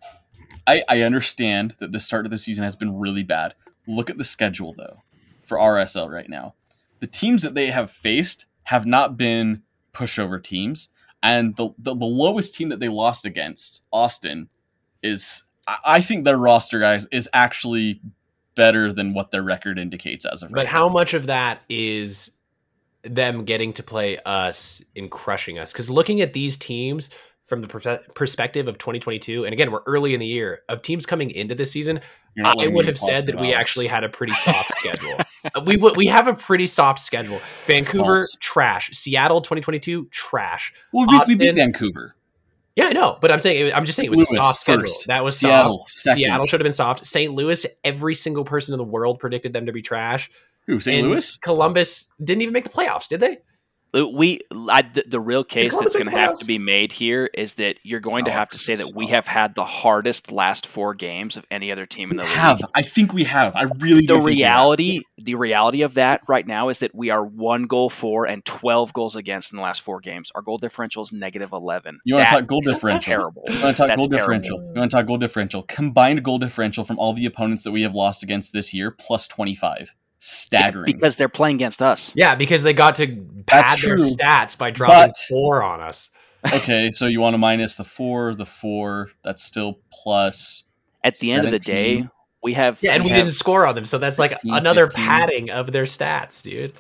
I, 0.66 0.82
I 0.88 1.00
understand 1.02 1.74
that 1.80 1.92
the 1.92 2.00
start 2.00 2.24
of 2.24 2.30
the 2.30 2.38
season 2.38 2.64
has 2.64 2.76
been 2.76 2.98
really 2.98 3.22
bad. 3.22 3.54
Look 3.86 4.08
at 4.08 4.18
the 4.18 4.24
schedule 4.24 4.74
though 4.76 5.02
for 5.44 5.58
RSL 5.58 6.10
right 6.10 6.28
now. 6.28 6.54
The 7.00 7.06
teams 7.06 7.42
that 7.42 7.54
they 7.54 7.70
have 7.70 7.90
faced 7.90 8.46
have 8.64 8.86
not 8.86 9.16
been 9.16 9.62
pushover 9.92 10.42
teams, 10.42 10.88
and 11.22 11.56
the 11.56 11.70
the, 11.78 11.94
the 11.94 12.06
lowest 12.06 12.54
team 12.54 12.70
that 12.70 12.80
they 12.80 12.88
lost 12.88 13.26
against, 13.26 13.82
Austin, 13.92 14.48
is 15.02 15.44
I 15.84 16.00
think 16.00 16.24
their 16.24 16.38
roster 16.38 16.78
guys 16.78 17.06
is 17.10 17.28
actually 17.32 18.00
better 18.54 18.92
than 18.92 19.14
what 19.14 19.30
their 19.30 19.42
record 19.42 19.78
indicates 19.78 20.24
as 20.24 20.42
of 20.42 20.52
right. 20.52 20.62
But 20.64 20.66
how 20.66 20.88
much 20.88 21.14
of 21.14 21.26
that 21.26 21.60
is 21.68 22.38
them 23.04 23.44
getting 23.44 23.72
to 23.74 23.82
play 23.82 24.18
us 24.24 24.82
and 24.96 25.10
crushing 25.10 25.58
us? 25.58 25.72
Because 25.72 25.90
looking 25.90 26.20
at 26.20 26.32
these 26.32 26.56
teams, 26.56 27.10
from 27.44 27.60
the 27.60 28.00
perspective 28.14 28.68
of 28.68 28.78
2022, 28.78 29.44
and 29.44 29.52
again, 29.52 29.70
we're 29.70 29.82
early 29.86 30.14
in 30.14 30.20
the 30.20 30.26
year 30.26 30.62
of 30.68 30.82
teams 30.82 31.04
coming 31.04 31.30
into 31.30 31.54
this 31.54 31.70
season. 31.70 32.00
I 32.42 32.66
would 32.66 32.86
have 32.86 32.98
said 32.98 33.26
that 33.26 33.38
we 33.38 33.54
actually 33.54 33.86
had 33.86 34.02
a 34.02 34.08
pretty 34.08 34.32
soft 34.32 34.74
schedule. 34.74 35.18
Uh, 35.54 35.60
we 35.66 35.76
we 35.76 36.06
have 36.06 36.26
a 36.26 36.32
pretty 36.32 36.66
soft 36.66 36.98
schedule. 37.00 37.38
Vancouver 37.66 38.20
False. 38.20 38.36
trash. 38.40 38.90
Seattle 38.92 39.42
2022 39.42 40.06
trash. 40.06 40.72
Well, 40.90 41.06
we, 41.06 41.16
Austin, 41.18 41.38
we 41.38 41.44
beat 41.44 41.56
Vancouver. 41.56 42.16
Yeah, 42.76 42.86
I 42.86 42.92
know, 42.94 43.18
but 43.20 43.30
I'm 43.30 43.40
saying 43.40 43.70
I'm 43.74 43.84
just 43.84 43.96
saying 43.96 44.06
it 44.06 44.10
was 44.10 44.20
Louis 44.20 44.30
a 44.30 44.34
soft 44.36 44.60
schedule. 44.60 44.86
First. 44.86 45.06
That 45.08 45.22
was 45.22 45.38
Seattle. 45.38 45.84
Soft. 45.86 46.16
Seattle 46.16 46.46
should 46.46 46.60
have 46.60 46.64
been 46.64 46.72
soft. 46.72 47.04
St. 47.04 47.34
Louis, 47.34 47.66
every 47.84 48.14
single 48.14 48.44
person 48.44 48.72
in 48.72 48.78
the 48.78 48.84
world 48.84 49.18
predicted 49.18 49.52
them 49.52 49.66
to 49.66 49.72
be 49.72 49.82
trash. 49.82 50.30
Who? 50.66 50.80
St. 50.80 51.06
Louis? 51.06 51.36
Columbus 51.38 52.10
didn't 52.22 52.42
even 52.42 52.52
make 52.52 52.64
the 52.64 52.70
playoffs, 52.70 53.08
did 53.08 53.20
they? 53.20 53.38
Uh, 53.94 54.08
we 54.08 54.40
I, 54.68 54.82
the, 54.82 55.04
the, 55.06 55.20
real 55.20 55.44
case 55.44 55.76
that's 55.76 55.94
going 55.94 56.08
to 56.08 56.16
have 56.16 56.34
to 56.34 56.44
be 56.44 56.58
made 56.58 56.90
here 56.90 57.30
is 57.32 57.54
that 57.54 57.78
you're 57.84 58.00
going 58.00 58.24
to 58.24 58.32
oh, 58.32 58.34
have 58.34 58.48
to 58.48 58.58
say 58.58 58.74
that 58.74 58.92
we 58.94 59.06
have 59.08 59.28
had 59.28 59.54
the 59.54 59.64
hardest 59.64 60.32
last 60.32 60.66
four 60.66 60.94
games 60.94 61.36
of 61.36 61.46
any 61.50 61.70
other 61.70 61.86
team 61.86 62.10
in 62.10 62.16
the 62.16 62.24
we 62.24 62.28
league. 62.28 62.38
Have 62.38 62.60
I 62.74 62.82
think 62.82 63.12
we 63.12 63.24
have. 63.24 63.54
I 63.54 63.62
really 63.62 63.98
think 63.98 64.08
the 64.08 64.20
reality 64.20 65.02
the 65.16 65.36
reality 65.36 65.82
of 65.82 65.94
that 65.94 66.22
right 66.26 66.44
now 66.46 66.70
is 66.70 66.80
that 66.80 66.92
we 66.92 67.10
are 67.10 67.24
one 67.24 67.64
goal 67.64 67.88
for 67.88 68.26
and 68.26 68.44
twelve 68.44 68.92
goals 68.92 69.14
against 69.14 69.52
in 69.52 69.58
the 69.58 69.62
last 69.62 69.80
four 69.80 70.00
games. 70.00 70.32
Our 70.34 70.42
goal 70.42 70.58
differential 70.58 71.04
is 71.04 71.12
negative 71.12 71.52
eleven. 71.52 72.00
You 72.04 72.14
want 72.14 72.26
to 72.26 72.34
talk 72.34 72.46
goal 72.48 72.62
differential? 72.62 73.00
Terrible. 73.00 73.44
You 73.46 73.62
want 73.62 73.76
to 73.76 73.80
talk 73.80 73.88
that's 73.88 74.00
goal 74.00 74.08
terrible. 74.08 74.26
differential? 74.26 74.58
You 74.74 74.80
want 74.80 74.90
to 74.90 74.96
talk 74.96 75.06
goal 75.06 75.18
differential? 75.18 75.62
Combined 75.62 76.24
goal 76.24 76.38
differential 76.38 76.82
from 76.82 76.98
all 76.98 77.12
the 77.12 77.26
opponents 77.26 77.62
that 77.62 77.70
we 77.70 77.82
have 77.82 77.94
lost 77.94 78.24
against 78.24 78.52
this 78.52 78.74
year 78.74 78.90
plus 78.90 79.28
twenty 79.28 79.54
five 79.54 79.94
staggering 80.24 80.88
yeah, 80.88 80.96
because 80.96 81.16
they're 81.16 81.28
playing 81.28 81.56
against 81.56 81.82
us. 81.82 82.12
Yeah, 82.14 82.34
because 82.34 82.62
they 82.62 82.72
got 82.72 82.96
to 82.96 83.06
pad 83.46 83.78
their 83.78 83.96
stats 83.96 84.56
by 84.56 84.70
dropping 84.70 85.08
but, 85.08 85.16
four 85.28 85.62
on 85.62 85.80
us. 85.80 86.10
okay, 86.52 86.90
so 86.90 87.06
you 87.06 87.20
want 87.20 87.34
to 87.34 87.38
minus 87.38 87.76
the 87.76 87.84
four, 87.84 88.34
the 88.34 88.46
four. 88.46 89.10
That's 89.22 89.42
still 89.42 89.78
plus. 89.90 90.64
At 91.02 91.18
the 91.18 91.30
17. 91.30 91.36
end 91.38 91.46
of 91.46 91.52
the 91.52 91.58
day, 91.58 92.08
we 92.42 92.54
have 92.54 92.82
yeah, 92.82 92.92
and 92.92 93.04
we, 93.04 93.10
we 93.10 93.16
didn't 93.16 93.32
score 93.32 93.66
on 93.66 93.74
them, 93.74 93.84
so 93.84 93.98
that's 93.98 94.16
16, 94.16 94.50
like 94.50 94.60
another 94.60 94.86
15. 94.86 95.04
padding 95.04 95.50
of 95.50 95.72
their 95.72 95.84
stats, 95.84 96.42
dude. 96.42 96.72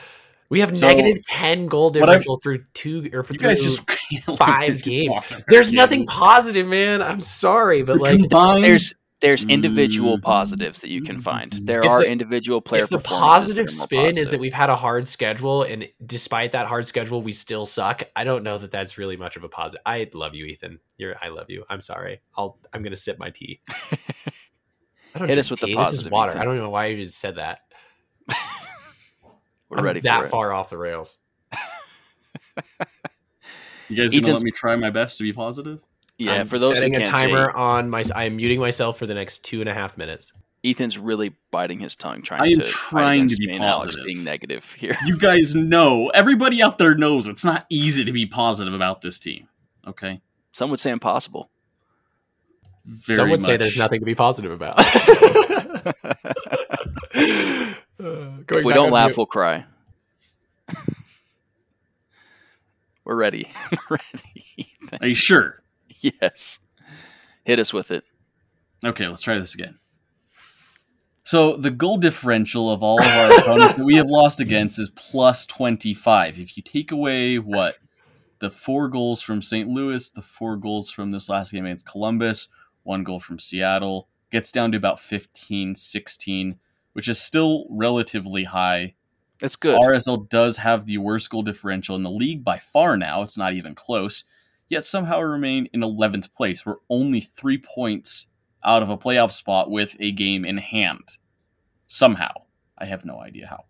We 0.50 0.60
have 0.60 0.76
so, 0.76 0.86
negative 0.86 1.24
ten 1.26 1.66
goal 1.66 1.90
differential 1.90 2.38
through 2.38 2.64
two 2.74 3.10
or 3.12 3.24
through 3.24 3.38
just, 3.38 3.80
five 4.36 4.82
games. 4.82 5.44
There's 5.48 5.72
nothing 5.72 6.06
positive, 6.06 6.66
man. 6.66 7.02
I'm 7.02 7.20
sorry, 7.20 7.82
but 7.82 7.98
like 7.98 8.18
combined, 8.18 8.62
there's 8.62 8.94
there's 9.24 9.44
individual 9.44 10.16
mm-hmm. 10.16 10.24
positives 10.24 10.80
that 10.80 10.90
you 10.90 11.02
can 11.02 11.18
find. 11.18 11.52
There 11.62 11.82
if 11.82 11.88
are 11.88 12.00
the, 12.00 12.10
individual 12.10 12.60
player. 12.60 12.82
If 12.82 12.90
the 12.90 12.98
positive 12.98 13.70
spin 13.70 14.00
positive. 14.00 14.18
is 14.18 14.30
that 14.30 14.38
we've 14.38 14.52
had 14.52 14.68
a 14.68 14.76
hard 14.76 15.08
schedule, 15.08 15.62
and 15.62 15.88
despite 16.04 16.52
that 16.52 16.66
hard 16.66 16.86
schedule, 16.86 17.22
we 17.22 17.32
still 17.32 17.64
suck. 17.64 18.02
I 18.14 18.24
don't 18.24 18.42
know 18.42 18.58
that 18.58 18.70
that's 18.70 18.98
really 18.98 19.16
much 19.16 19.36
of 19.36 19.42
a 19.42 19.48
positive. 19.48 19.82
I 19.86 20.10
love 20.12 20.34
you, 20.34 20.44
Ethan. 20.44 20.78
You're. 20.98 21.16
I 21.22 21.28
love 21.28 21.48
you. 21.48 21.64
I'm 21.70 21.80
sorry. 21.80 22.20
I'll. 22.36 22.58
I'm 22.74 22.82
gonna 22.82 22.96
sip 22.96 23.18
my 23.18 23.30
tea. 23.30 23.62
I 25.14 25.20
don't 25.20 25.28
Hit 25.28 25.38
us 25.38 25.50
with 25.50 25.60
tea. 25.60 25.68
the 25.68 25.76
positive. 25.76 25.98
This 26.00 26.06
is 26.06 26.10
water. 26.10 26.32
Ethan. 26.32 26.42
I 26.42 26.44
don't 26.44 26.54
even 26.54 26.64
know 26.64 26.70
why 26.70 26.86
you 26.86 27.02
just 27.02 27.18
said 27.18 27.36
that. 27.36 27.60
We're 29.70 29.78
I'm 29.78 29.84
ready. 29.84 30.00
That 30.00 30.30
far 30.30 30.52
off 30.52 30.68
the 30.68 30.76
rails. 30.76 31.16
you 33.88 33.96
guys 33.96 34.12
gonna 34.12 34.34
let 34.34 34.42
me 34.42 34.50
try 34.50 34.76
my 34.76 34.90
best 34.90 35.16
to 35.16 35.24
be 35.24 35.32
positive? 35.32 35.80
Yeah, 36.18 36.34
I'm 36.34 36.46
for 36.46 36.58
those 36.58 36.74
setting 36.74 36.94
a 36.96 37.04
timer 37.04 37.46
say, 37.46 37.52
on 37.54 37.90
my, 37.90 38.04
I 38.14 38.24
am 38.24 38.36
muting 38.36 38.60
myself 38.60 38.98
for 38.98 39.06
the 39.06 39.14
next 39.14 39.44
two 39.44 39.60
and 39.60 39.68
a 39.68 39.74
half 39.74 39.98
minutes. 39.98 40.32
Ethan's 40.64 40.96
really 40.96 41.34
biting 41.50 41.80
his 41.80 41.94
tongue, 41.94 42.22
trying 42.22 42.42
I 42.42 42.46
am 42.46 42.60
to 42.60 42.64
trying 42.64 43.28
to 43.28 43.36
be 43.36 43.58
positive. 43.58 44.00
Alex 44.00 44.06
being 44.06 44.24
negative 44.24 44.72
here. 44.72 44.96
You 45.04 45.18
guys 45.18 45.54
know, 45.54 46.08
everybody 46.08 46.62
out 46.62 46.78
there 46.78 46.94
knows 46.94 47.28
it's 47.28 47.44
not 47.44 47.66
easy 47.68 48.04
to 48.04 48.12
be 48.12 48.24
positive 48.24 48.72
about 48.72 49.02
this 49.02 49.18
team. 49.18 49.48
Okay, 49.86 50.20
some 50.52 50.70
would 50.70 50.80
say 50.80 50.90
impossible. 50.90 51.50
Very 52.84 53.16
some 53.16 53.30
would 53.30 53.40
much. 53.40 53.46
say 53.46 53.56
there's 53.56 53.76
nothing 53.76 54.00
to 54.00 54.06
be 54.06 54.14
positive 54.14 54.52
about. 54.52 54.78
uh, 54.78 54.84
if 57.98 58.64
we 58.64 58.72
don't 58.72 58.90
laugh, 58.90 59.08
mute. 59.08 59.16
we'll 59.16 59.26
cry. 59.26 59.66
We're 63.04 63.16
ready. 63.16 63.50
We're 63.90 63.98
ready. 63.98 64.72
Are 65.00 65.08
you 65.08 65.14
sure? 65.14 65.62
Yes. 66.20 66.60
Hit 67.44 67.58
us 67.58 67.72
with 67.72 67.90
it. 67.90 68.04
Okay, 68.84 69.08
let's 69.08 69.22
try 69.22 69.38
this 69.38 69.54
again. 69.54 69.78
So 71.24 71.56
the 71.56 71.70
goal 71.70 71.96
differential 71.96 72.70
of 72.70 72.82
all 72.82 73.02
of 73.02 73.10
our 73.10 73.38
opponents 73.38 73.76
that 73.76 73.84
we 73.84 73.96
have 73.96 74.08
lost 74.08 74.40
against 74.40 74.78
is 74.78 74.90
plus 74.90 75.46
25. 75.46 76.38
If 76.38 76.56
you 76.56 76.62
take 76.62 76.92
away 76.92 77.38
what? 77.38 77.78
The 78.40 78.50
four 78.50 78.88
goals 78.88 79.22
from 79.22 79.40
St. 79.40 79.68
Louis, 79.68 80.10
the 80.10 80.20
four 80.20 80.56
goals 80.56 80.90
from 80.90 81.10
this 81.10 81.30
last 81.30 81.52
game 81.52 81.64
against 81.64 81.88
Columbus, 81.88 82.48
one 82.82 83.02
goal 83.02 83.20
from 83.20 83.38
Seattle, 83.38 84.08
gets 84.30 84.52
down 84.52 84.72
to 84.72 84.76
about 84.76 85.00
15, 85.00 85.74
16. 85.74 86.58
which 86.92 87.08
is 87.08 87.20
still 87.20 87.66
relatively 87.70 88.44
high. 88.44 88.94
That's 89.40 89.56
good. 89.56 89.80
RSL 89.80 90.28
does 90.28 90.58
have 90.58 90.84
the 90.84 90.98
worst 90.98 91.30
goal 91.30 91.42
differential 91.42 91.96
in 91.96 92.02
the 92.02 92.10
league 92.10 92.44
by 92.44 92.58
far 92.58 92.96
now. 92.96 93.22
It's 93.22 93.38
not 93.38 93.54
even 93.54 93.74
close. 93.74 94.24
Yet 94.74 94.84
somehow 94.84 95.20
remain 95.20 95.68
in 95.72 95.82
11th 95.82 96.32
place. 96.32 96.66
We're 96.66 96.78
only 96.90 97.20
three 97.20 97.58
points 97.58 98.26
out 98.64 98.82
of 98.82 98.90
a 98.90 98.98
playoff 98.98 99.30
spot 99.30 99.70
with 99.70 99.96
a 100.00 100.10
game 100.10 100.44
in 100.44 100.56
hand. 100.58 101.18
Somehow. 101.86 102.32
I 102.76 102.86
have 102.86 103.04
no 103.04 103.20
idea 103.20 103.46
how. 103.46 103.66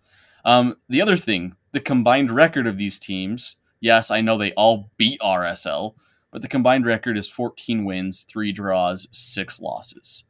Um, 0.46 0.76
the 0.88 1.02
other 1.02 1.18
thing, 1.18 1.56
the 1.72 1.80
combined 1.80 2.30
record 2.32 2.66
of 2.66 2.78
these 2.78 2.98
teams, 2.98 3.56
yes, 3.80 4.10
I 4.10 4.22
know 4.22 4.38
they 4.38 4.52
all 4.52 4.92
beat 4.96 5.20
RSL, 5.20 5.94
but 6.30 6.40
the 6.40 6.48
combined 6.48 6.86
record 6.86 7.18
is 7.18 7.28
14 7.28 7.84
wins, 7.84 8.22
3 8.22 8.50
draws, 8.52 9.06
6 9.12 9.60
losses. 9.60 10.24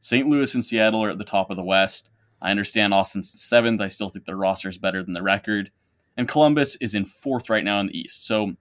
St. 0.00 0.28
Louis 0.28 0.52
and 0.52 0.64
Seattle 0.64 1.04
are 1.04 1.10
at 1.10 1.18
the 1.18 1.24
top 1.24 1.48
of 1.48 1.56
the 1.56 1.62
West. 1.62 2.08
I 2.42 2.50
understand 2.50 2.92
Austin's 2.92 3.40
seventh. 3.40 3.80
I 3.80 3.86
still 3.86 4.08
think 4.08 4.26
their 4.26 4.36
roster 4.36 4.68
is 4.68 4.78
better 4.78 5.04
than 5.04 5.14
the 5.14 5.22
record. 5.22 5.70
And 6.16 6.26
Columbus 6.26 6.74
is 6.80 6.96
in 6.96 7.04
fourth 7.04 7.48
right 7.48 7.62
now 7.62 7.78
in 7.78 7.86
the 7.86 7.96
East. 7.96 8.26
So 8.26 8.56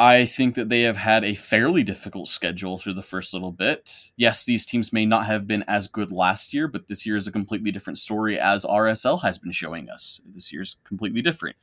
I 0.00 0.26
think 0.26 0.54
that 0.54 0.68
they 0.68 0.82
have 0.82 0.96
had 0.96 1.24
a 1.24 1.34
fairly 1.34 1.82
difficult 1.82 2.28
schedule 2.28 2.78
through 2.78 2.94
the 2.94 3.02
first 3.02 3.34
little 3.34 3.50
bit. 3.50 4.12
Yes, 4.16 4.44
these 4.44 4.64
teams 4.64 4.92
may 4.92 5.04
not 5.04 5.26
have 5.26 5.48
been 5.48 5.64
as 5.66 5.88
good 5.88 6.12
last 6.12 6.54
year, 6.54 6.68
but 6.68 6.86
this 6.86 7.04
year 7.04 7.16
is 7.16 7.26
a 7.26 7.32
completely 7.32 7.72
different 7.72 7.98
story 7.98 8.38
as 8.38 8.64
RSL 8.64 9.22
has 9.22 9.38
been 9.38 9.50
showing 9.50 9.90
us. 9.90 10.20
This 10.24 10.52
year's 10.52 10.76
completely 10.84 11.20
different. 11.20 11.56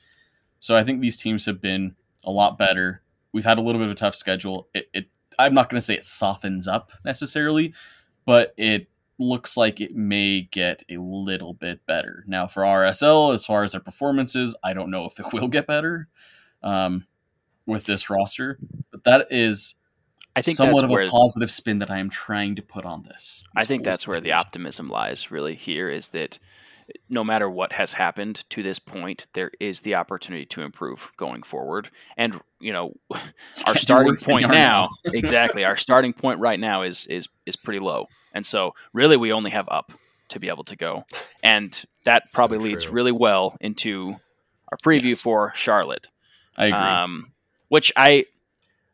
So 0.60 0.76
I 0.76 0.84
think 0.84 1.00
these 1.00 1.16
teams 1.16 1.46
have 1.46 1.62
been 1.62 1.96
a 2.26 2.30
lot 2.30 2.58
better. 2.58 3.02
We've 3.32 3.46
had 3.46 3.58
a 3.58 3.62
little 3.62 3.80
bit 3.80 3.88
of 3.88 3.94
a 3.94 3.98
tough 3.98 4.16
schedule. 4.16 4.68
It, 4.74 4.90
it 4.94 5.10
I'm 5.40 5.54
not 5.54 5.70
going 5.70 5.80
to 5.80 5.86
say 5.86 5.96
it 5.96 6.04
softens 6.04 6.68
up 6.68 6.92
necessarily, 7.06 7.74
but 8.26 8.54
it 8.58 8.90
looks 9.18 9.56
like 9.56 9.80
it 9.80 9.96
may 9.96 10.42
get 10.42 10.84
a 10.90 10.98
little 10.98 11.54
bit 11.54 11.86
better. 11.86 12.26
Now, 12.28 12.48
for 12.48 12.64
RSL, 12.64 13.34
as 13.34 13.46
far 13.46 13.64
as 13.64 13.72
their 13.72 13.80
performances, 13.80 14.58
I 14.62 14.74
don't 14.74 14.92
know 14.92 15.06
if 15.06 15.22
it 15.22 15.32
will 15.32 15.48
get 15.48 15.68
better. 15.68 16.10
Um, 16.62 17.08
with 17.66 17.86
this 17.86 18.10
roster, 18.10 18.60
but 18.92 19.04
that 19.04 19.28
is 19.32 19.76
I 20.36 20.42
think 20.42 20.58
somewhat 20.58 20.84
of 20.84 20.92
a 20.92 21.10
positive 21.10 21.50
spin 21.50 21.80
that 21.80 21.90
I 21.90 22.00
am 22.00 22.10
trying 22.10 22.56
to 22.56 22.62
put 22.62 22.86
on 22.86 23.04
this. 23.04 23.44
I 23.56 23.66
think 23.66 23.84
that's 23.84 24.08
where 24.08 24.20
the 24.20 24.34
optimism 24.34 24.90
lies. 24.90 25.32
Really, 25.32 25.56
here 25.56 25.90
is 25.90 26.10
that 26.10 26.40
no 27.10 27.24
matter 27.24 27.50
what 27.50 27.74
has 27.74 27.94
happened 27.94 28.44
to 28.50 28.62
this 28.62 28.80
point, 28.80 29.28
there 29.34 29.52
is 29.60 29.82
the 29.82 29.96
opportunity 29.96 30.46
to 30.46 30.62
improve 30.62 31.12
going 31.18 31.44
forward. 31.44 31.90
And 32.18 32.40
you 32.60 32.74
know, 32.74 32.94
our 33.66 33.76
starting 33.78 34.16
point 34.18 34.50
now, 34.50 34.82
now. 34.82 34.90
exactly, 35.14 35.64
our 35.64 35.78
starting 35.78 36.14
point 36.14 36.40
right 36.40 36.60
now 36.60 36.82
is 36.82 37.08
is 37.08 37.28
is 37.46 37.56
pretty 37.56 37.80
low, 37.80 38.08
and 38.34 38.46
so 38.46 38.74
really 38.94 39.18
we 39.18 39.32
only 39.32 39.52
have 39.52 39.70
up 39.70 39.94
to 40.30 40.40
be 40.40 40.50
able 40.50 40.64
to 40.66 40.76
go, 40.76 41.06
and 41.44 41.86
that 42.04 42.24
probably 42.34 42.58
so 42.58 42.64
leads 42.64 42.90
really 42.90 43.12
well 43.12 43.56
into 43.62 44.16
our 44.70 44.78
preview 44.84 45.12
yes. 45.12 45.22
for 45.22 45.54
Charlotte. 45.56 46.08
I 46.58 46.66
agree. 46.68 46.80
Um, 46.80 47.32
which 47.70 47.92
I 47.96 48.26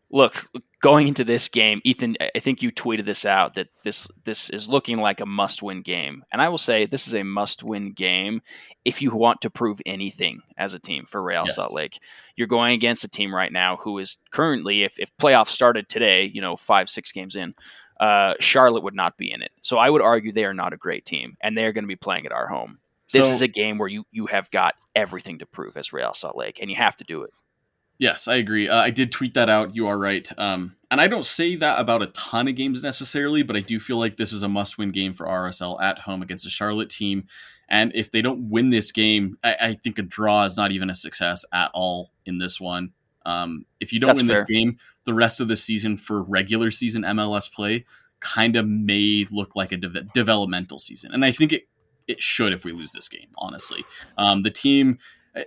look 0.09 0.47
going 0.81 1.07
into 1.07 1.23
this 1.23 1.47
game, 1.47 1.79
Ethan. 1.83 2.17
I 2.35 2.39
think 2.39 2.61
you 2.61 2.71
tweeted 2.71 3.05
this 3.05 3.25
out 3.25 3.55
that 3.55 3.69
this 3.83 4.07
this 4.25 4.49
is 4.49 4.67
looking 4.67 4.97
like 4.97 5.21
a 5.21 5.25
must-win 5.25 5.81
game, 5.81 6.23
and 6.31 6.41
I 6.41 6.49
will 6.49 6.57
say 6.57 6.85
this 6.85 7.07
is 7.07 7.15
a 7.15 7.23
must-win 7.23 7.93
game 7.93 8.41
if 8.83 9.01
you 9.01 9.11
want 9.11 9.41
to 9.41 9.49
prove 9.49 9.81
anything 9.85 10.41
as 10.57 10.73
a 10.73 10.79
team 10.79 11.05
for 11.05 11.21
Real 11.21 11.43
yes. 11.45 11.55
Salt 11.55 11.71
Lake. 11.71 11.99
You're 12.35 12.47
going 12.47 12.73
against 12.73 13.03
a 13.03 13.09
team 13.09 13.33
right 13.33 13.51
now 13.51 13.77
who 13.77 13.97
is 13.99 14.17
currently, 14.31 14.83
if 14.83 14.99
if 14.99 15.15
playoffs 15.17 15.49
started 15.49 15.87
today, 15.87 16.29
you 16.33 16.41
know, 16.41 16.57
five 16.57 16.89
six 16.89 17.11
games 17.11 17.35
in. 17.35 17.55
Uh, 17.99 18.33
Charlotte 18.39 18.81
would 18.81 18.95
not 18.95 19.15
be 19.15 19.31
in 19.31 19.43
it. 19.43 19.51
So 19.61 19.77
I 19.77 19.87
would 19.87 20.01
argue 20.01 20.31
they 20.31 20.45
are 20.45 20.55
not 20.55 20.73
a 20.73 20.77
great 20.77 21.05
team, 21.05 21.37
and 21.39 21.55
they're 21.55 21.71
going 21.71 21.83
to 21.83 21.87
be 21.87 21.95
playing 21.95 22.25
at 22.25 22.31
our 22.31 22.47
home. 22.47 22.79
This 23.13 23.27
so, 23.27 23.33
is 23.33 23.43
a 23.43 23.47
game 23.47 23.77
where 23.77 23.87
you 23.87 24.05
you 24.11 24.25
have 24.25 24.49
got 24.49 24.73
everything 24.95 25.37
to 25.37 25.45
prove 25.45 25.77
as 25.77 25.93
Real 25.93 26.15
Salt 26.15 26.35
Lake, 26.35 26.57
and 26.59 26.71
you 26.71 26.77
have 26.77 26.97
to 26.97 27.03
do 27.03 27.21
it. 27.21 27.31
Yes, 28.01 28.27
I 28.27 28.37
agree. 28.37 28.67
Uh, 28.67 28.81
I 28.81 28.89
did 28.89 29.11
tweet 29.11 29.35
that 29.35 29.47
out. 29.47 29.75
You 29.75 29.85
are 29.85 29.95
right. 29.95 30.27
Um, 30.35 30.75
and 30.89 30.99
I 30.99 31.07
don't 31.07 31.23
say 31.23 31.55
that 31.57 31.79
about 31.79 32.01
a 32.01 32.07
ton 32.07 32.47
of 32.47 32.55
games 32.55 32.81
necessarily, 32.81 33.43
but 33.43 33.55
I 33.55 33.59
do 33.59 33.79
feel 33.79 33.97
like 33.97 34.17
this 34.17 34.33
is 34.33 34.41
a 34.41 34.49
must 34.49 34.79
win 34.79 34.89
game 34.89 35.13
for 35.13 35.27
RSL 35.27 35.79
at 35.79 35.99
home 35.99 36.23
against 36.23 36.47
a 36.47 36.49
Charlotte 36.49 36.89
team. 36.89 37.27
And 37.69 37.91
if 37.93 38.09
they 38.09 38.23
don't 38.23 38.49
win 38.49 38.71
this 38.71 38.91
game, 38.91 39.37
I, 39.43 39.55
I 39.61 39.73
think 39.75 39.99
a 39.99 40.01
draw 40.01 40.45
is 40.45 40.57
not 40.57 40.71
even 40.71 40.89
a 40.89 40.95
success 40.95 41.45
at 41.53 41.69
all 41.75 42.09
in 42.25 42.39
this 42.39 42.59
one. 42.59 42.93
Um, 43.23 43.67
if 43.79 43.93
you 43.93 43.99
don't 43.99 44.07
That's 44.07 44.21
win 44.21 44.27
fair. 44.27 44.35
this 44.37 44.45
game, 44.45 44.79
the 45.05 45.13
rest 45.13 45.39
of 45.39 45.47
the 45.47 45.55
season 45.55 45.95
for 45.95 46.23
regular 46.23 46.71
season 46.71 47.03
MLS 47.03 47.53
play 47.53 47.85
kind 48.19 48.55
of 48.55 48.67
may 48.67 49.27
look 49.29 49.55
like 49.55 49.71
a 49.71 49.77
de- 49.77 50.07
developmental 50.15 50.79
season. 50.79 51.11
And 51.13 51.23
I 51.23 51.29
think 51.29 51.53
it, 51.53 51.67
it 52.07 52.19
should 52.19 52.51
if 52.51 52.65
we 52.65 52.71
lose 52.71 52.93
this 52.93 53.07
game, 53.07 53.29
honestly. 53.37 53.85
Um, 54.17 54.41
the 54.41 54.49
team 54.49 54.97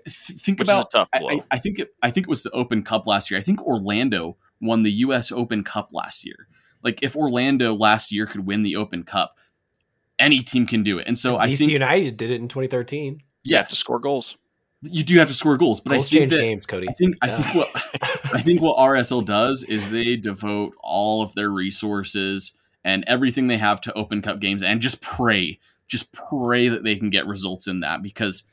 think 0.08 0.58
Which 0.58 0.68
about 0.68 0.90
I, 1.12 1.42
I, 1.50 1.58
think 1.58 1.78
it, 1.78 1.94
I 2.02 2.10
think 2.10 2.26
it 2.26 2.30
was 2.30 2.42
the 2.42 2.50
Open 2.50 2.82
Cup 2.82 3.06
last 3.06 3.30
year. 3.30 3.38
I 3.38 3.42
think 3.42 3.62
Orlando 3.62 4.36
won 4.60 4.82
the 4.82 4.92
U.S. 4.92 5.30
Open 5.30 5.62
Cup 5.62 5.90
last 5.92 6.24
year. 6.24 6.48
Like 6.82 7.02
if 7.02 7.16
Orlando 7.16 7.74
last 7.74 8.12
year 8.12 8.26
could 8.26 8.46
win 8.46 8.62
the 8.62 8.76
Open 8.76 9.04
Cup, 9.04 9.38
any 10.18 10.42
team 10.42 10.66
can 10.66 10.82
do 10.82 10.98
it. 10.98 11.06
And 11.06 11.18
so 11.18 11.36
DC 11.36 11.40
I 11.40 11.54
think 11.54 11.70
United 11.70 12.16
did 12.16 12.30
it 12.30 12.40
in 12.40 12.48
2013. 12.48 13.22
Yeah, 13.44 13.62
to 13.62 13.74
score 13.74 13.98
goals. 13.98 14.36
You 14.82 15.02
do 15.02 15.18
have 15.18 15.28
to 15.28 15.34
score 15.34 15.56
goals, 15.56 15.80
but 15.80 15.90
goals 15.90 16.08
I 16.08 16.18
think 16.18 16.30
that, 16.30 16.38
games, 16.38 16.66
Cody. 16.66 16.88
I 16.88 16.92
think 16.92 17.16
I 17.22 17.28
think 17.28 17.54
what 17.54 17.70
I 18.34 18.42
think 18.42 18.60
what 18.60 18.76
RSL 18.76 19.24
does 19.24 19.64
is 19.64 19.90
they 19.90 20.16
devote 20.16 20.74
all 20.80 21.22
of 21.22 21.34
their 21.34 21.50
resources 21.50 22.52
and 22.84 23.04
everything 23.06 23.46
they 23.46 23.56
have 23.58 23.80
to 23.82 23.92
Open 23.94 24.20
Cup 24.20 24.40
games 24.40 24.62
and 24.62 24.80
just 24.80 25.00
pray, 25.00 25.58
just 25.88 26.12
pray 26.12 26.68
that 26.68 26.84
they 26.84 26.96
can 26.96 27.10
get 27.10 27.26
results 27.26 27.66
in 27.66 27.80
that 27.80 28.02
because 28.02 28.44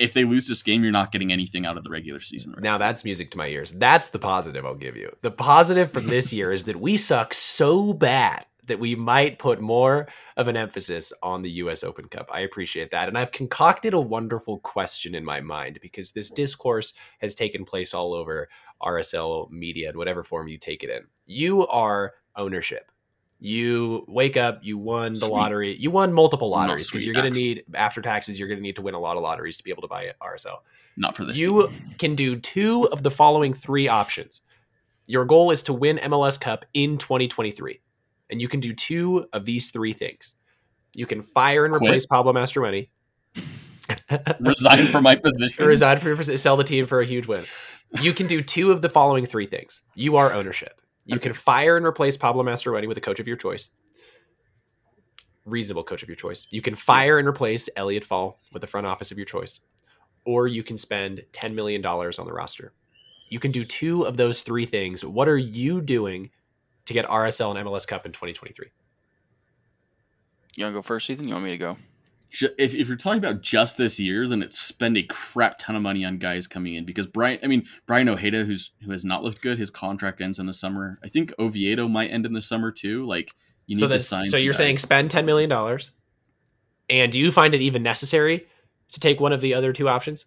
if 0.00 0.14
they 0.14 0.24
lose 0.24 0.48
this 0.48 0.62
game, 0.62 0.82
you're 0.82 0.90
not 0.90 1.12
getting 1.12 1.30
anything 1.30 1.66
out 1.66 1.76
of 1.76 1.84
the 1.84 1.90
regular 1.90 2.20
season. 2.20 2.54
Now 2.58 2.78
that's 2.78 3.04
music 3.04 3.30
to 3.32 3.38
my 3.38 3.46
ears. 3.46 3.72
That's 3.72 4.08
the 4.08 4.18
positive 4.18 4.64
I'll 4.64 4.74
give 4.74 4.96
you. 4.96 5.14
The 5.20 5.30
positive 5.30 5.92
from 5.92 6.08
this 6.08 6.32
year 6.32 6.50
is 6.50 6.64
that 6.64 6.80
we 6.80 6.96
suck 6.96 7.34
so 7.34 7.92
bad 7.92 8.46
that 8.64 8.80
we 8.80 8.94
might 8.94 9.38
put 9.38 9.60
more 9.60 10.08
of 10.36 10.48
an 10.48 10.56
emphasis 10.56 11.12
on 11.22 11.42
the 11.42 11.50
US 11.50 11.84
Open 11.84 12.08
Cup. 12.08 12.30
I 12.32 12.40
appreciate 12.40 12.90
that. 12.92 13.08
And 13.08 13.18
I've 13.18 13.32
concocted 13.32 13.92
a 13.92 14.00
wonderful 14.00 14.58
question 14.60 15.14
in 15.14 15.24
my 15.24 15.40
mind 15.40 15.78
because 15.82 16.12
this 16.12 16.30
discourse 16.30 16.94
has 17.18 17.34
taken 17.34 17.64
place 17.64 17.92
all 17.92 18.14
over 18.14 18.48
RSL 18.82 19.50
media 19.50 19.90
in 19.90 19.98
whatever 19.98 20.22
form 20.22 20.48
you 20.48 20.56
take 20.56 20.82
it 20.82 20.88
in. 20.88 21.02
You 21.26 21.66
are 21.66 22.14
ownership 22.36 22.90
you 23.40 24.04
wake 24.06 24.36
up, 24.36 24.60
you 24.62 24.76
won 24.76 25.14
the 25.14 25.20
Sweet. 25.20 25.30
lottery, 25.30 25.76
you 25.76 25.90
won 25.90 26.12
multiple 26.12 26.50
lotteries 26.50 26.88
because 26.90 27.04
you're 27.04 27.14
going 27.14 27.32
to 27.32 27.38
need 27.38 27.64
after 27.74 28.02
taxes, 28.02 28.38
you're 28.38 28.48
going 28.48 28.58
to 28.58 28.62
need 28.62 28.76
to 28.76 28.82
win 28.82 28.94
a 28.94 28.98
lot 28.98 29.16
of 29.16 29.22
lotteries 29.22 29.56
to 29.56 29.64
be 29.64 29.70
able 29.70 29.80
to 29.80 29.88
buy 29.88 30.12
RSL. 30.22 30.58
Not 30.96 31.16
for 31.16 31.24
this. 31.24 31.38
You 31.38 31.68
team. 31.68 31.94
can 31.98 32.14
do 32.14 32.36
two 32.36 32.86
of 32.92 33.02
the 33.02 33.10
following 33.10 33.54
three 33.54 33.88
options. 33.88 34.42
Your 35.06 35.24
goal 35.24 35.50
is 35.50 35.62
to 35.64 35.72
win 35.72 35.96
MLS 35.98 36.38
Cup 36.38 36.66
in 36.74 36.98
2023, 36.98 37.80
and 38.28 38.42
you 38.42 38.46
can 38.46 38.60
do 38.60 38.74
two 38.74 39.26
of 39.32 39.46
these 39.46 39.70
three 39.70 39.94
things. 39.94 40.34
You 40.92 41.06
can 41.06 41.22
fire 41.22 41.64
and 41.64 41.74
replace 41.74 42.04
Quit. 42.04 42.10
Pablo 42.10 42.32
Mastroeni. 42.34 42.90
Resign 44.40 44.88
from 44.88 45.02
my 45.02 45.16
position. 45.16 45.64
Resign 45.64 45.96
from 45.96 46.08
your 46.08 46.16
position. 46.16 46.38
Sell 46.38 46.56
the 46.58 46.64
team 46.64 46.86
for 46.86 47.00
a 47.00 47.06
huge 47.06 47.26
win. 47.26 47.42
You 48.02 48.12
can 48.12 48.26
do 48.26 48.42
two 48.42 48.70
of 48.70 48.82
the 48.82 48.88
following 48.88 49.24
three 49.24 49.46
things. 49.46 49.80
You 49.94 50.16
are 50.16 50.32
ownership. 50.32 50.80
You 51.10 51.20
can 51.20 51.32
fire 51.32 51.76
and 51.76 51.84
replace 51.84 52.16
Pablo 52.16 52.42
Mastroeni 52.42 52.86
with 52.86 52.96
a 52.96 53.00
coach 53.00 53.20
of 53.20 53.26
your 53.26 53.36
choice. 53.36 53.70
Reasonable 55.44 55.84
coach 55.84 56.02
of 56.02 56.08
your 56.08 56.16
choice. 56.16 56.46
You 56.50 56.62
can 56.62 56.74
fire 56.74 57.18
and 57.18 57.26
replace 57.26 57.68
Elliot 57.76 58.04
Fall 58.04 58.40
with 58.52 58.62
the 58.62 58.68
front 58.68 58.86
office 58.86 59.10
of 59.10 59.18
your 59.18 59.24
choice. 59.24 59.60
Or 60.24 60.46
you 60.46 60.62
can 60.62 60.78
spend 60.78 61.24
$10 61.32 61.54
million 61.54 61.84
on 61.84 62.12
the 62.12 62.32
roster. 62.32 62.72
You 63.28 63.40
can 63.40 63.50
do 63.50 63.64
two 63.64 64.02
of 64.02 64.16
those 64.16 64.42
three 64.42 64.66
things. 64.66 65.04
What 65.04 65.28
are 65.28 65.38
you 65.38 65.80
doing 65.80 66.30
to 66.84 66.92
get 66.92 67.06
RSL 67.06 67.56
and 67.56 67.66
MLS 67.66 67.86
Cup 67.86 68.06
in 68.06 68.12
2023? 68.12 68.68
You 70.56 70.64
want 70.64 70.74
to 70.74 70.78
go 70.78 70.82
first, 70.82 71.08
Ethan? 71.08 71.26
You 71.26 71.34
want 71.34 71.44
me 71.44 71.50
to 71.52 71.58
go? 71.58 71.76
If, 72.32 72.74
if 72.74 72.88
you're 72.88 72.96
talking 72.96 73.18
about 73.18 73.40
just 73.40 73.76
this 73.76 73.98
year, 73.98 74.28
then 74.28 74.42
it's 74.42 74.58
spend 74.58 74.96
a 74.96 75.02
crap 75.02 75.58
ton 75.58 75.76
of 75.76 75.82
money 75.82 76.04
on 76.04 76.18
guys 76.18 76.46
coming 76.46 76.74
in 76.74 76.84
because 76.84 77.06
Brian, 77.06 77.38
I 77.42 77.46
mean 77.46 77.66
Braian 77.88 78.08
Ojeda, 78.08 78.44
who's 78.44 78.70
who 78.84 78.92
has 78.92 79.04
not 79.04 79.24
looked 79.24 79.42
good, 79.42 79.58
his 79.58 79.70
contract 79.70 80.20
ends 80.20 80.38
in 80.38 80.46
the 80.46 80.52
summer. 80.52 80.98
I 81.02 81.08
think 81.08 81.32
Oviedo 81.38 81.88
might 81.88 82.10
end 82.10 82.26
in 82.26 82.32
the 82.32 82.42
summer 82.42 82.70
too. 82.70 83.04
Like 83.04 83.32
you 83.66 83.76
need 83.76 83.80
so 83.80 83.88
to 83.88 84.00
sign. 84.00 84.26
So 84.26 84.36
you're 84.36 84.52
guys. 84.52 84.58
saying 84.58 84.78
spend 84.78 85.10
ten 85.10 85.26
million 85.26 85.50
dollars, 85.50 85.92
and 86.88 87.10
do 87.10 87.18
you 87.18 87.32
find 87.32 87.54
it 87.54 87.62
even 87.62 87.82
necessary 87.82 88.46
to 88.92 89.00
take 89.00 89.20
one 89.20 89.32
of 89.32 89.40
the 89.40 89.54
other 89.54 89.72
two 89.72 89.88
options, 89.88 90.26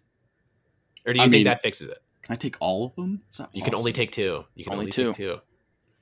or 1.06 1.12
do 1.12 1.18
you 1.18 1.22
I 1.22 1.26
think 1.26 1.32
mean, 1.32 1.44
that 1.44 1.60
fixes 1.60 1.88
it? 1.88 1.98
Can 2.22 2.32
I 2.32 2.36
take 2.36 2.56
all 2.60 2.86
of 2.86 2.94
them? 2.96 3.22
You 3.52 3.62
can 3.62 3.74
only 3.74 3.92
take 3.92 4.12
two. 4.12 4.44
You 4.54 4.64
can 4.64 4.72
only, 4.72 4.84
only 4.84 4.92
two. 4.92 5.12
two. 5.12 5.38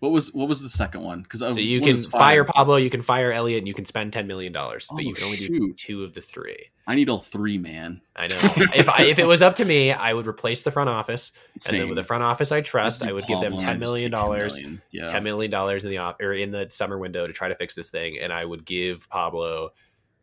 What 0.03 0.11
was 0.11 0.35
what 0.35 0.49
was 0.49 0.61
the 0.61 0.69
second 0.69 1.05
one? 1.05 1.23
Because 1.23 1.39
so 1.39 1.51
you 1.51 1.81
can 1.81 1.97
fire 1.97 2.43
Pablo, 2.43 2.75
you 2.75 2.91
can 2.91 3.03
fire 3.03 3.31
Elliot, 3.31 3.59
and 3.59 3.69
you 3.69 3.73
can 3.73 3.85
spend 3.85 4.13
ten 4.13 4.27
million 4.27 4.53
dollars, 4.53 4.89
oh, 4.91 4.97
but 4.97 5.05
you 5.05 5.15
can 5.15 5.23
only 5.23 5.37
oh, 5.37 5.41
shoot. 5.43 5.61
do 5.61 5.73
two 5.75 6.03
of 6.03 6.13
the 6.13 6.21
three. 6.21 6.71
I 6.89 6.97
need 6.97 7.09
all 7.09 7.19
three, 7.21 7.57
man. 7.57 8.01
I 8.17 8.27
know. 8.27 8.37
if 8.75 8.89
I, 8.89 9.05
if 9.05 9.21
it 9.21 9.29
was 9.29 9.43
up 9.43 9.55
to 9.57 9.65
me, 9.65 9.93
I 9.93 10.13
would 10.13 10.27
replace 10.27 10.65
the 10.65 10.73
front 10.73 10.91
office, 10.91 11.31
Same. 11.61 11.75
and 11.75 11.83
then 11.83 11.89
with 11.89 11.99
the 11.99 12.03
front 12.03 12.25
office 12.25 12.51
I 12.51 12.63
trust, 12.63 13.05
I 13.05 13.13
would 13.13 13.23
Pablo 13.23 13.43
give 13.43 13.51
them 13.53 13.61
ten 13.61 13.79
million 13.79 14.11
dollars, 14.11 14.61
yeah. 14.91 15.07
ten 15.07 15.23
million 15.23 15.53
dollars 15.53 15.85
in 15.85 15.93
the 15.93 15.99
op- 15.99 16.21
or 16.21 16.33
in 16.33 16.51
the 16.51 16.67
summer 16.71 16.99
window 16.99 17.29
to 17.29 17.33
try 17.33 17.47
to 17.47 17.55
fix 17.55 17.77
this 17.77 17.89
thing, 17.89 18.19
and 18.19 18.33
I 18.33 18.45
would 18.45 18.65
give 18.65 19.09
Pablo 19.09 19.71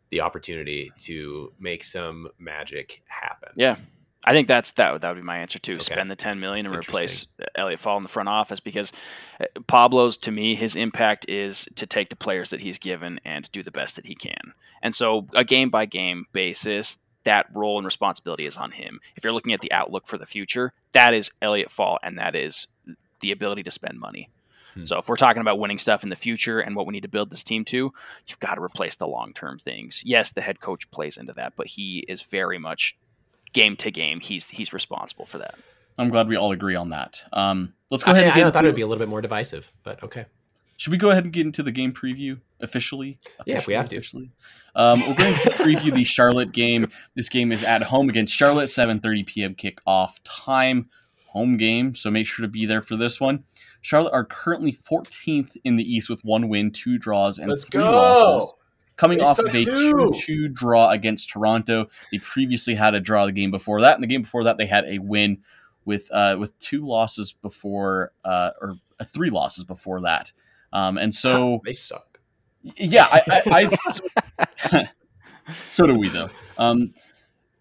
the 0.09 0.19
opportunity 0.19 0.91
to 0.97 1.53
make 1.57 1.85
some 1.85 2.27
magic 2.37 3.01
happen. 3.07 3.53
Yeah. 3.55 3.77
I 4.25 4.33
think 4.33 4.47
that's 4.47 4.73
that. 4.73 5.01
That 5.01 5.09
would 5.09 5.21
be 5.21 5.25
my 5.25 5.37
answer 5.37 5.59
too. 5.59 5.75
Okay. 5.75 5.93
Spend 5.93 6.11
the 6.11 6.15
ten 6.15 6.39
million 6.39 6.65
and 6.65 6.75
replace 6.75 7.25
Elliot 7.55 7.79
Fall 7.79 7.97
in 7.97 8.03
the 8.03 8.09
front 8.09 8.29
office 8.29 8.59
because 8.59 8.91
uh, 9.39 9.45
Pablo's 9.67 10.17
to 10.17 10.31
me 10.31 10.55
his 10.55 10.75
impact 10.75 11.27
is 11.29 11.67
to 11.75 11.87
take 11.87 12.09
the 12.09 12.15
players 12.15 12.49
that 12.49 12.61
he's 12.61 12.77
given 12.77 13.19
and 13.23 13.49
do 13.51 13.63
the 13.63 13.71
best 13.71 13.95
that 13.95 14.05
he 14.05 14.15
can. 14.15 14.53
And 14.81 14.93
so 14.93 15.27
a 15.33 15.43
game 15.43 15.69
by 15.69 15.85
game 15.85 16.25
basis, 16.33 16.97
that 17.23 17.47
role 17.53 17.77
and 17.77 17.85
responsibility 17.85 18.45
is 18.45 18.57
on 18.57 18.71
him. 18.71 18.99
If 19.15 19.23
you're 19.23 19.33
looking 19.33 19.53
at 19.53 19.61
the 19.61 19.71
outlook 19.71 20.05
for 20.05 20.17
the 20.17 20.25
future, 20.25 20.73
that 20.91 21.13
is 21.13 21.31
Elliot 21.41 21.71
Fall, 21.71 21.97
and 22.03 22.17
that 22.17 22.35
is 22.35 22.67
the 23.21 23.31
ability 23.31 23.63
to 23.63 23.71
spend 23.71 23.99
money. 23.99 24.29
Hmm. 24.73 24.85
So 24.85 24.97
if 24.99 25.07
we're 25.07 25.15
talking 25.15 25.41
about 25.41 25.59
winning 25.59 25.77
stuff 25.77 26.03
in 26.03 26.09
the 26.09 26.15
future 26.15 26.59
and 26.59 26.75
what 26.75 26.85
we 26.85 26.91
need 26.91 27.03
to 27.03 27.09
build 27.09 27.29
this 27.29 27.43
team 27.43 27.65
to, 27.65 27.93
you've 28.27 28.39
got 28.39 28.55
to 28.55 28.61
replace 28.61 28.95
the 28.95 29.07
long 29.07 29.33
term 29.33 29.59
things. 29.59 30.03
Yes, 30.05 30.29
the 30.29 30.41
head 30.41 30.59
coach 30.59 30.89
plays 30.91 31.17
into 31.17 31.33
that, 31.33 31.53
but 31.55 31.67
he 31.67 32.05
is 32.07 32.21
very 32.21 32.57
much 32.59 32.97
game 33.53 33.75
to 33.77 33.91
game. 33.91 34.19
He's 34.19 34.49
he's 34.49 34.73
responsible 34.73 35.25
for 35.25 35.37
that. 35.39 35.55
I'm 35.97 36.09
glad 36.09 36.27
we 36.27 36.37
all 36.37 36.51
agree 36.51 36.75
on 36.75 36.89
that. 36.89 37.23
Um, 37.33 37.73
let's 37.91 38.03
go 38.03 38.11
I, 38.11 38.13
ahead 38.13 38.23
and 38.25 38.33
I 38.33 38.35
get 38.35 38.53
thought 38.53 38.55
it 38.55 38.59
into, 38.59 38.67
would 38.69 38.75
be 38.75 38.81
a 38.81 38.87
little 38.87 38.99
bit 38.99 39.09
more 39.09 39.21
divisive, 39.21 39.71
but 39.83 40.01
okay. 40.03 40.25
Should 40.77 40.91
we 40.91 40.97
go 40.97 41.09
ahead 41.09 41.25
and 41.25 41.33
get 41.33 41.45
into 41.45 41.61
the 41.61 41.73
game 41.73 41.91
preview 41.91 42.39
officially? 42.61 43.19
Yeah, 43.45 43.57
if 43.57 43.67
we 43.67 43.73
Officially, 43.73 43.75
have 43.75 43.89
to. 43.89 43.95
Officially? 43.97 44.31
Um, 44.75 44.99
we're 45.01 45.15
going 45.15 45.33
to 45.33 45.49
preview 45.49 45.93
the 45.93 46.05
Charlotte 46.05 46.51
game. 46.53 46.89
This 47.15 47.27
game 47.27 47.51
is 47.51 47.65
at 47.65 47.83
home 47.83 48.07
against 48.07 48.33
Charlotte, 48.33 48.69
7:30 48.69 49.25
p.m. 49.25 49.55
kickoff 49.55 50.19
time, 50.23 50.89
home 51.27 51.57
game. 51.57 51.95
So 51.95 52.09
make 52.09 52.27
sure 52.27 52.45
to 52.45 52.49
be 52.49 52.65
there 52.65 52.81
for 52.81 52.95
this 52.95 53.19
one. 53.19 53.43
Charlotte 53.81 54.13
are 54.13 54.23
currently 54.23 54.71
14th 54.71 55.57
in 55.65 55.75
the 55.75 55.83
East 55.83 56.09
with 56.09 56.21
one 56.23 56.47
win, 56.47 56.71
two 56.71 56.97
draws, 56.97 57.37
and 57.39 57.49
Let's 57.49 57.65
three 57.65 57.81
go! 57.81 57.91
losses. 57.91 58.53
Coming 58.99 59.19
They 59.19 59.23
off 59.23 59.39
of 59.39 59.45
a 59.45 59.63
2-2 59.63 60.51
draw 60.51 60.89
against 60.89 61.29
Toronto, 61.29 61.87
they 62.11 62.17
previously 62.17 62.75
had 62.75 62.95
a 62.95 62.99
draw 62.99 63.25
the 63.25 63.31
game 63.31 63.49
before 63.49 63.79
that, 63.79 63.93
and 63.93 64.03
the 64.03 64.07
game 64.07 64.23
before 64.23 64.43
that 64.43 64.57
they 64.57 64.65
had 64.65 64.83
a 64.83 64.99
win 64.99 65.37
with 65.85 66.09
uh, 66.11 66.35
with 66.37 66.59
two 66.59 66.85
losses 66.85 67.31
before 67.31 68.11
uh, 68.25 68.49
or 68.59 68.75
uh, 68.99 69.05
three 69.05 69.29
losses 69.29 69.63
before 69.63 70.01
that. 70.01 70.33
Um, 70.73 70.97
and 70.97 71.13
so 71.13 71.61
they 71.63 71.71
suck. 71.71 72.19
yeah, 72.61 73.07
I, 73.09 73.21
I, 73.47 73.69
I 74.75 74.89
so 75.69 75.87
do 75.87 75.95
we 75.95 76.09
though. 76.09 76.29
Um, 76.57 76.91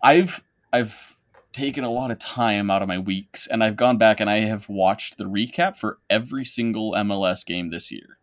I've 0.02 0.42
I've 0.72 1.16
taken 1.52 1.84
a 1.84 1.90
lot 1.90 2.10
of 2.10 2.18
time 2.18 2.68
out 2.68 2.82
of 2.82 2.88
my 2.88 2.98
weeks, 2.98 3.46
and 3.46 3.62
I've 3.62 3.76
gone 3.76 3.96
back 3.96 4.18
and 4.18 4.28
I 4.28 4.38
have 4.38 4.68
watched 4.68 5.18
the 5.18 5.24
recap 5.24 5.76
for 5.76 6.00
every 6.10 6.44
single 6.44 6.94
MLS 6.94 7.46
game 7.46 7.70
this 7.70 7.92
year. 7.92 8.17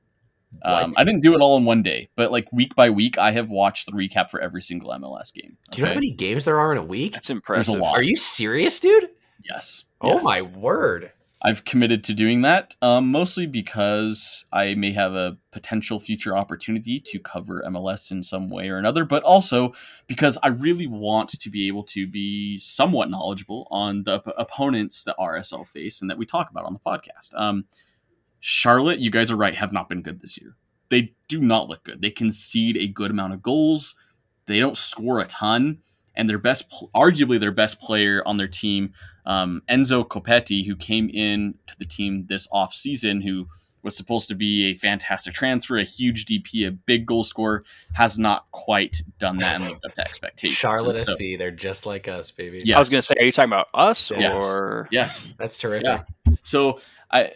Um, 0.64 0.93
I 0.97 1.03
didn't 1.03 1.22
do 1.22 1.34
it 1.36 1.41
all 1.41 1.58
in 1.58 1.66
one 1.66 1.84
day, 1.84 2.10
but 2.16 2.32
like 2.32 2.51
week 2.51 2.76
by 2.76 2.89
week, 2.89 3.18
I 3.18 3.32
have 3.32 3.49
watched 3.49 3.86
the 3.86 3.91
recap 3.91 4.30
for 4.30 4.39
every 4.39 4.62
single 4.62 4.89
MLS 4.91 5.34
game. 5.34 5.58
Do 5.72 5.82
you 5.82 5.84
know 5.86 5.89
how 5.89 5.95
many 5.95 6.12
games 6.12 6.45
there 6.45 6.60
are 6.60 6.72
in 6.72 6.78
a 6.78 6.84
week? 6.84 7.14
That's 7.14 7.30
impressive. 7.30 7.76
lot. 7.80 7.97
Are 7.97 8.03
you 8.03 8.16
serious, 8.16 8.80
dude? 8.80 9.10
Yes. 9.47 9.84
Oh 10.01 10.16
Yes. 10.16 10.24
my 10.24 10.41
word! 10.41 11.12
I've 11.41 11.64
committed 11.64 12.03
to 12.06 12.14
doing 12.16 12.41
that, 12.41 12.76
um, 12.82 13.12
mostly 13.12 13.45
because 13.45 14.45
I 14.51 14.74
may 14.74 14.91
have 14.93 15.14
a 15.14 15.38
potential 15.51 15.99
future 15.99 16.36
opportunity 16.36 16.99
to 17.06 17.20
cover 17.20 17.62
MLS 17.68 18.10
in 18.10 18.24
some 18.24 18.49
way 18.49 18.70
or 18.70 18.78
another, 18.78 19.06
but 19.06 19.22
also 19.22 19.74
because 20.08 20.39
I 20.41 20.47
really 20.47 20.88
want 20.88 21.30
to 21.30 21.49
be 21.51 21.68
able 21.68 21.84
to 21.84 22.08
be 22.08 22.58
somewhat 22.58 23.12
knowledgeable 23.12 23.68
on 23.70 24.03
the 24.03 24.16
op- 24.16 24.34
opponents 24.38 25.03
that 25.03 25.16
RSL 25.20 25.68
face 25.68 26.01
and 26.01 26.10
that 26.10 26.18
we 26.18 26.26
talk 26.26 26.49
about 26.49 26.66
on 26.66 26.74
the 26.74 26.80
podcast. 26.80 27.39
Um, 27.39 27.66
Charlotte, 28.47 28.99
you 28.99 29.09
guys 29.09 29.31
are 29.31 29.35
right, 29.35 29.55
have 29.55 29.73
not 29.73 29.89
been 29.89 30.03
good 30.03 30.21
this 30.21 30.39
year. 30.39 30.55
They 30.89 31.13
do 31.27 31.41
not 31.41 31.67
look 31.67 31.83
good. 31.83 31.99
They 31.99 32.11
concede 32.11 32.77
a 32.77 32.85
good 32.87 33.09
amount 33.09 33.33
of 33.33 33.41
goals. 33.41 33.95
They 34.45 34.59
don't 34.59 34.77
score 34.77 35.19
a 35.19 35.25
ton, 35.25 35.79
and 36.15 36.29
their 36.29 36.37
best, 36.37 36.71
arguably 36.95 37.39
their 37.39 37.51
best 37.51 37.79
player 37.79 38.21
on 38.23 38.37
their 38.37 38.47
team, 38.47 38.93
um, 39.25 39.63
Enzo 39.67 40.07
Copetti, 40.07 40.63
who 40.67 40.75
came 40.75 41.09
in 41.09 41.55
to 41.65 41.75
the 41.79 41.85
team 41.85 42.27
this 42.27 42.47
off 42.51 42.71
season, 42.75 43.21
who 43.21 43.47
was 43.81 43.97
supposed 43.97 44.27
to 44.27 44.35
be 44.35 44.65
a 44.69 44.75
fantastic 44.75 45.33
transfer, 45.33 45.77
a 45.79 45.83
huge 45.83 46.25
DP, 46.25 46.67
a 46.67 46.71
big 46.71 47.07
goal 47.07 47.23
scorer, 47.23 47.63
has 47.95 48.19
not 48.19 48.45
quite 48.51 49.01
done 49.17 49.37
that 49.37 49.55
and 49.59 49.69
lived 49.71 49.83
up 49.85 49.95
to 49.95 50.01
expectations. 50.01 50.55
Charlotte 50.59 50.97
And 50.97 51.05
so- 51.07 51.15
SC, 51.15 51.35
they're 51.39 51.49
just 51.49 51.87
like 51.87 52.07
us, 52.07 52.29
baby. 52.29 52.61
Yeah. 52.63 52.75
I 52.75 52.79
was 52.79 52.89
going 52.91 52.99
to 52.99 53.05
say, 53.07 53.15
are 53.19 53.25
you 53.25 53.31
talking 53.31 53.49
about 53.49 53.69
us 53.73 54.11
Yes. 54.11 54.37
or? 54.39 54.87
yes, 54.91 55.29
that's 55.39 55.57
terrific. 55.57 55.85
Yeah. 55.87 56.03
So 56.43 56.79
I 57.11 57.31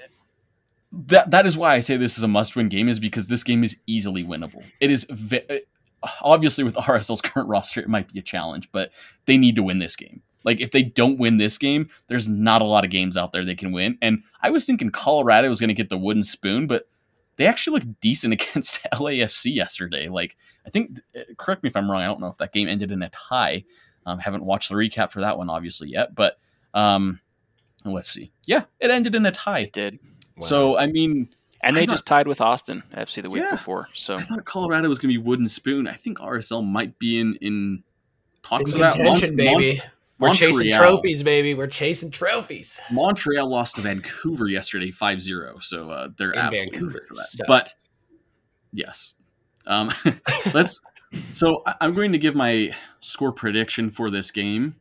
that 0.92 1.32
that 1.32 1.46
is 1.46 1.58
why 1.58 1.76
I 1.76 1.80
say 1.80 1.98
this 1.98 2.18
is 2.18 2.24
a 2.24 2.28
must-win 2.28 2.70
game 2.70 2.90
is 2.90 3.00
because 3.00 3.28
this 3.28 3.44
game 3.44 3.64
is 3.64 3.80
easily 3.86 4.24
winnable. 4.24 4.64
It 4.80 4.90
is 4.92 5.06
ve- 5.10 5.62
obviously 6.22 6.64
with 6.64 6.76
RSL's 6.76 7.22
current 7.22 7.50
roster, 7.50 7.82
it 7.82 7.90
might 7.90 8.12
be 8.12 8.20
a 8.20 8.24
challenge, 8.24 8.70
but 8.72 8.92
they 9.26 9.38
need 9.38 9.56
to 9.56 9.64
win 9.64 9.80
this 9.80 9.96
game. 9.96 10.22
Like 10.44 10.62
if 10.62 10.72
they 10.72 10.84
don't 10.84 11.20
win 11.20 11.38
this 11.38 11.58
game, 11.58 11.90
there's 12.08 12.28
not 12.28 12.62
a 12.62 12.66
lot 12.66 12.86
of 12.86 12.90
games 12.90 13.18
out 13.18 13.32
there 13.32 13.44
they 13.44 13.56
can 13.56 13.72
win. 13.72 13.98
And 14.02 14.24
I 14.42 14.50
was 14.50 14.66
thinking 14.66 14.90
Colorado 14.90 15.50
was 15.50 15.60
going 15.60 15.68
to 15.68 15.74
get 15.74 15.90
the 15.90 15.98
wooden 15.98 16.24
spoon, 16.24 16.66
but 16.66 16.88
they 17.36 17.46
actually 17.46 17.80
looked 17.80 18.00
decent 18.00 18.34
against 18.42 18.82
LAFC 18.94 19.54
yesterday. 19.54 20.08
Like 20.08 20.38
I 20.66 20.70
think, 20.70 21.00
correct 21.38 21.64
me 21.64 21.70
if 21.70 21.76
I'm 21.76 21.90
wrong. 21.90 22.02
I 22.02 22.08
don't 22.08 22.22
know 22.22 22.28
if 22.28 22.38
that 22.38 22.54
game 22.54 22.68
ended 22.68 22.92
in 22.92 23.04
a 23.04 23.10
tie. 23.10 23.66
Um, 24.06 24.18
haven't 24.18 24.46
watched 24.46 24.70
the 24.70 24.76
recap 24.76 25.12
for 25.12 25.20
that 25.22 25.38
one 25.38 25.50
obviously 25.50 25.90
yet, 25.90 26.16
but 26.16 26.40
um, 26.74 27.20
let's 27.86 28.10
see. 28.10 28.32
Yeah, 28.46 28.64
it 28.80 28.90
ended 28.90 29.14
in 29.14 29.26
a 29.26 29.32
tie. 29.32 29.60
It 29.60 29.74
did. 29.74 30.00
Wow. 30.40 30.48
So 30.48 30.78
I 30.78 30.88
mean, 30.88 31.30
And 31.62 31.76
they 31.76 31.86
thought- 31.86 31.92
just 31.94 32.06
tied 32.06 32.28
with 32.28 32.42
Austin 32.42 32.84
FC 32.94 33.22
the 33.22 33.30
week 33.30 33.44
Yeah. 33.44 33.52
before. 33.52 33.90
So 33.94 34.16
I 34.16 34.22
thought 34.22 34.46
Colorado 34.46 34.88
was 34.90 34.98
going 35.00 35.14
to 35.14 35.20
be 35.20 35.24
wooden 35.24 35.48
spoon. 35.48 35.88
I 35.88 35.94
think 35.94 36.20
RSL 36.20 36.62
might 36.66 36.98
be 37.00 37.20
in 37.20 37.36
in 37.42 37.54
in 37.54 37.84
talks 38.42 38.72
with 38.72 38.80
that. 38.80 38.94
contention, 38.94 39.36
Mon- 39.36 39.46
Mon- 39.46 39.56
baby. 39.62 39.82
We're 40.18 40.34
chasing 40.34 40.72
trophies, 40.72 41.24
baby. 41.24 41.54
We're 41.54 41.68
chasing 41.68 42.12
trophies. 42.12 42.80
Montreal 42.92 43.50
lost 43.50 43.78
to 43.78 43.82
Vancouver 43.82 44.48
yesterday 44.48 44.92
5-0, 44.92 45.62
so 45.64 45.90
uh, 45.90 46.10
they're 46.18 46.32
And 46.32 46.40
absolutely 46.40 46.72
Vancouver 46.72 46.94
ready 46.96 47.06
for 47.08 47.14
that. 47.16 47.22
sucked. 47.24 47.48
But 47.48 47.74
yes, 48.74 49.16
um, 49.66 49.92
let's. 50.54 50.82
So 51.32 51.64
I'm 51.80 51.94
going 51.94 52.12
to 52.12 52.18
give 52.18 52.36
my 52.36 52.74
score 53.00 53.32
prediction 53.32 53.92
for 53.92 54.10
this 54.10 54.30
game. 54.32 54.76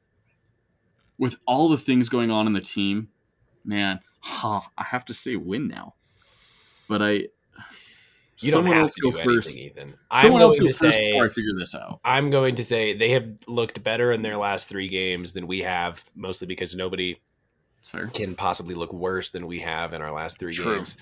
With 1.19 1.37
all 1.47 1.69
the 1.69 1.79
things 1.79 2.09
going 2.09 2.31
on 2.31 2.47
in 2.47 2.53
the 2.53 2.61
team, 2.61 3.09
man, 3.65 4.01
huh, 4.21 4.61
I 4.77 4.85
have 4.85 5.05
to 5.07 5.15
say 5.15 5.37
win 5.37 5.69
now. 5.69 5.95
But 6.89 7.03
I, 7.03 7.13
You 8.41 8.51
someone 8.51 8.77
else 8.77 8.95
go 8.95 9.11
first. 9.11 9.57
anything. 9.59 9.95
Someone 10.15 10.41
I'm 10.41 10.47
else 10.47 10.55
going 10.55 10.67
go 10.67 10.73
to 10.73 10.79
first 10.79 10.97
say, 10.97 11.07
before 11.13 11.27
I 11.27 11.29
figure 11.29 11.53
this 11.59 11.75
out. 11.75 12.01
I'm 12.05 12.31
going 12.31 12.55
to 12.57 12.65
say 12.65 12.95
they 12.95 13.11
have 13.11 13.29
looked 13.47 13.83
better 13.85 14.13
in 14.13 14.23
their 14.23 14.37
last 14.37 14.69
three 14.69 14.89
games 14.89 15.33
than 15.33 15.47
we 15.47 15.61
have, 15.61 16.05
mostly 16.15 16.47
because 16.47 16.75
nobody 16.75 17.21
can 18.13 18.35
possibly 18.35 18.75
look 18.75 18.93
worse 18.93 19.31
than 19.31 19.47
we 19.47 19.61
have 19.61 19.93
in 19.93 20.03
our 20.03 20.13
last 20.13 20.39
three 20.39 20.53
True. 20.53 20.77
games. 20.77 20.97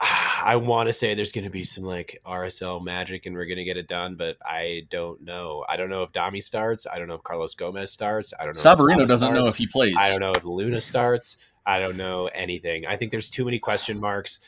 I 0.42 0.56
want 0.56 0.88
to 0.88 0.92
say 0.94 1.14
there's 1.14 1.32
going 1.32 1.44
to 1.44 1.50
be 1.50 1.64
some 1.64 1.84
like 1.84 2.20
RSL 2.26 2.82
magic 2.82 3.26
and 3.26 3.36
we're 3.36 3.44
going 3.44 3.58
to 3.58 3.64
get 3.64 3.76
it 3.76 3.86
done, 3.86 4.14
but 4.14 4.38
I 4.44 4.86
don't 4.90 5.20
know. 5.22 5.64
I 5.68 5.76
don't 5.76 5.90
know 5.90 6.02
if 6.02 6.12
Dami 6.12 6.42
starts. 6.42 6.86
I 6.86 6.98
don't 6.98 7.08
know 7.08 7.14
if 7.14 7.22
Carlos 7.22 7.54
Gomez 7.54 7.92
starts. 7.92 8.32
I 8.40 8.44
don't 8.46 8.54
know. 8.54 8.60
if 8.72 9.08
doesn't 9.08 9.34
know 9.34 9.46
if 9.46 9.56
he 9.56 9.66
plays. 9.66 9.94
I 9.98 10.10
don't 10.10 10.20
know 10.20 10.32
if 10.34 10.44
Luna 10.44 10.80
starts. 10.80 11.36
I 11.66 11.78
don't 11.80 11.96
know 11.96 12.26
anything. 12.26 12.86
I 12.86 12.96
think 12.96 13.10
there's 13.10 13.30
too 13.30 13.44
many 13.44 13.58
question 13.58 14.00
marks. 14.00 14.40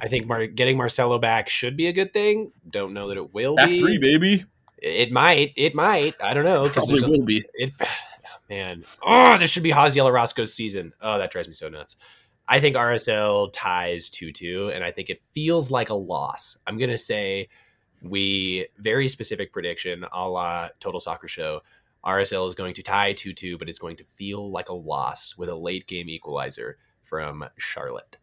I 0.00 0.08
think 0.08 0.26
Mar- 0.26 0.46
getting 0.46 0.76
Marcelo 0.76 1.18
back 1.18 1.48
should 1.48 1.76
be 1.76 1.86
a 1.88 1.92
good 1.92 2.12
thing. 2.12 2.52
Don't 2.70 2.92
know 2.94 3.08
that 3.08 3.16
it 3.16 3.34
will 3.34 3.56
Back 3.56 3.68
be. 3.68 3.80
three, 3.80 3.98
baby. 3.98 4.44
It 4.78 5.10
might. 5.10 5.52
It 5.56 5.74
might. 5.74 6.14
I 6.22 6.34
don't 6.34 6.44
know. 6.44 6.64
Probably 6.66 6.92
there's 6.92 7.02
a- 7.02 7.08
will 7.10 7.24
be. 7.24 7.44
it 7.54 7.72
man 8.48 8.82
oh 9.02 9.36
this 9.36 9.50
should 9.50 9.62
be 9.62 9.70
Haziel 9.72 10.06
Orozco's 10.06 10.54
season 10.54 10.94
oh 11.02 11.18
that 11.18 11.30
drives 11.30 11.48
me 11.48 11.52
so 11.52 11.68
nuts 11.68 11.96
I 12.48 12.60
think 12.60 12.76
RSL 12.76 13.50
ties 13.52 14.08
2-2 14.08 14.74
and 14.74 14.82
I 14.82 14.90
think 14.90 15.10
it 15.10 15.20
feels 15.34 15.70
like 15.70 15.90
a 15.90 15.94
loss 15.94 16.56
I'm 16.66 16.78
gonna 16.78 16.96
say 16.96 17.48
we 18.00 18.68
very 18.78 19.06
specific 19.06 19.52
prediction 19.52 20.02
a 20.10 20.26
la 20.26 20.68
Total 20.80 20.98
Soccer 20.98 21.28
Show 21.28 21.60
RSL 22.04 22.48
is 22.48 22.54
going 22.54 22.74
to 22.74 22.82
tie 22.82 23.12
2-2 23.12 23.58
but 23.58 23.68
it's 23.68 23.78
going 23.78 23.96
to 23.96 24.04
feel 24.04 24.50
like 24.50 24.68
a 24.68 24.74
loss 24.74 25.36
with 25.36 25.48
a 25.48 25.56
late 25.56 25.86
game 25.86 26.08
equalizer 26.08 26.78
from 27.04 27.44
Charlotte 27.56 28.18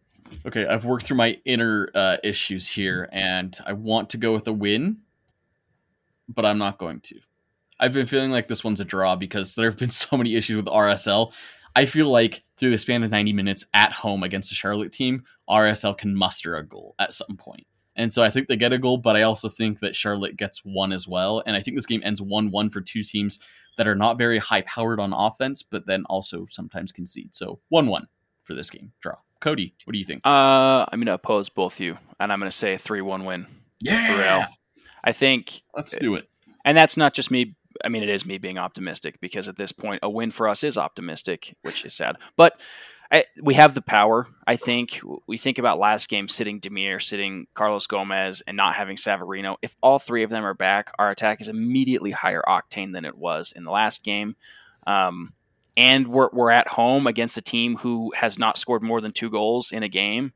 Okay, 0.45 0.65
I've 0.65 0.85
worked 0.85 1.05
through 1.05 1.17
my 1.17 1.39
inner 1.45 1.89
uh, 1.93 2.17
issues 2.23 2.67
here, 2.67 3.09
and 3.11 3.57
I 3.65 3.73
want 3.73 4.09
to 4.11 4.17
go 4.17 4.33
with 4.33 4.47
a 4.47 4.53
win, 4.53 4.97
but 6.27 6.45
I'm 6.45 6.57
not 6.57 6.77
going 6.77 6.99
to. 7.01 7.19
I've 7.79 7.93
been 7.93 8.05
feeling 8.05 8.31
like 8.31 8.47
this 8.47 8.63
one's 8.63 8.79
a 8.79 8.85
draw 8.85 9.15
because 9.15 9.55
there 9.55 9.69
have 9.69 9.77
been 9.77 9.89
so 9.89 10.17
many 10.17 10.35
issues 10.35 10.55
with 10.55 10.65
RSL. 10.65 11.33
I 11.75 11.85
feel 11.85 12.09
like 12.09 12.43
through 12.57 12.71
the 12.71 12.77
span 12.77 13.03
of 13.03 13.11
90 13.11 13.33
minutes 13.33 13.65
at 13.73 13.91
home 13.91 14.23
against 14.23 14.49
the 14.49 14.55
Charlotte 14.55 14.93
team, 14.93 15.23
RSL 15.49 15.97
can 15.97 16.15
muster 16.15 16.55
a 16.55 16.65
goal 16.65 16.95
at 16.97 17.11
some 17.11 17.35
point. 17.35 17.67
And 17.95 18.11
so 18.11 18.23
I 18.23 18.29
think 18.29 18.47
they 18.47 18.57
get 18.57 18.73
a 18.73 18.77
goal, 18.77 18.97
but 18.97 19.15
I 19.15 19.21
also 19.21 19.47
think 19.47 19.79
that 19.79 19.95
Charlotte 19.95 20.35
gets 20.35 20.65
one 20.65 20.91
as 20.91 21.07
well. 21.07 21.41
And 21.45 21.55
I 21.55 21.61
think 21.61 21.75
this 21.77 21.85
game 21.85 22.01
ends 22.03 22.21
1 22.21 22.51
1 22.51 22.69
for 22.69 22.81
two 22.81 23.03
teams 23.03 23.39
that 23.77 23.87
are 23.87 23.95
not 23.95 24.17
very 24.17 24.37
high 24.37 24.61
powered 24.61 24.99
on 24.99 25.13
offense, 25.13 25.63
but 25.63 25.85
then 25.87 26.03
also 26.09 26.45
sometimes 26.49 26.91
concede. 26.91 27.35
So 27.35 27.59
1 27.69 27.87
1 27.87 28.07
for 28.43 28.53
this 28.53 28.69
game. 28.69 28.91
Draw. 29.01 29.15
Cody, 29.39 29.73
what 29.85 29.93
do 29.93 29.99
you 29.99 30.05
think? 30.05 30.25
uh, 30.25 30.85
I'm 30.91 30.99
going 30.99 31.05
to 31.07 31.13
oppose 31.13 31.49
both 31.49 31.79
you, 31.79 31.97
and 32.19 32.31
I'm 32.31 32.39
going 32.39 32.49
to 32.51 32.57
say 32.57 32.77
3 32.77 33.01
1 33.01 33.25
win 33.25 33.45
for 33.45 33.91
Real. 34.17 34.45
I 35.03 35.11
think 35.11 35.61
Let's 35.75 35.95
do 35.95 36.15
it. 36.15 36.27
and 36.63 36.75
that's 36.75 36.97
not 36.97 37.13
just 37.13 37.29
me. 37.31 37.55
I 37.83 37.89
mean, 37.89 38.01
it 38.03 38.09
is 38.09 38.25
me 38.25 38.37
being 38.37 38.57
optimistic 38.57 39.19
because 39.19 39.47
at 39.47 39.57
this 39.57 39.71
point, 39.71 39.99
a 40.01 40.09
win 40.09 40.31
for 40.31 40.47
us 40.47 40.63
is 40.63 40.77
optimistic, 40.77 41.55
which 41.61 41.85
is 41.85 41.93
sad. 41.93 42.15
But 42.37 42.59
We 43.41 43.53
have 43.55 43.75
the 43.75 43.81
power. 43.81 44.27
I 44.47 44.55
think 44.55 44.99
we 45.27 45.37
think 45.37 45.57
about 45.57 45.79
last 45.79 46.09
game 46.09 46.27
sitting 46.27 46.59
Damir, 46.59 47.01
sitting 47.01 47.47
Carlos 47.53 47.87
Gomez, 47.87 48.41
and 48.47 48.57
not 48.57 48.75
having 48.75 48.97
Savarino. 48.97 49.57
If 49.61 49.75
all 49.81 49.99
three 49.99 50.23
of 50.23 50.29
them 50.29 50.43
are 50.43 50.53
back, 50.53 50.91
our 50.97 51.11
attack 51.11 51.41
is 51.41 51.47
immediately 51.47 52.11
higher 52.11 52.43
octane 52.47 52.93
than 52.93 53.05
it 53.05 53.17
was 53.17 53.51
in 53.51 53.63
the 53.63 53.71
last 53.71 54.03
game. 54.03 54.35
Um, 54.87 55.33
and 55.77 56.07
we're, 56.07 56.29
we're 56.31 56.51
at 56.51 56.69
home 56.69 57.05
against 57.05 57.37
a 57.37 57.41
team 57.41 57.77
who 57.77 58.13
has 58.15 58.39
not 58.39 58.57
scored 58.57 58.81
more 58.81 59.01
than 59.01 59.11
two 59.11 59.29
goals 59.29 59.71
in 59.71 59.83
a 59.83 59.89
game. 59.89 60.33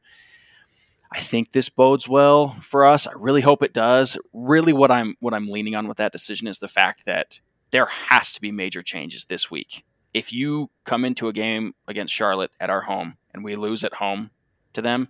I 1.12 1.20
think 1.20 1.52
this 1.52 1.70
bodes 1.70 2.08
well 2.08 2.50
for 2.62 2.86
us. 2.86 3.08
I 3.08 3.14
really 3.16 3.42
hope 3.42 3.64
it 3.64 3.74
does. 3.74 4.18
Really, 4.32 4.74
what 4.74 4.92
I'm 4.92 5.16
what 5.20 5.34
I'm 5.34 5.50
leaning 5.50 5.76
on 5.76 5.88
with 5.88 5.98
that 5.98 6.12
decision 6.12 6.48
is 6.48 6.60
the 6.60 6.68
fact 6.68 7.06
that 7.06 7.40
there 7.72 7.88
has 7.88 8.32
to 8.34 8.42
be 8.42 8.52
major 8.52 8.84
changes 8.84 9.26
this 9.26 9.50
week 9.50 9.84
if 10.14 10.34
you 10.34 10.70
come 10.86 11.06
into 11.06 11.28
a 11.28 11.34
game 11.34 11.76
against 11.88 12.14
Charlotte 12.14 12.52
at 12.60 12.70
our 12.70 12.82
home 12.82 13.18
and 13.34 13.44
we 13.44 13.56
lose 13.56 13.84
at 13.84 13.96
home 13.96 14.32
to 14.74 14.82
them, 14.82 15.10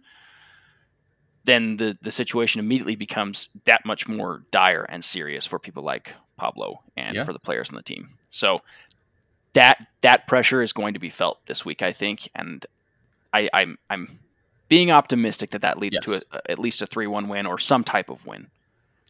then 1.46 1.78
the, 1.78 1.98
the 2.02 2.12
situation 2.12 2.60
immediately 2.60 2.96
becomes 2.96 3.50
that 3.66 3.86
much 3.86 4.08
more 4.08 4.44
dire 4.52 4.84
and 4.84 5.04
serious 5.04 5.46
for 5.46 5.58
people 5.58 5.84
like 5.84 6.14
Pablo 6.38 6.84
and 6.96 7.16
yeah. 7.16 7.24
for 7.24 7.34
the 7.34 7.40
players 7.40 7.70
on 7.70 7.76
the 7.76 7.82
team. 7.82 8.12
So 8.30 8.56
that 9.54 9.88
that 10.02 10.28
pressure 10.28 10.62
is 10.62 10.74
going 10.74 10.94
to 10.94 11.00
be 11.00 11.10
felt 11.10 11.46
this 11.48 11.66
week, 11.66 11.82
I 11.82 11.92
think, 11.92 12.30
and 12.36 12.66
I, 13.34 13.50
I'm 13.54 13.78
I'm 13.90 14.20
being 14.68 14.92
optimistic 14.92 15.52
that 15.52 15.62
that 15.62 15.80
leads 15.80 15.96
yes. 15.96 16.04
to 16.22 16.26
a, 16.32 16.52
at 16.52 16.60
least 16.60 16.82
a 16.82 16.88
three 16.88 17.08
one 17.08 17.28
win 17.28 17.46
or 17.46 17.58
some 17.58 17.84
type 17.84 18.10
of 18.10 18.26
win. 18.26 18.48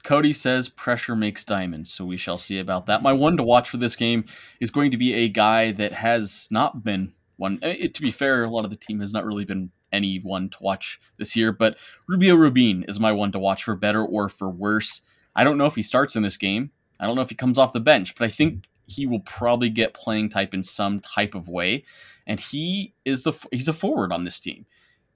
Cody 0.04 0.34
says 0.34 0.70
pressure 0.70 1.16
makes 1.16 1.44
diamonds, 1.44 1.92
so 1.92 2.06
we 2.06 2.18
shall 2.18 2.38
see 2.38 2.60
about 2.60 2.86
that. 2.86 3.04
My 3.04 3.14
one 3.14 3.38
to 3.38 3.44
watch 3.44 3.70
for 3.70 3.78
this 3.78 3.96
game 3.96 4.26
is 4.60 4.72
going 4.72 4.92
to 4.92 4.98
be 4.98 5.14
a 5.14 5.30
guy 5.30 5.72
that 5.74 5.94
has 5.94 6.48
not 6.52 6.84
been 6.84 7.14
one. 7.38 7.60
It, 7.62 7.82
eh, 7.82 7.88
to 7.94 8.02
be 8.02 8.12
fair, 8.12 8.44
a 8.44 8.50
lot 8.50 8.66
of 8.66 8.72
the 8.72 8.78
team 8.78 9.00
has 9.00 9.14
not 9.14 9.26
really 9.26 9.46
been 9.46 9.72
anyone 9.92 10.50
to 10.50 10.58
watch 10.62 11.00
this 11.18 11.36
year, 11.36 11.52
but 11.52 11.78
Rubio 12.08 12.36
Rubin 12.36 12.84
is 12.88 13.00
my 13.00 13.12
one 13.12 13.32
to 13.32 13.40
watch 13.40 13.64
for 13.64 13.76
better 13.76 14.04
or 14.04 14.30
for 14.30 14.50
worse. 14.50 15.02
I 15.36 15.44
don't 15.44 15.58
know 15.58 15.66
if 15.66 15.76
he 15.76 15.82
starts 15.82 16.16
in 16.16 16.24
this 16.24 16.38
game. 16.38 16.72
I 17.00 17.06
don't 17.06 17.16
know 17.16 17.22
if 17.22 17.30
he 17.30 17.36
comes 17.36 17.58
off 17.58 17.74
the 17.74 17.80
bench, 17.80 18.16
but 18.16 18.26
I 18.26 18.30
think 18.30 18.66
he 18.86 19.06
will 19.06 19.22
probably 19.22 19.70
get 19.70 19.94
playing 19.94 20.30
type 20.30 20.54
in 20.54 20.64
some 20.64 21.00
type 21.00 21.36
of 21.36 21.48
way. 21.48 21.86
And 22.28 22.40
he 22.40 22.94
is 23.06 23.24
the 23.24 23.34
he's 23.52 23.68
a 23.68 23.74
forward 23.74 24.12
on 24.12 24.24
this 24.24 24.40
team. 24.40 24.66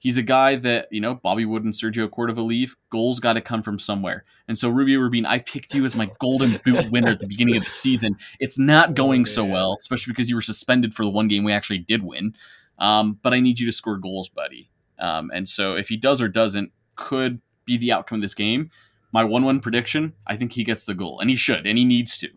He's 0.03 0.17
a 0.17 0.21
guy 0.21 0.57
that, 0.57 0.89
you 0.91 0.99
know, 0.99 1.15
Bobby 1.15 1.45
Wood 1.45 1.63
and 1.63 1.73
Sergio 1.73 2.11
Cordova 2.11 2.41
leave. 2.41 2.75
Goals 2.89 3.21
got 3.21 3.33
to 3.33 3.41
come 3.41 3.63
from 3.63 3.79
somewhere. 3.79 4.25
And 4.49 4.57
so, 4.57 4.67
Rubio 4.67 4.99
Rubin, 4.99 5.25
I 5.25 5.39
picked 5.39 5.73
you 5.73 5.85
as 5.85 5.95
my 5.95 6.11
golden 6.19 6.59
boot 6.65 6.89
winner 6.91 7.11
at 7.11 7.21
the 7.21 7.25
beginning 7.25 7.55
of 7.55 7.63
the 7.63 7.69
season. 7.69 8.17
It's 8.37 8.59
not 8.59 8.89
oh, 8.89 8.93
going 8.95 9.21
oh, 9.21 9.23
so 9.23 9.45
well, 9.45 9.77
especially 9.79 10.11
because 10.11 10.29
you 10.29 10.35
were 10.35 10.41
suspended 10.41 10.93
for 10.93 11.05
the 11.05 11.09
one 11.09 11.29
game 11.29 11.45
we 11.45 11.53
actually 11.53 11.77
did 11.77 12.03
win. 12.03 12.35
Um, 12.79 13.17
but 13.21 13.33
I 13.33 13.39
need 13.39 13.61
you 13.61 13.65
to 13.65 13.71
score 13.71 13.95
goals, 13.95 14.27
buddy. 14.27 14.69
Um, 14.99 15.31
and 15.33 15.47
so, 15.47 15.77
if 15.77 15.87
he 15.87 15.95
does 15.95 16.21
or 16.21 16.27
doesn't, 16.27 16.73
could 16.97 17.39
be 17.63 17.77
the 17.77 17.93
outcome 17.93 18.17
of 18.17 18.23
this 18.23 18.33
game. 18.33 18.71
My 19.13 19.23
1 19.23 19.45
1 19.45 19.61
prediction, 19.61 20.15
I 20.27 20.35
think 20.35 20.51
he 20.51 20.65
gets 20.65 20.85
the 20.85 20.95
goal, 20.95 21.21
and 21.21 21.29
he 21.29 21.37
should, 21.37 21.65
and 21.65 21.77
he 21.77 21.85
needs 21.85 22.17
to. 22.17 22.29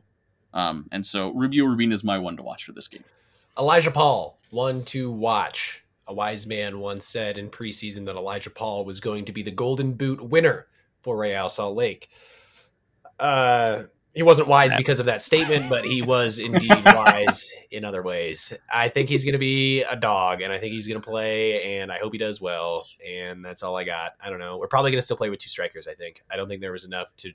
Um, 0.54 0.86
and 0.92 1.04
so, 1.04 1.32
Rubio 1.34 1.64
Rubin 1.64 1.90
is 1.90 2.04
my 2.04 2.16
one 2.16 2.36
to 2.36 2.44
watch 2.44 2.64
for 2.64 2.70
this 2.70 2.86
game. 2.86 3.02
Elijah 3.58 3.90
Paul, 3.90 4.38
one 4.50 4.84
to 4.84 5.10
watch. 5.10 5.82
A 6.08 6.14
wise 6.14 6.46
man 6.46 6.78
once 6.78 7.06
said 7.06 7.38
in 7.38 7.50
preseason 7.50 8.06
that 8.06 8.16
Elijah 8.16 8.50
Paul 8.50 8.84
was 8.84 9.00
going 9.00 9.24
to 9.24 9.32
be 9.32 9.42
the 9.42 9.50
Golden 9.50 9.92
Boot 9.94 10.20
winner 10.20 10.66
for 11.02 11.18
Real 11.18 11.48
Salt 11.48 11.76
Lake. 11.76 12.08
Uh, 13.18 13.84
he 14.16 14.22
wasn't 14.22 14.48
wise 14.48 14.74
because 14.74 14.98
of 14.98 15.06
that 15.06 15.20
statement, 15.20 15.68
but 15.68 15.84
he 15.84 16.00
was 16.06 16.38
indeed 16.38 16.72
wise 16.86 17.52
in 17.70 17.84
other 17.84 18.02
ways. 18.02 18.50
I 18.72 18.88
think 18.88 19.10
he's 19.10 19.24
going 19.24 19.34
to 19.34 19.38
be 19.38 19.82
a 19.82 19.94
dog, 19.94 20.40
and 20.40 20.50
I 20.50 20.58
think 20.58 20.72
he's 20.72 20.88
going 20.88 21.00
to 21.00 21.06
play, 21.06 21.78
and 21.78 21.92
I 21.92 21.98
hope 21.98 22.12
he 22.12 22.18
does 22.18 22.40
well. 22.40 22.86
And 23.06 23.44
that's 23.44 23.62
all 23.62 23.76
I 23.76 23.84
got. 23.84 24.12
I 24.18 24.30
don't 24.30 24.38
know. 24.38 24.56
We're 24.56 24.68
probably 24.68 24.90
going 24.90 25.00
to 25.00 25.04
still 25.04 25.18
play 25.18 25.28
with 25.28 25.40
two 25.40 25.50
strikers. 25.50 25.86
I 25.86 25.92
think. 25.92 26.22
I 26.30 26.36
don't 26.36 26.48
think 26.48 26.62
there 26.62 26.72
was 26.72 26.86
enough 26.86 27.08
to 27.18 27.32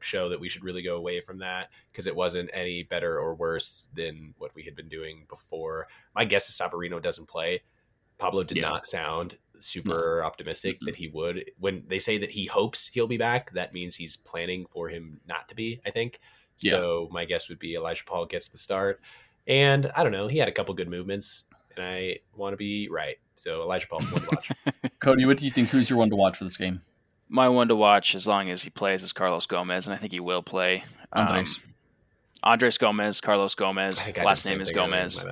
show 0.00 0.28
that 0.28 0.40
we 0.40 0.48
should 0.48 0.64
really 0.64 0.82
go 0.82 0.96
away 0.96 1.20
from 1.20 1.38
that 1.38 1.70
because 1.92 2.08
it 2.08 2.16
wasn't 2.16 2.50
any 2.52 2.82
better 2.82 3.18
or 3.18 3.34
worse 3.36 3.88
than 3.94 4.34
what 4.38 4.54
we 4.56 4.64
had 4.64 4.74
been 4.74 4.88
doing 4.88 5.26
before. 5.28 5.86
My 6.16 6.24
guess 6.24 6.48
is 6.48 6.58
Savarino 6.58 7.00
doesn't 7.00 7.28
play. 7.28 7.62
Pablo 8.18 8.42
did 8.42 8.58
yeah. 8.58 8.68
not 8.68 8.86
sound 8.86 9.36
super 9.58 10.20
no. 10.20 10.26
optimistic 10.26 10.76
mm-hmm. 10.76 10.86
that 10.86 10.96
he 10.96 11.08
would. 11.08 11.50
When 11.58 11.84
they 11.88 11.98
say 11.98 12.18
that 12.18 12.30
he 12.30 12.46
hopes 12.46 12.88
he'll 12.88 13.06
be 13.06 13.16
back, 13.16 13.52
that 13.52 13.72
means 13.72 13.96
he's 13.96 14.16
planning 14.16 14.66
for 14.70 14.88
him 14.88 15.20
not 15.26 15.48
to 15.48 15.54
be, 15.54 15.80
I 15.86 15.90
think. 15.90 16.20
Yeah. 16.58 16.72
So 16.72 17.08
my 17.10 17.24
guess 17.24 17.48
would 17.48 17.58
be 17.58 17.74
Elijah 17.74 18.04
Paul 18.04 18.26
gets 18.26 18.48
the 18.48 18.58
start. 18.58 19.00
And 19.46 19.90
I 19.96 20.02
don't 20.02 20.12
know, 20.12 20.28
he 20.28 20.38
had 20.38 20.48
a 20.48 20.52
couple 20.52 20.74
good 20.74 20.88
movements, 20.88 21.44
and 21.76 21.84
I 21.84 22.18
want 22.34 22.52
to 22.54 22.56
be 22.56 22.88
right. 22.88 23.16
So 23.36 23.62
Elijah 23.62 23.86
Paul, 23.88 24.00
one 24.02 24.22
to 24.22 24.28
watch. 24.32 24.52
Cody, 25.00 25.26
what 25.26 25.38
do 25.38 25.44
you 25.44 25.50
think? 25.50 25.68
Who's 25.68 25.90
your 25.90 25.98
one 25.98 26.10
to 26.10 26.16
watch 26.16 26.38
for 26.38 26.44
this 26.44 26.56
game? 26.56 26.82
My 27.28 27.48
one 27.48 27.68
to 27.68 27.76
watch, 27.76 28.14
as 28.14 28.26
long 28.26 28.48
as 28.50 28.62
he 28.62 28.70
plays, 28.70 29.02
is 29.02 29.12
Carlos 29.12 29.46
Gomez, 29.46 29.86
and 29.86 29.94
I 29.94 29.98
think 29.98 30.12
he 30.12 30.20
will 30.20 30.42
play. 30.42 30.84
Andres. 31.12 31.58
Um, 31.58 31.74
Andres 32.42 32.78
Gomez, 32.78 33.20
Carlos 33.20 33.54
Gomez. 33.54 34.00
Last 34.22 34.44
name 34.44 34.60
is 34.60 34.70
Gomez. 34.70 35.24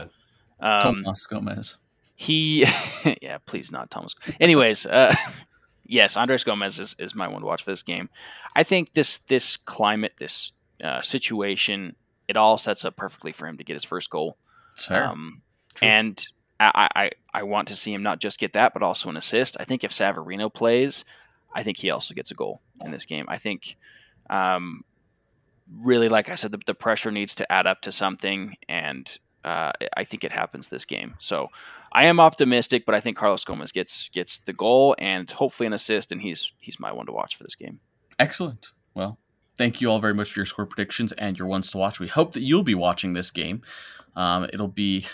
Um, 0.61 0.81
Tomas 0.81 1.27
Gomez. 1.27 1.77
He, 2.15 2.67
yeah, 3.23 3.39
please 3.47 3.73
not 3.73 3.91
Thomas. 3.91 4.15
Anyways, 4.41 4.87
uh, 4.87 5.15
yes, 5.87 6.17
Andres 6.17 6.45
Gomez 6.45 6.79
is, 6.79 6.97
is 6.99 7.15
my 7.15 7.29
one 7.29 7.41
to 7.41 7.47
watch 7.47 7.63
for 7.63 7.71
this 7.71 7.83
game. 7.83 8.09
I 8.55 8.63
think 8.63 8.93
this 8.93 9.19
this 9.19 9.57
climate, 9.57 10.13
this 10.19 10.53
uh, 10.83 11.03
situation, 11.03 11.97
it 12.29 12.37
all 12.37 12.59
sets 12.59 12.85
up 12.85 12.97
perfectly 12.97 13.33
for 13.33 13.47
him 13.47 13.59
to 13.59 13.65
get 13.65 13.75
his 13.75 13.85
first 13.85 14.11
goal. 14.11 14.37
fair. 14.77 15.05
Um, 15.07 15.43
and 15.81 16.27
I, 16.61 16.89
I 16.95 17.11
I 17.35 17.43
want 17.45 17.69
to 17.69 17.77
see 17.77 17.93
him 17.93 18.03
not 18.03 18.21
just 18.21 18.39
get 18.39 18.53
that, 18.53 18.73
but 18.73 18.83
also 18.83 19.09
an 19.09 19.17
assist. 19.17 19.57
I 19.59 19.65
think 19.65 19.85
if 19.85 19.91
Savarino 19.91 20.53
plays, 20.53 21.05
I 21.55 21.63
think 21.63 21.79
he 21.79 21.91
also 21.91 22.15
gets 22.15 22.31
a 22.31 22.35
goal 22.35 22.61
in 22.85 22.91
this 22.91 23.07
game. 23.07 23.27
I 23.29 23.39
think, 23.39 23.77
um, 24.31 24.85
really, 25.81 26.09
like 26.09 26.29
I 26.29 26.35
said, 26.35 26.53
the, 26.53 26.61
the 26.67 26.75
pressure 26.75 27.11
needs 27.11 27.35
to 27.37 27.51
add 27.51 27.67
up 27.67 27.81
to 27.83 27.93
something, 27.93 28.57
and 28.69 29.19
uh, 29.45 29.73
I 29.97 30.05
think 30.05 30.25
it 30.25 30.33
happens 30.33 30.69
this 30.69 30.85
game. 30.85 31.15
So 31.19 31.49
I 31.93 32.07
am 32.07 32.19
optimistic, 32.19 32.85
but 32.87 32.95
I 32.95 33.01
think 33.01 33.17
Carlos 33.17 33.45
Gomez 33.45 33.71
gets 33.73 34.09
gets 34.09 34.39
the 34.39 34.53
goal 34.53 34.97
and 34.99 35.31
hopefully 35.31 35.67
an 35.67 35.73
assist, 35.73 36.11
and 36.11 36.23
he's 36.23 36.53
he's 36.59 36.81
my 36.81 36.93
one 36.93 37.07
to 37.07 37.13
watch 37.13 37.37
for 37.37 37.45
this 37.45 37.55
game. 37.55 37.81
Excellent. 38.19 38.71
Well, 38.95 39.19
thank 39.57 39.81
you 39.81 39.91
all 39.91 39.99
very 39.99 40.15
much 40.15 40.33
for 40.33 40.41
your 40.41 40.47
score 40.47 40.67
predictions 40.67 41.13
and 41.13 41.39
your 41.39 41.49
ones 41.49 41.71
to 41.73 41.79
watch. 41.79 42.01
We 42.01 42.09
hope 42.09 42.33
that 42.33 42.43
you'll 42.43 42.63
be 42.63 42.75
watching 42.75 43.13
this 43.13 43.31
game. 43.31 43.63
Um, 44.17 44.47
it'll 44.53 44.69
be 44.69 45.07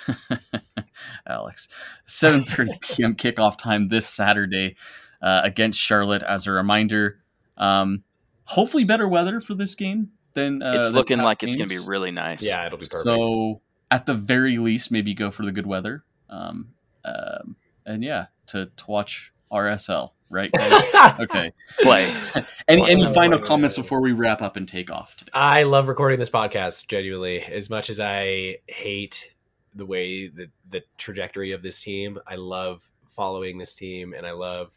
Alex 1.27 1.69
7:30 2.07 2.81
p.m. 2.97 3.15
kickoff 3.15 3.59
time 3.59 3.89
this 3.89 4.07
Saturday 4.07 4.77
uh, 5.21 5.43
against 5.45 5.81
Charlotte. 5.81 6.23
As 6.23 6.47
a 6.47 6.53
reminder, 6.53 7.21
um, 7.57 8.05
hopefully 8.45 8.85
better 8.85 9.09
weather 9.09 9.41
for 9.41 9.55
this 9.55 9.75
game 9.75 10.11
than 10.35 10.63
uh, 10.63 10.75
it's 10.75 10.93
looking 10.93 11.19
like 11.19 11.39
games. 11.39 11.55
it's 11.55 11.59
going 11.59 11.69
to 11.69 11.75
be 11.83 11.89
really 11.89 12.11
nice. 12.11 12.43
Yeah, 12.43 12.67
it'll 12.67 12.79
be 12.79 12.87
perfect. 12.87 13.05
So 13.05 13.63
at 13.91 14.07
the 14.07 14.15
very 14.15 14.59
least, 14.59 14.91
maybe 14.91 15.15
go 15.15 15.31
for 15.31 15.45
the 15.45 15.53
good 15.53 15.67
weather. 15.67 16.05
Um, 16.31 16.69
um, 17.05 17.57
and 17.87 18.03
yeah, 18.05 18.27
to, 18.49 18.67
to 18.67 18.85
watch 18.87 19.33
RSL, 19.51 20.11
right? 20.29 20.51
okay. 21.21 21.53
Play. 21.81 22.15
any 22.69 22.89
any 22.91 23.07
final 23.15 23.39
comments 23.39 23.77
before 23.77 24.01
we 24.01 24.13
wrap 24.13 24.43
up 24.43 24.57
and 24.57 24.69
take 24.69 24.91
off 24.91 25.17
today? 25.17 25.31
I 25.35 25.63
love 25.63 25.89
recording 25.89 26.19
this 26.19 26.31
podcast, 26.31 26.87
genuinely. 26.87 27.43
As 27.43 27.71
much 27.71 27.91
as 27.91 28.01
I 28.01 28.59
hate 28.67 29.33
the 29.75 29.87
way 29.87 30.29
that 30.29 30.51
the 30.71 30.83
trajectory 30.99 31.53
of 31.53 31.63
this 31.63 31.81
team, 31.81 32.19
I 32.27 32.37
love 32.37 32.91
following 33.11 33.59
this 33.59 33.75
team 33.75 34.13
and 34.13 34.27
I 34.27 34.33
love 34.33 34.71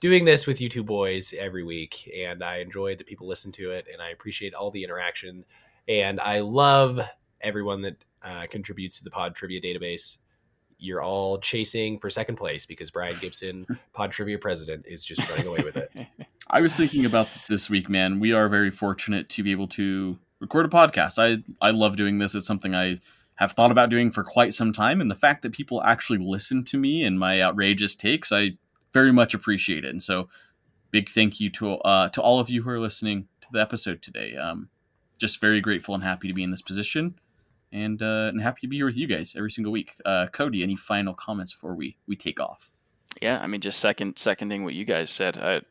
doing 0.00 0.24
this 0.24 0.46
with 0.46 0.60
you 0.60 0.68
two 0.68 0.82
boys 0.82 1.34
every 1.38 1.62
week. 1.62 2.10
And 2.16 2.42
I 2.42 2.58
enjoy 2.58 2.96
that 2.96 3.06
people 3.06 3.26
listen 3.26 3.52
to 3.52 3.70
it 3.70 3.86
and 3.92 4.02
I 4.02 4.10
appreciate 4.10 4.54
all 4.54 4.70
the 4.70 4.84
interaction. 4.84 5.44
And 5.88 6.20
I 6.20 6.40
love 6.40 7.00
everyone 7.40 7.82
that 7.82 8.04
uh, 8.22 8.46
contributes 8.50 8.98
to 8.98 9.04
the 9.04 9.10
pod 9.10 9.34
trivia 9.34 9.60
database 9.60 10.18
you're 10.78 11.02
all 11.02 11.38
chasing 11.38 11.98
for 11.98 12.10
second 12.10 12.36
place 12.36 12.66
because 12.66 12.90
Brian 12.90 13.16
Gibson, 13.20 13.66
Pod 13.92 14.12
Trivia 14.12 14.38
president, 14.38 14.86
is 14.86 15.04
just 15.04 15.28
running 15.28 15.46
away 15.46 15.62
with 15.62 15.76
it. 15.76 15.90
I 16.50 16.60
was 16.60 16.76
thinking 16.76 17.06
about 17.06 17.28
this 17.48 17.70
week, 17.70 17.88
man. 17.88 18.20
We 18.20 18.32
are 18.32 18.48
very 18.48 18.70
fortunate 18.70 19.28
to 19.30 19.42
be 19.42 19.50
able 19.50 19.68
to 19.68 20.18
record 20.40 20.66
a 20.66 20.68
podcast. 20.68 21.18
I 21.18 21.42
I 21.64 21.70
love 21.70 21.96
doing 21.96 22.18
this. 22.18 22.34
It's 22.34 22.46
something 22.46 22.74
I 22.74 22.98
have 23.36 23.52
thought 23.52 23.70
about 23.70 23.90
doing 23.90 24.10
for 24.10 24.22
quite 24.22 24.54
some 24.54 24.72
time, 24.72 25.00
and 25.00 25.10
the 25.10 25.16
fact 25.16 25.42
that 25.42 25.52
people 25.52 25.82
actually 25.82 26.18
listen 26.18 26.64
to 26.64 26.78
me 26.78 27.02
and 27.02 27.18
my 27.18 27.40
outrageous 27.40 27.94
takes, 27.94 28.30
I 28.30 28.52
very 28.92 29.12
much 29.12 29.34
appreciate 29.34 29.84
it. 29.84 29.90
And 29.90 30.02
so, 30.02 30.28
big 30.90 31.08
thank 31.08 31.40
you 31.40 31.50
to 31.50 31.76
uh, 31.76 32.08
to 32.10 32.20
all 32.22 32.38
of 32.38 32.50
you 32.50 32.62
who 32.62 32.70
are 32.70 32.80
listening 32.80 33.28
to 33.40 33.48
the 33.52 33.60
episode 33.60 34.02
today. 34.02 34.36
Um, 34.36 34.68
just 35.18 35.40
very 35.40 35.60
grateful 35.60 35.94
and 35.94 36.04
happy 36.04 36.28
to 36.28 36.34
be 36.34 36.42
in 36.42 36.50
this 36.50 36.62
position 36.62 37.14
and 37.74 38.00
uh, 38.00 38.28
and 38.28 38.40
happy 38.40 38.60
to 38.62 38.68
be 38.68 38.76
here 38.76 38.86
with 38.86 38.96
you 38.96 39.06
guys 39.06 39.34
every 39.36 39.50
single 39.50 39.72
week. 39.72 39.94
Uh, 40.06 40.28
Cody, 40.32 40.62
any 40.62 40.76
final 40.76 41.12
comments 41.12 41.52
before 41.52 41.74
we 41.74 41.96
we 42.06 42.16
take 42.16 42.40
off? 42.40 42.70
Yeah, 43.20 43.40
I 43.42 43.46
mean, 43.46 43.60
just 43.60 43.80
second 43.80 44.16
seconding 44.16 44.64
what 44.64 44.74
you 44.74 44.84
guys 44.84 45.10
said. 45.10 45.36
I 45.36 45.62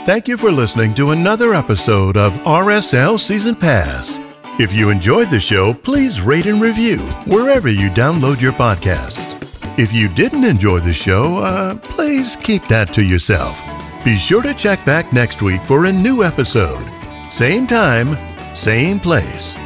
Thank 0.05 0.27
you 0.27 0.37
for 0.37 0.51
listening 0.51 0.95
to 0.95 1.11
another 1.11 1.53
episode 1.53 2.17
of 2.17 2.33
RSL 2.43 3.19
Season 3.19 3.55
Pass. 3.55 4.17
If 4.59 4.73
you 4.73 4.89
enjoyed 4.89 5.29
the 5.29 5.39
show, 5.39 5.73
please 5.73 6.21
rate 6.21 6.45
and 6.45 6.61
review 6.61 6.97
wherever 7.27 7.69
you 7.69 7.89
download 7.89 8.41
your 8.41 8.53
podcasts. 8.53 9.27
If 9.77 9.93
you 9.93 10.09
didn't 10.09 10.43
enjoy 10.43 10.79
the 10.79 10.93
show, 10.93 11.37
uh, 11.37 11.75
please 11.77 12.35
keep 12.37 12.63
that 12.65 12.93
to 12.93 13.03
yourself. 13.03 13.78
Be 14.05 14.17
sure 14.17 14.41
to 14.43 14.53
check 14.53 14.83
back 14.85 15.11
next 15.11 15.41
week 15.41 15.61
for 15.61 15.85
a 15.85 15.91
new 15.91 16.23
episode. 16.23 16.83
Same 17.29 17.67
time, 17.67 18.15
same 18.55 18.97
place. 18.97 19.58